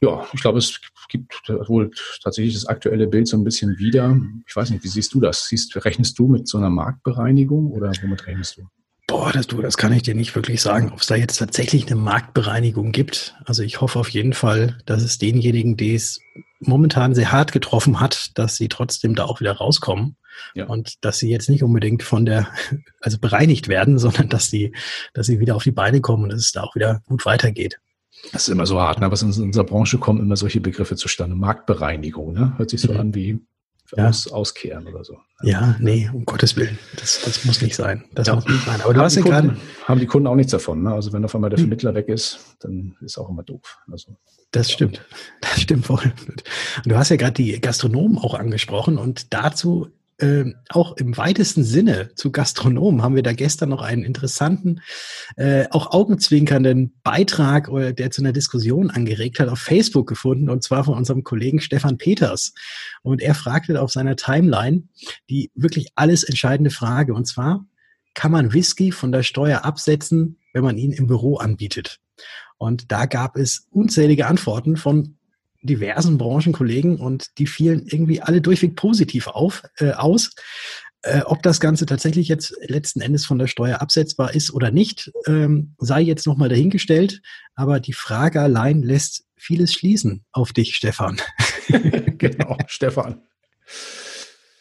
Ja, 0.00 0.24
ich 0.32 0.40
glaube, 0.40 0.58
es 0.58 0.80
gibt 1.08 1.34
wohl 1.48 1.90
tatsächlich 2.22 2.54
das 2.54 2.66
aktuelle 2.66 3.06
Bild 3.06 3.26
so 3.26 3.36
ein 3.36 3.44
bisschen 3.44 3.78
wieder. 3.78 4.18
Ich 4.46 4.54
weiß 4.54 4.70
nicht, 4.70 4.84
wie 4.84 4.88
siehst 4.88 5.12
du 5.12 5.20
das? 5.20 5.48
Siehst, 5.48 5.84
rechnest 5.84 6.18
du 6.18 6.28
mit 6.28 6.46
so 6.46 6.56
einer 6.58 6.70
Marktbereinigung 6.70 7.72
oder 7.72 7.92
womit 8.02 8.26
rechnest 8.26 8.58
du? 8.58 8.68
Boah, 9.28 9.34
das, 9.34 9.46
du, 9.46 9.60
das 9.60 9.76
kann 9.76 9.92
ich 9.92 10.02
dir 10.02 10.14
nicht 10.14 10.34
wirklich 10.34 10.62
sagen, 10.62 10.90
ob 10.90 11.00
es 11.00 11.06
da 11.06 11.14
jetzt 11.14 11.36
tatsächlich 11.36 11.86
eine 11.86 12.00
Marktbereinigung 12.00 12.92
gibt. 12.92 13.36
Also 13.44 13.62
ich 13.62 13.82
hoffe 13.82 13.98
auf 13.98 14.08
jeden 14.08 14.32
Fall, 14.32 14.78
dass 14.86 15.02
es 15.02 15.18
denjenigen, 15.18 15.76
die 15.76 15.94
es 15.94 16.18
momentan 16.60 17.14
sehr 17.14 17.30
hart 17.30 17.52
getroffen 17.52 18.00
hat, 18.00 18.30
dass 18.38 18.56
sie 18.56 18.70
trotzdem 18.70 19.14
da 19.14 19.26
auch 19.26 19.40
wieder 19.40 19.52
rauskommen. 19.52 20.16
Ja. 20.54 20.64
Und 20.64 21.04
dass 21.04 21.18
sie 21.18 21.28
jetzt 21.28 21.50
nicht 21.50 21.62
unbedingt 21.62 22.02
von 22.02 22.24
der, 22.24 22.48
also 23.02 23.18
bereinigt 23.18 23.68
werden, 23.68 23.98
sondern 23.98 24.30
dass 24.30 24.48
sie, 24.48 24.72
dass 25.12 25.26
sie 25.26 25.40
wieder 25.40 25.56
auf 25.56 25.64
die 25.64 25.72
Beine 25.72 26.00
kommen 26.00 26.22
und 26.22 26.30
dass 26.30 26.40
es 26.40 26.52
da 26.52 26.62
auch 26.62 26.74
wieder 26.74 27.02
gut 27.04 27.26
weitergeht. 27.26 27.78
Das 28.32 28.48
ist 28.48 28.48
immer 28.48 28.64
so 28.64 28.80
hart, 28.80 29.00
ne? 29.00 29.04
aber 29.04 29.20
in 29.20 29.28
unserer 29.28 29.64
Branche 29.64 29.98
kommen 29.98 30.20
immer 30.20 30.36
solche 30.36 30.62
Begriffe 30.62 30.96
zustande. 30.96 31.36
Marktbereinigung, 31.36 32.32
ne? 32.32 32.54
Hört 32.56 32.70
sich 32.70 32.80
so 32.80 32.94
mhm. 32.94 33.00
an 33.00 33.14
wie 33.14 33.40
ja. 33.96 34.08
aus, 34.08 34.28
auskehren 34.28 34.86
oder 34.86 35.04
so. 35.04 35.18
Ja, 35.42 35.76
nee, 35.78 36.10
um 36.12 36.24
Gottes 36.24 36.56
Willen. 36.56 36.78
Das, 36.96 37.22
das 37.24 37.44
muss 37.44 37.62
nicht 37.62 37.76
sein. 37.76 38.04
Das 38.12 38.26
ja. 38.26 38.34
muss 38.34 38.46
nicht 38.46 38.64
sein. 38.64 38.80
Aber 38.80 38.92
du 38.92 38.98
haben 38.98 39.06
hast 39.06 39.16
ja 39.16 39.22
gerade. 39.22 39.56
Haben 39.84 40.00
die 40.00 40.06
Kunden 40.06 40.26
auch 40.26 40.34
nichts 40.34 40.52
davon. 40.52 40.82
Ne? 40.82 40.92
Also 40.92 41.12
wenn 41.12 41.24
auf 41.24 41.34
einmal 41.34 41.50
der 41.50 41.58
hm. 41.58 41.66
Vermittler 41.66 41.94
weg 41.94 42.08
ist, 42.08 42.56
dann 42.60 42.96
ist 43.00 43.18
auch 43.18 43.28
immer 43.28 43.42
doof. 43.42 43.78
Also, 43.90 44.16
das 44.50 44.70
stimmt. 44.70 45.04
Das 45.40 45.60
stimmt 45.60 45.88
wohl. 45.88 46.12
Du 46.84 46.96
hast 46.96 47.10
ja 47.10 47.16
gerade 47.16 47.34
die 47.34 47.60
Gastronomen 47.60 48.18
auch 48.18 48.34
angesprochen 48.34 48.98
und 48.98 49.32
dazu 49.32 49.88
äh, 50.18 50.52
auch 50.68 50.96
im 50.96 51.16
weitesten 51.16 51.62
Sinne 51.62 52.10
zu 52.14 52.32
Gastronomen 52.32 53.02
haben 53.02 53.14
wir 53.14 53.22
da 53.22 53.32
gestern 53.32 53.68
noch 53.68 53.82
einen 53.82 54.02
interessanten, 54.02 54.80
äh, 55.36 55.66
auch 55.70 55.92
augenzwinkernden 55.92 56.98
Beitrag, 57.02 57.68
äh, 57.68 57.92
der 57.92 58.10
zu 58.10 58.22
einer 58.22 58.32
Diskussion 58.32 58.90
angeregt 58.90 59.38
hat, 59.38 59.48
auf 59.48 59.60
Facebook 59.60 60.08
gefunden, 60.08 60.50
und 60.50 60.62
zwar 60.64 60.84
von 60.84 60.94
unserem 60.94 61.22
Kollegen 61.22 61.60
Stefan 61.60 61.98
Peters. 61.98 62.52
Und 63.02 63.22
er 63.22 63.34
fragte 63.34 63.80
auf 63.80 63.92
seiner 63.92 64.16
Timeline 64.16 64.84
die 65.30 65.50
wirklich 65.54 65.88
alles 65.94 66.24
entscheidende 66.24 66.70
Frage, 66.70 67.14
und 67.14 67.26
zwar, 67.26 67.64
kann 68.14 68.32
man 68.32 68.52
Whisky 68.52 68.90
von 68.90 69.12
der 69.12 69.22
Steuer 69.22 69.64
absetzen, 69.64 70.38
wenn 70.52 70.64
man 70.64 70.76
ihn 70.76 70.92
im 70.92 71.06
Büro 71.06 71.36
anbietet? 71.36 72.00
Und 72.56 72.90
da 72.90 73.06
gab 73.06 73.36
es 73.36 73.68
unzählige 73.70 74.26
Antworten 74.26 74.76
von 74.76 75.17
diversen 75.62 76.18
Branchenkollegen 76.18 76.96
und 76.96 77.38
die 77.38 77.46
fielen 77.46 77.86
irgendwie 77.86 78.20
alle 78.20 78.40
durchweg 78.40 78.76
positiv 78.76 79.26
auf, 79.26 79.62
äh, 79.78 79.92
aus. 79.92 80.30
Äh, 81.02 81.20
ob 81.22 81.42
das 81.42 81.60
Ganze 81.60 81.86
tatsächlich 81.86 82.26
jetzt 82.26 82.54
letzten 82.66 83.00
Endes 83.00 83.24
von 83.24 83.38
der 83.38 83.46
Steuer 83.46 83.80
absetzbar 83.80 84.34
ist 84.34 84.52
oder 84.52 84.72
nicht, 84.72 85.12
ähm, 85.26 85.74
sei 85.78 86.00
jetzt 86.00 86.26
nochmal 86.26 86.48
dahingestellt. 86.48 87.22
Aber 87.54 87.78
die 87.78 87.92
Frage 87.92 88.40
allein 88.40 88.82
lässt 88.82 89.24
vieles 89.36 89.72
schließen 89.72 90.24
auf 90.32 90.52
dich, 90.52 90.74
Stefan. 90.74 91.20
genau, 92.18 92.58
Stefan. 92.66 93.22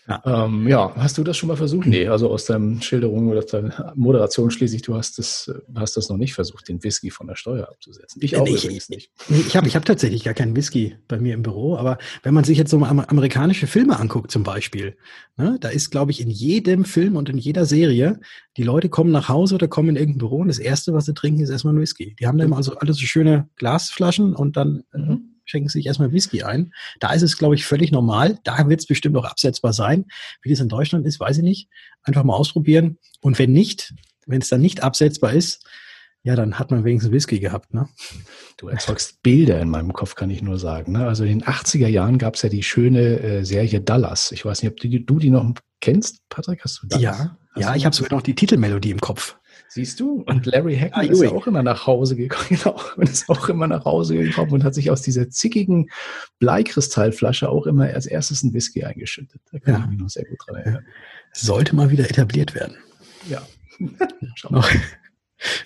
Ja. 0.07 0.45
Ähm, 0.45 0.67
ja, 0.69 0.95
hast 0.95 1.17
du 1.17 1.23
das 1.23 1.35
schon 1.35 1.47
mal 1.47 1.57
versucht? 1.57 1.85
Nee, 1.85 2.07
also 2.07 2.29
aus 2.31 2.45
deinen 2.45 2.81
Schilderungen 2.81 3.29
oder 3.29 3.41
deiner 3.41 3.91
Moderation 3.95 4.51
schließlich, 4.51 4.81
du 4.81 4.95
hast 4.95 5.17
das, 5.17 5.51
hast 5.75 5.97
das 5.97 6.07
noch 6.07 6.15
nicht 6.15 6.33
versucht, 6.33 6.69
den 6.69 6.81
Whisky 6.81 7.11
von 7.11 7.27
der 7.27 7.35
Steuer 7.35 7.67
abzusetzen. 7.67 8.21
Ich 8.23 8.37
auch 8.37 8.47
ich, 8.47 8.63
übrigens 8.63 8.87
nicht. 8.87 9.11
Ich 9.29 9.57
habe 9.57 9.67
ich 9.67 9.75
hab 9.75 9.83
tatsächlich 9.83 10.23
gar 10.23 10.33
keinen 10.33 10.55
Whisky 10.55 10.95
bei 11.09 11.19
mir 11.19 11.33
im 11.33 11.43
Büro, 11.43 11.75
aber 11.75 11.97
wenn 12.23 12.33
man 12.33 12.45
sich 12.45 12.57
jetzt 12.57 12.71
so 12.71 12.77
amerikanische 12.77 13.67
Filme 13.67 13.99
anguckt 13.99 14.31
zum 14.31 14.43
Beispiel, 14.43 14.95
ne, 15.35 15.57
da 15.59 15.67
ist, 15.67 15.89
glaube 15.89 16.11
ich, 16.11 16.21
in 16.21 16.29
jedem 16.29 16.85
Film 16.85 17.17
und 17.17 17.27
in 17.27 17.37
jeder 17.37 17.65
Serie, 17.65 18.21
die 18.55 18.63
Leute 18.63 18.87
kommen 18.87 19.11
nach 19.11 19.27
Hause 19.27 19.55
oder 19.55 19.67
kommen 19.67 19.89
in 19.89 19.95
irgendein 19.97 20.19
Büro 20.19 20.37
und 20.37 20.47
das 20.47 20.59
Erste, 20.59 20.93
was 20.93 21.05
sie 21.05 21.13
trinken, 21.13 21.41
ist 21.41 21.49
erstmal 21.49 21.73
ein 21.73 21.81
Whisky. 21.81 22.15
Die 22.17 22.27
haben 22.27 22.37
dann 22.37 22.53
also 22.53 22.77
alles 22.77 22.97
so 22.97 23.05
schöne 23.05 23.49
Glasflaschen 23.57 24.33
und 24.33 24.55
dann 24.55 24.83
äh, 24.93 24.99
mhm 24.99 25.36
schenken 25.47 25.69
sich 25.69 25.87
erstmal 25.87 26.11
Whisky 26.11 26.43
ein. 26.43 26.73
Da 26.99 27.13
ist 27.13 27.23
es, 27.23 27.37
glaube 27.37 27.55
ich, 27.55 27.65
völlig 27.65 27.91
normal. 27.91 28.37
Da 28.43 28.69
wird 28.69 28.81
es 28.81 28.85
bestimmt 28.85 29.17
auch 29.17 29.25
absetzbar 29.25 29.73
sein. 29.73 30.05
Wie 30.43 30.49
das 30.49 30.59
in 30.59 30.69
Deutschland 30.69 31.07
ist, 31.07 31.19
weiß 31.19 31.37
ich 31.37 31.43
nicht. 31.43 31.69
Einfach 32.03 32.23
mal 32.23 32.35
ausprobieren. 32.35 32.99
Und 33.21 33.39
wenn 33.39 33.51
nicht, 33.51 33.93
wenn 34.27 34.41
es 34.41 34.49
dann 34.49 34.61
nicht 34.61 34.83
absetzbar 34.83 35.33
ist, 35.33 35.65
ja, 36.23 36.35
dann 36.35 36.59
hat 36.59 36.71
man 36.71 36.83
wenigstens 36.83 37.13
Whisky 37.13 37.39
gehabt. 37.39 37.73
Ne? 37.73 37.87
Du 38.57 38.67
erzeugst 38.67 39.23
Bilder 39.23 39.61
in 39.61 39.69
meinem 39.69 39.93
Kopf, 39.93 40.15
kann 40.15 40.29
ich 40.29 40.41
nur 40.41 40.59
sagen. 40.59 40.91
Ne? 40.91 41.07
Also 41.07 41.23
in 41.23 41.39
den 41.39 41.47
80er 41.47 41.87
Jahren 41.87 42.17
gab 42.17 42.35
es 42.35 42.41
ja 42.41 42.49
die 42.49 42.63
schöne 42.63 43.19
äh, 43.19 43.45
Serie 43.45 43.79
Dallas. 43.79 44.33
Ich 44.33 44.43
weiß 44.43 44.61
nicht, 44.61 44.71
ob 44.71 44.77
du, 44.77 44.89
du 44.89 45.19
die 45.19 45.29
noch 45.29 45.49
kennst, 45.79 46.27
Patrick? 46.27 46.63
Hast 46.65 46.81
du 46.83 46.87
Dallas? 46.87 47.01
Ja, 47.01 47.37
Hast 47.51 47.61
ja, 47.61 47.75
ich 47.75 47.85
habe 47.85 47.95
sogar 47.95 48.17
noch 48.17 48.23
die 48.23 48.35
Titelmelodie 48.35 48.91
im 48.91 48.99
Kopf. 48.99 49.37
Siehst 49.69 49.99
du? 49.99 50.23
Und 50.25 50.45
Larry 50.45 50.77
Hackman 50.77 51.07
ah, 51.07 51.11
ist 51.11 51.21
ja 51.21 51.29
auch 51.29 51.45
immer 51.45 51.61
nach 51.61 51.87
Hause 51.87 52.15
gekommen, 52.15 52.45
genau, 52.49 52.79
und 52.95 53.09
ist 53.09 53.29
auch 53.29 53.49
immer 53.49 53.67
nach 53.67 53.85
Hause 53.85 54.17
gekommen 54.17 54.51
und 54.53 54.63
hat 54.63 54.73
sich 54.73 54.89
aus 54.89 55.01
dieser 55.01 55.29
zickigen 55.29 55.89
Bleikristallflasche 56.39 57.49
auch 57.49 57.67
immer 57.67 57.85
als 57.85 58.05
erstes 58.05 58.43
ein 58.43 58.53
Whisky 58.53 58.83
eingeschüttet. 58.83 59.41
Da 59.51 59.59
kann 59.59 59.73
ja. 59.73 59.79
ich 59.81 59.87
mich 59.87 59.99
noch 59.99 60.09
sehr 60.09 60.25
gut 60.25 60.37
dran 60.45 60.55
erinnern. 60.55 60.85
Sollte 61.33 61.75
mal 61.75 61.89
wieder 61.89 62.09
etabliert 62.09 62.55
werden. 62.55 62.77
Ja. 63.29 63.41
Schau 64.35 64.61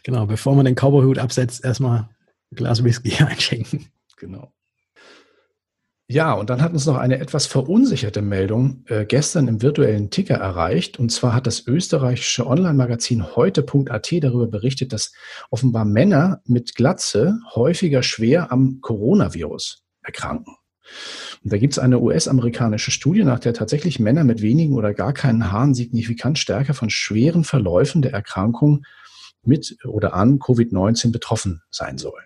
genau, 0.03 0.25
bevor 0.25 0.55
man 0.55 0.65
den 0.65 0.75
Cowboyhut 0.75 1.19
absetzt, 1.19 1.63
erstmal 1.63 2.09
ein 2.51 2.55
Glas 2.55 2.83
Whisky 2.83 3.15
einschenken. 3.23 3.87
Genau. 4.17 4.51
Ja, 6.11 6.33
und 6.33 6.49
dann 6.49 6.61
hat 6.61 6.73
uns 6.73 6.85
noch 6.85 6.97
eine 6.97 7.19
etwas 7.19 7.45
verunsicherte 7.45 8.21
Meldung 8.21 8.83
äh, 8.87 9.05
gestern 9.05 9.47
im 9.47 9.61
virtuellen 9.61 10.09
Ticker 10.09 10.35
erreicht. 10.35 10.99
Und 10.99 11.09
zwar 11.09 11.33
hat 11.33 11.47
das 11.47 11.65
österreichische 11.65 12.45
Online-Magazin 12.45 13.33
heute.at 13.37 14.11
darüber 14.19 14.47
berichtet, 14.47 14.91
dass 14.91 15.13
offenbar 15.51 15.85
Männer 15.85 16.41
mit 16.45 16.75
Glatze 16.75 17.39
häufiger 17.55 18.03
schwer 18.03 18.51
am 18.51 18.79
Coronavirus 18.81 19.85
erkranken. 20.01 20.57
Und 21.45 21.53
da 21.53 21.57
gibt 21.57 21.75
es 21.75 21.79
eine 21.79 22.01
US-amerikanische 22.01 22.91
Studie, 22.91 23.23
nach 23.23 23.39
der 23.39 23.53
tatsächlich 23.53 23.97
Männer 23.97 24.25
mit 24.25 24.41
wenigen 24.41 24.75
oder 24.75 24.93
gar 24.93 25.13
keinen 25.13 25.49
Haaren 25.49 25.73
signifikant 25.73 26.37
stärker 26.37 26.73
von 26.73 26.89
schweren 26.89 27.45
Verläufen 27.45 28.01
der 28.01 28.11
Erkrankung 28.11 28.83
mit 29.43 29.77
oder 29.85 30.13
an 30.13 30.39
Covid-19 30.39 31.13
betroffen 31.13 31.61
sein 31.69 31.97
sollen. 31.97 32.25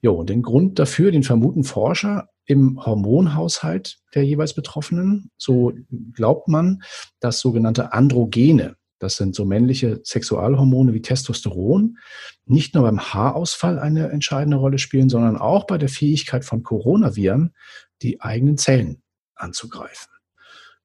Jo, 0.00 0.14
und 0.14 0.30
den 0.30 0.42
Grund 0.42 0.80
dafür, 0.80 1.12
den 1.12 1.22
vermuten 1.22 1.62
Forscher 1.62 2.28
im 2.48 2.84
Hormonhaushalt 2.84 3.98
der 4.14 4.24
jeweils 4.24 4.54
Betroffenen. 4.54 5.30
So 5.36 5.72
glaubt 6.14 6.48
man, 6.48 6.82
dass 7.20 7.40
sogenannte 7.40 7.92
Androgene, 7.92 8.76
das 8.98 9.16
sind 9.16 9.34
so 9.34 9.44
männliche 9.44 10.00
Sexualhormone 10.02 10.94
wie 10.94 11.02
Testosteron, 11.02 11.98
nicht 12.46 12.74
nur 12.74 12.84
beim 12.84 13.00
Haarausfall 13.00 13.78
eine 13.78 14.08
entscheidende 14.08 14.56
Rolle 14.56 14.78
spielen, 14.78 15.10
sondern 15.10 15.36
auch 15.36 15.66
bei 15.66 15.78
der 15.78 15.90
Fähigkeit 15.90 16.44
von 16.44 16.62
Coronaviren, 16.62 17.54
die 18.02 18.20
eigenen 18.22 18.56
Zellen 18.56 19.02
anzugreifen. 19.34 20.17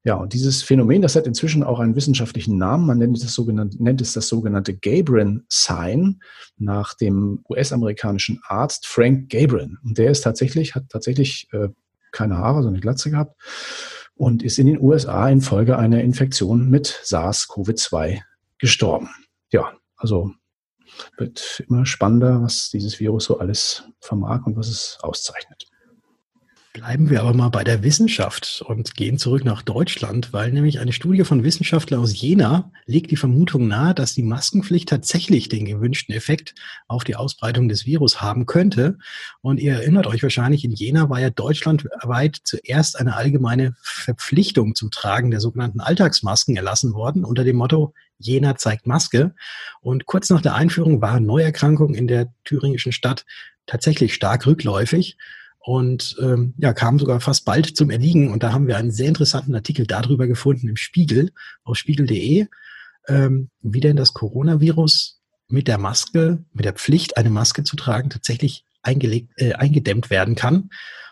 Ja, 0.05 0.15
und 0.15 0.33
dieses 0.33 0.63
Phänomen, 0.63 1.01
das 1.01 1.15
hat 1.15 1.27
inzwischen 1.27 1.63
auch 1.63 1.79
einen 1.79 1.95
wissenschaftlichen 1.95 2.57
Namen. 2.57 2.85
Man 2.85 2.97
nennt 2.97 3.17
es, 3.17 3.39
nennt 3.79 4.01
es 4.01 4.11
das 4.11 4.27
sogenannte 4.27 4.75
Gabrin 4.75 5.45
Sign 5.47 6.21
nach 6.57 6.93
dem 6.93 7.43
US-amerikanischen 7.49 8.41
Arzt 8.45 8.85
Frank 8.85 9.29
Gabrin. 9.29 9.77
Und 9.81 9.97
der 9.97 10.11
ist 10.11 10.21
tatsächlich, 10.21 10.75
hat 10.75 10.89
tatsächlich 10.89 11.47
äh, 11.53 11.69
keine 12.11 12.37
Haare, 12.37 12.57
sondern 12.57 12.75
eine 12.75 12.81
Glatze 12.81 13.11
gehabt 13.11 13.39
und 14.15 14.43
ist 14.43 14.59
in 14.59 14.67
den 14.67 14.81
USA 14.81 15.29
infolge 15.29 15.77
einer 15.77 16.01
Infektion 16.01 16.69
mit 16.69 16.87
SARS-CoV-2 17.05 18.21
gestorben. 18.57 19.09
Ja, 19.51 19.71
also 19.95 20.33
wird 21.17 21.63
immer 21.67 21.85
spannender, 21.85 22.41
was 22.41 22.69
dieses 22.69 22.99
Virus 22.99 23.25
so 23.25 23.39
alles 23.39 23.83
vermag 24.01 24.45
und 24.45 24.57
was 24.57 24.67
es 24.67 24.97
auszeichnet. 25.01 25.67
Bleiben 26.73 27.11
wir 27.11 27.21
aber 27.21 27.35
mal 27.35 27.49
bei 27.49 27.63
der 27.63 27.83
Wissenschaft 27.83 28.63
und 28.65 28.95
gehen 28.95 29.19
zurück 29.19 29.45
nach 29.45 29.61
Deutschland, 29.61 30.33
weil 30.33 30.51
nämlich 30.51 30.79
eine 30.79 30.91
Studie 30.91 31.23
von 31.23 31.43
Wissenschaftlern 31.43 32.01
aus 32.01 32.19
Jena 32.19 32.71
legt 32.87 33.11
die 33.11 33.15
Vermutung 33.15 33.67
nahe, 33.67 33.93
dass 33.93 34.15
die 34.15 34.23
Maskenpflicht 34.23 34.89
tatsächlich 34.89 35.49
den 35.49 35.65
gewünschten 35.65 36.15
Effekt 36.15 36.55
auf 36.87 37.03
die 37.03 37.15
Ausbreitung 37.15 37.69
des 37.69 37.85
Virus 37.85 38.23
haben 38.23 38.47
könnte. 38.47 38.97
Und 39.41 39.59
ihr 39.59 39.73
erinnert 39.73 40.07
euch 40.07 40.23
wahrscheinlich, 40.23 40.65
in 40.65 40.71
Jena 40.71 41.11
war 41.11 41.19
ja 41.19 41.29
deutschlandweit 41.29 42.39
zuerst 42.43 42.99
eine 42.99 43.15
allgemeine 43.15 43.75
Verpflichtung 43.83 44.73
zum 44.73 44.89
Tragen 44.89 45.29
der 45.29 45.41
sogenannten 45.41 45.79
Alltagsmasken 45.79 46.55
erlassen 46.55 46.93
worden 46.95 47.23
unter 47.23 47.43
dem 47.43 47.57
Motto 47.57 47.93
Jena 48.17 48.55
zeigt 48.55 48.87
Maske. 48.87 49.35
Und 49.81 50.07
kurz 50.07 50.31
nach 50.31 50.41
der 50.41 50.55
Einführung 50.55 51.01
waren 51.03 51.27
Neuerkrankungen 51.27 51.93
in 51.93 52.07
der 52.07 52.33
thüringischen 52.45 52.93
Stadt 52.93 53.25
tatsächlich 53.67 54.15
stark 54.15 54.47
rückläufig 54.47 55.17
und 55.65 56.17
ähm, 56.21 56.53
ja, 56.57 56.73
kam 56.73 56.99
sogar 56.99 57.21
fast 57.21 57.45
bald 57.45 57.77
zum 57.77 57.89
Erliegen. 57.89 58.31
Und 58.33 58.43
da 58.43 58.51
haben 58.51 58.67
wir 58.67 58.75
einen 58.75 58.91
sehr 58.91 59.07
interessanten 59.07 59.55
Artikel 59.55 59.87
darüber 59.87 60.27
gefunden 60.27 60.67
im 60.67 60.75
Spiegel, 60.75 61.31
auf 61.63 61.77
spiegel.de, 61.77 62.47
ähm, 63.07 63.49
wie 63.61 63.79
denn 63.79 63.95
das 63.95 64.13
Coronavirus 64.13 65.21
mit 65.47 65.69
der 65.69 65.77
Maske, 65.77 66.43
mit 66.51 66.65
der 66.65 66.73
Pflicht, 66.73 67.15
eine 67.15 67.29
Maske 67.29 67.63
zu 67.63 67.77
tragen, 67.77 68.09
tatsächlich 68.09 68.65
eingelegt, 68.81 69.31
äh, 69.37 69.53
eingedämmt 69.53 70.09
werden 70.09 70.35
kann. 70.35 70.69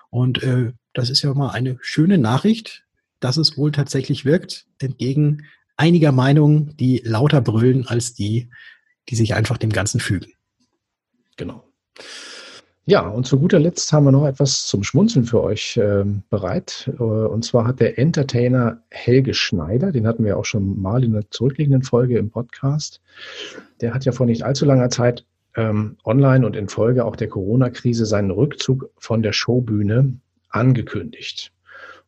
Und 0.09 0.43
äh, 0.43 0.73
das 0.93 1.09
ist 1.09 1.21
ja 1.21 1.33
mal 1.33 1.51
eine 1.51 1.77
schöne 1.79 2.17
Nachricht, 2.17 2.83
dass 3.21 3.37
es 3.37 3.57
wohl 3.57 3.71
tatsächlich 3.71 4.25
wirkt, 4.25 4.65
entgegen 4.79 5.45
einiger 5.77 6.11
Meinungen, 6.11 6.75
die 6.75 7.01
lauter 7.05 7.39
brüllen 7.39 7.87
als 7.87 8.13
die, 8.15 8.49
die 9.07 9.15
sich 9.15 9.33
einfach 9.33 9.57
dem 9.57 9.71
Ganzen 9.71 10.01
fügen. 10.01 10.33
Genau. 11.37 11.71
Ja, 12.91 13.07
und 13.07 13.25
zu 13.25 13.39
guter 13.39 13.57
Letzt 13.57 13.93
haben 13.93 14.03
wir 14.03 14.11
noch 14.11 14.25
etwas 14.25 14.65
zum 14.65 14.83
Schmunzeln 14.83 15.23
für 15.23 15.41
euch 15.41 15.77
äh, 15.77 16.03
bereit. 16.29 16.91
Äh, 16.99 17.03
und 17.03 17.45
zwar 17.45 17.65
hat 17.65 17.79
der 17.79 17.97
Entertainer 17.97 18.83
Helge 18.89 19.33
Schneider, 19.33 19.93
den 19.93 20.05
hatten 20.05 20.25
wir 20.25 20.37
auch 20.37 20.43
schon 20.43 20.81
mal 20.81 21.01
in 21.01 21.13
der 21.13 21.31
zurückliegenden 21.31 21.83
Folge 21.83 22.17
im 22.17 22.31
Podcast, 22.31 22.99
der 23.79 23.93
hat 23.93 24.03
ja 24.03 24.11
vor 24.11 24.25
nicht 24.25 24.43
allzu 24.43 24.65
langer 24.65 24.89
Zeit 24.89 25.25
ähm, 25.55 25.95
online 26.03 26.45
und 26.45 26.57
in 26.57 26.67
Folge 26.67 27.05
auch 27.05 27.15
der 27.15 27.29
Corona-Krise 27.29 28.05
seinen 28.05 28.29
Rückzug 28.29 28.89
von 28.97 29.23
der 29.23 29.31
Showbühne 29.31 30.17
angekündigt. 30.49 31.53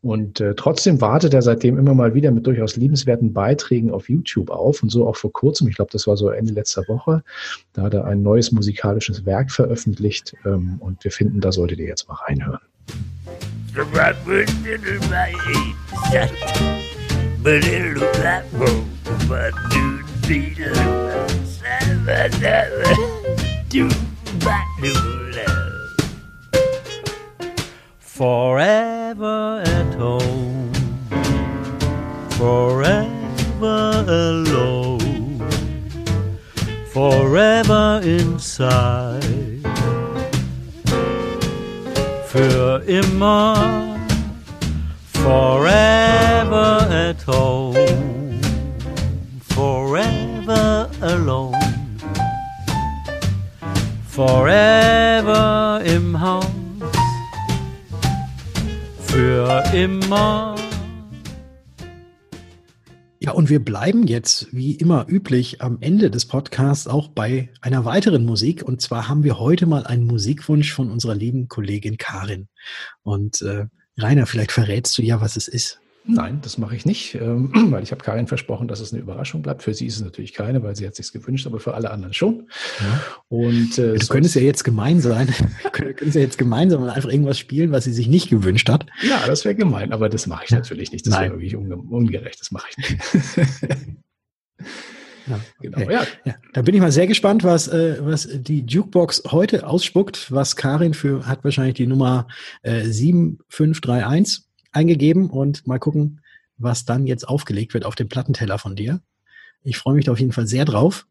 Und 0.04 0.42
äh, 0.42 0.54
trotzdem 0.54 1.00
wartet 1.00 1.34
er 1.34 1.42
seitdem 1.42 1.78
immer 1.78 1.94
mal 1.94 2.14
wieder 2.14 2.32
mit 2.32 2.46
durchaus 2.46 2.76
liebenswerten 2.76 3.32
Beiträgen 3.32 3.90
auf 3.90 4.10
YouTube 4.10 4.50
auf 4.50 4.84
und 4.84 4.90
so 4.90 5.08
auch 5.08 5.16
vor 5.16 5.32
kurzem, 5.32 5.70
ich 5.70 5.78
glaube, 5.78 5.92
das 5.94 6.08
war 6.08 6.18
so 6.18 6.28
Ende 6.28 6.52
letzter 6.52 6.86
Woche, 6.90 7.24
da 7.72 7.84
hat 7.84 7.94
er 7.94 8.04
ein 8.04 8.22
neues 8.22 8.52
musikalisches 8.52 9.26
Werk 9.26 9.50
veröffentlicht 9.50 10.36
ähm, 10.44 10.76
und 10.80 11.02
wir 11.06 11.12
finden, 11.12 11.40
da 11.40 11.54
solltet 11.54 11.80
ihr 11.80 11.88
jetzt 11.88 12.10
mal 12.10 12.16
reinhören. 12.16 12.60
Forever 28.16 29.64
at 29.66 29.96
home, 29.96 30.72
forever 32.38 34.06
alone, 34.08 35.42
forever 36.94 38.02
inside. 38.04 39.64
Für 42.28 42.84
immer, 42.88 43.98
forever 45.06 46.88
at 46.92 47.20
home, 47.24 48.40
forever 49.42 50.88
alone, 51.02 51.98
forever 54.08 55.82
im 55.84 56.22
Haus 56.22 56.53
für 59.34 59.64
immer. 59.74 60.56
Ja, 63.20 63.32
und 63.32 63.50
wir 63.50 63.66
bleiben 63.66 64.06
jetzt, 64.06 64.54
wie 64.54 64.74
immer 64.76 65.08
üblich, 65.10 65.60
am 65.60 65.80
Ende 65.82 66.12
des 66.12 66.28
Podcasts 66.28 66.88
auch 66.88 67.08
bei 67.08 67.50
einer 67.60 67.84
weiteren 67.84 68.26
Musik. 68.26 68.62
Und 68.62 68.80
zwar 68.82 69.08
haben 69.08 69.24
wir 69.24 69.40
heute 69.40 69.66
mal 69.66 69.88
einen 69.88 70.06
Musikwunsch 70.06 70.72
von 70.72 70.92
unserer 70.92 71.16
lieben 71.16 71.48
Kollegin 71.48 71.98
Karin. 71.98 72.48
Und 73.02 73.42
äh, 73.42 73.66
Rainer, 73.98 74.28
vielleicht 74.28 74.52
verrätst 74.52 74.96
du 75.00 75.02
ja, 75.02 75.20
was 75.20 75.36
es 75.36 75.48
ist. 75.48 75.80
Nein, 76.06 76.40
das 76.42 76.58
mache 76.58 76.76
ich 76.76 76.86
nicht, 76.86 77.16
ähm, 77.16 77.52
weil 77.72 77.84
ich 77.84 77.92
habe 77.92 78.04
Karin 78.04 78.28
versprochen, 78.28 78.68
dass 78.68 78.82
es 78.82 78.92
eine 78.92 79.02
Überraschung 79.02 79.42
bleibt. 79.42 79.64
Für 79.64 79.74
sie 79.74 79.86
ist 79.86 79.96
es 79.96 80.04
natürlich 80.04 80.34
keine, 80.34 80.62
weil 80.62 80.76
sie 80.76 80.86
hat 80.86 80.96
sich 80.96 81.12
gewünscht, 81.12 81.48
aber 81.48 81.60
für 81.60 81.74
alle 81.74 81.92
anderen 81.92 82.14
schon. 82.14 82.50
Ja. 82.80 83.02
Und 83.30 83.78
äh, 83.78 83.98
du 83.98 84.08
könntest 84.08 84.36
ja 84.36 84.42
jetzt 84.42 84.64
gemein 84.64 85.00
sein. 85.00 85.34
du 85.64 85.70
könntest 85.70 86.16
ja 86.16 86.22
jetzt 86.22 86.38
gemeinsam 86.38 86.84
einfach 86.84 87.10
irgendwas 87.10 87.40
spielen, 87.40 87.72
was 87.72 87.86
sie 87.86 87.94
sich 87.94 88.08
nicht 88.08 88.30
gewünscht 88.30 88.70
hat. 88.70 88.86
Ja, 89.02 89.26
das 89.26 89.46
wäre 89.46 89.56
gemein, 89.56 89.94
aber 89.94 90.10
das 90.10 90.28
mache 90.28 90.46
ich 90.46 90.52
natürlich 90.52 90.92
nicht. 90.92 91.08
Das 91.08 91.20
wäre 91.20 91.32
wirklich 91.32 91.56
unge 91.56 91.78
ungerecht. 91.78 92.40
Das 92.40 92.52
mache 92.52 92.68
ich 92.70 92.78
nicht. 92.78 93.48
Ja, 95.26 95.40
genau. 95.62 95.78
Okay. 95.78 95.94
Ja. 95.94 96.06
ja. 96.26 96.36
da 96.52 96.62
bin 96.62 96.76
ich 96.76 96.82
mal 96.82 96.92
sehr 96.92 97.08
gespannt, 97.08 97.46
was, 97.46 97.70
äh, 97.70 97.98
was 98.02 98.28
die 98.30 98.66
Jukebox 98.66 99.24
heute 99.32 99.66
ausspuckt. 99.66 100.32
Was 100.34 100.58
Karin 100.58 100.94
für 100.94 101.26
hat 101.26 101.46
wahrscheinlich 101.46 101.76
die 101.76 101.88
Nummer 101.88 102.28
äh, 102.62 102.82
7531 102.82 104.44
eingegeben 104.74 105.30
und 105.30 105.66
mal 105.68 105.80
gucken, 105.80 106.22
was 106.58 106.86
dann 106.86 107.08
jetzt 107.08 107.28
aufgelegt 107.28 107.74
wird 107.74 107.86
auf 107.86 107.96
dem 107.96 108.10
Plattenteller 108.10 108.58
von 108.58 108.76
dir. 108.76 109.02
Ich 109.64 109.78
freue 109.78 109.96
mich 109.96 110.06
da 110.06 110.12
auf 110.12 110.20
jeden 110.20 110.32
Fall 110.32 110.48
sehr 110.48 110.66
drauf. 110.66 111.08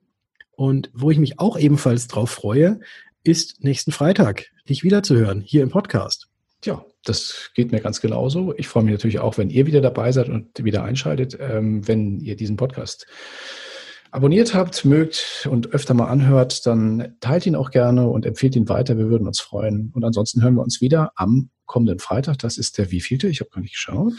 Und 0.52 0.90
wo 0.92 1.10
ich 1.10 1.18
mich 1.18 1.38
auch 1.38 1.58
ebenfalls 1.58 2.06
drauf 2.06 2.30
freue, 2.30 2.80
ist 3.24 3.62
nächsten 3.64 3.92
Freitag 3.92 4.50
dich 4.68 4.84
wiederzuhören 4.84 5.40
hier 5.40 5.62
im 5.62 5.70
Podcast. 5.70 6.28
Tja, 6.60 6.84
das 7.04 7.50
geht 7.54 7.72
mir 7.72 7.80
ganz 7.80 8.00
genauso. 8.00 8.54
Ich 8.56 8.68
freue 8.68 8.84
mich 8.84 8.92
natürlich 8.92 9.18
auch, 9.18 9.38
wenn 9.38 9.50
ihr 9.50 9.66
wieder 9.66 9.80
dabei 9.80 10.12
seid 10.12 10.28
und 10.28 10.62
wieder 10.62 10.84
einschaltet, 10.84 11.36
ähm, 11.40 11.86
wenn 11.88 12.20
ihr 12.20 12.36
diesen 12.36 12.56
Podcast 12.56 13.06
abonniert 14.12 14.54
habt, 14.54 14.84
mögt 14.84 15.48
und 15.50 15.72
öfter 15.72 15.94
mal 15.94 16.06
anhört, 16.06 16.66
dann 16.66 17.16
teilt 17.20 17.46
ihn 17.46 17.56
auch 17.56 17.70
gerne 17.70 18.08
und 18.08 18.26
empfiehlt 18.26 18.54
ihn 18.54 18.68
weiter. 18.68 18.98
Wir 18.98 19.08
würden 19.08 19.26
uns 19.26 19.40
freuen. 19.40 19.90
Und 19.94 20.04
ansonsten 20.04 20.42
hören 20.42 20.54
wir 20.54 20.62
uns 20.62 20.80
wieder 20.80 21.12
am 21.16 21.50
kommenden 21.64 21.98
Freitag. 21.98 22.38
Das 22.40 22.58
ist 22.58 22.76
der 22.76 22.90
wievielte? 22.90 23.28
Ich 23.28 23.40
habe 23.40 23.50
gar 23.50 23.62
nicht 23.62 23.72
geschaut. 23.72 24.12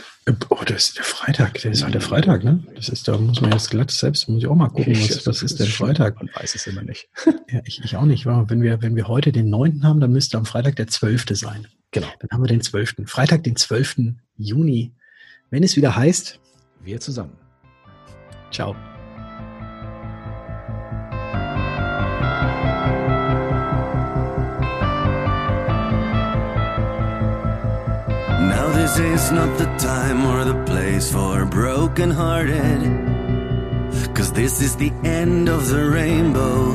Oh, 0.50 0.58
das 0.66 0.88
ist 0.88 0.98
der 0.98 1.04
Freitag. 1.04 1.62
Der 1.62 1.72
ist 1.72 1.84
halt 1.84 1.94
der 1.94 2.02
Freitag, 2.02 2.44
ne? 2.44 2.64
Das 2.76 2.90
ist, 2.90 3.08
da 3.08 3.18
muss 3.18 3.40
man 3.40 3.52
jetzt 3.52 3.70
glatt 3.70 3.92
selbst, 3.92 4.28
muss 4.28 4.40
ich 4.40 4.48
auch 4.48 4.56
mal 4.56 4.70
gucken, 4.70 4.94
ich, 4.94 5.12
was, 5.12 5.28
was 5.28 5.44
ist 5.44 5.60
der 5.60 5.68
Freitag? 5.68 6.16
Man 6.18 6.30
weiß 6.34 6.56
es 6.56 6.66
immer 6.66 6.82
nicht. 6.82 7.10
ja, 7.52 7.62
ich, 7.66 7.82
ich 7.84 7.96
auch 7.96 8.06
nicht. 8.06 8.26
Wenn 8.26 8.64
wir, 8.64 8.82
wenn 8.82 8.96
wir 8.96 9.08
heute 9.08 9.32
den 9.32 9.52
9. 9.52 9.84
haben, 9.84 10.00
dann 10.00 10.12
müsste 10.12 10.38
am 10.38 10.46
Freitag 10.46 10.76
der 10.78 10.88
12. 10.88 11.26
sein. 11.34 11.68
Genau. 11.92 12.08
Dann 12.20 12.32
haben 12.32 12.42
wir 12.42 12.48
den 12.48 12.62
12. 12.62 12.96
Freitag, 13.06 13.44
den 13.44 13.56
12. 13.56 14.16
Juni. 14.38 14.94
Wenn 15.52 15.62
es 15.62 15.78
wieder 15.78 15.96
heißt, 15.96 16.40
wir 16.82 17.00
zusammen. 17.00 17.38
Ciao. 18.52 18.76
This 28.94 29.24
is 29.24 29.32
not 29.32 29.58
the 29.58 29.66
time 29.80 30.24
or 30.24 30.46
the 30.46 30.64
place 30.66 31.12
for 31.12 31.46
broken-hearted. 31.46 32.82
Cause 34.14 34.32
this 34.34 34.62
is 34.62 34.76
the 34.76 34.92
end 35.04 35.50
of 35.50 35.68
the 35.68 35.84
rainbow, 35.90 36.74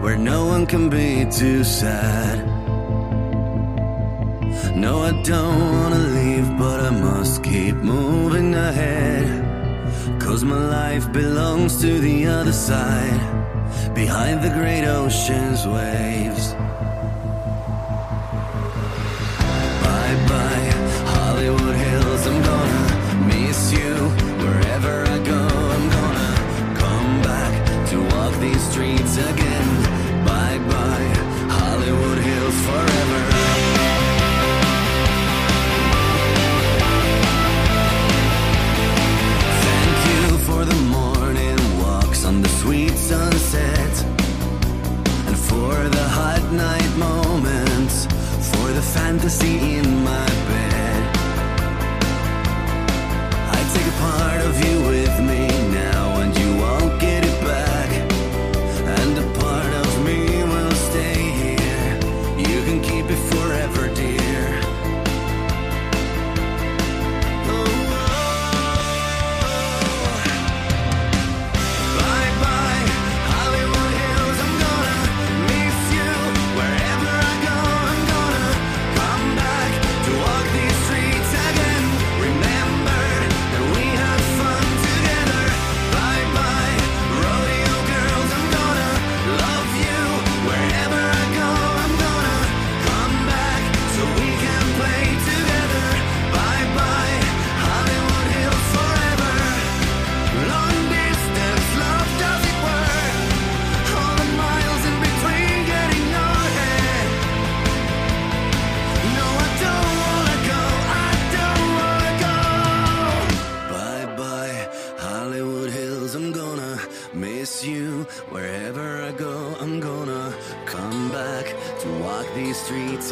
where 0.00 0.16
no 0.16 0.46
one 0.46 0.64
can 0.64 0.88
be 0.88 1.26
too 1.30 1.62
sad. 1.62 2.38
No, 4.74 5.02
I 5.02 5.12
don't 5.24 5.60
wanna 5.60 5.98
leave, 5.98 6.56
but 6.56 6.80
I 6.80 6.90
must 6.90 7.44
keep 7.44 7.74
moving 7.74 8.54
ahead. 8.54 9.28
Cause 10.18 10.42
my 10.42 10.56
life 10.56 11.12
belongs 11.12 11.82
to 11.82 11.98
the 11.98 12.28
other 12.28 12.54
side, 12.54 13.20
behind 13.94 14.42
the 14.42 14.54
great 14.58 14.86
ocean's 14.86 15.66
waves. 15.66 16.54
again. 29.18 29.55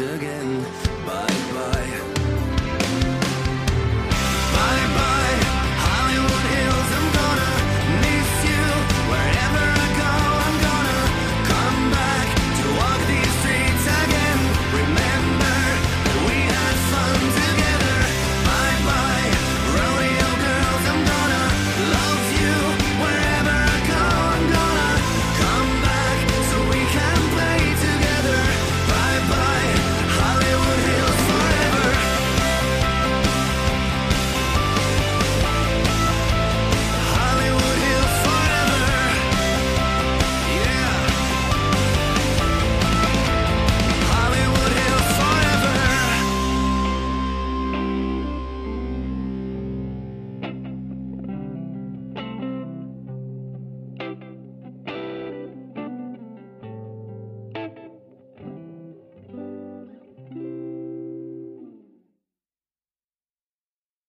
Again. 0.01 0.54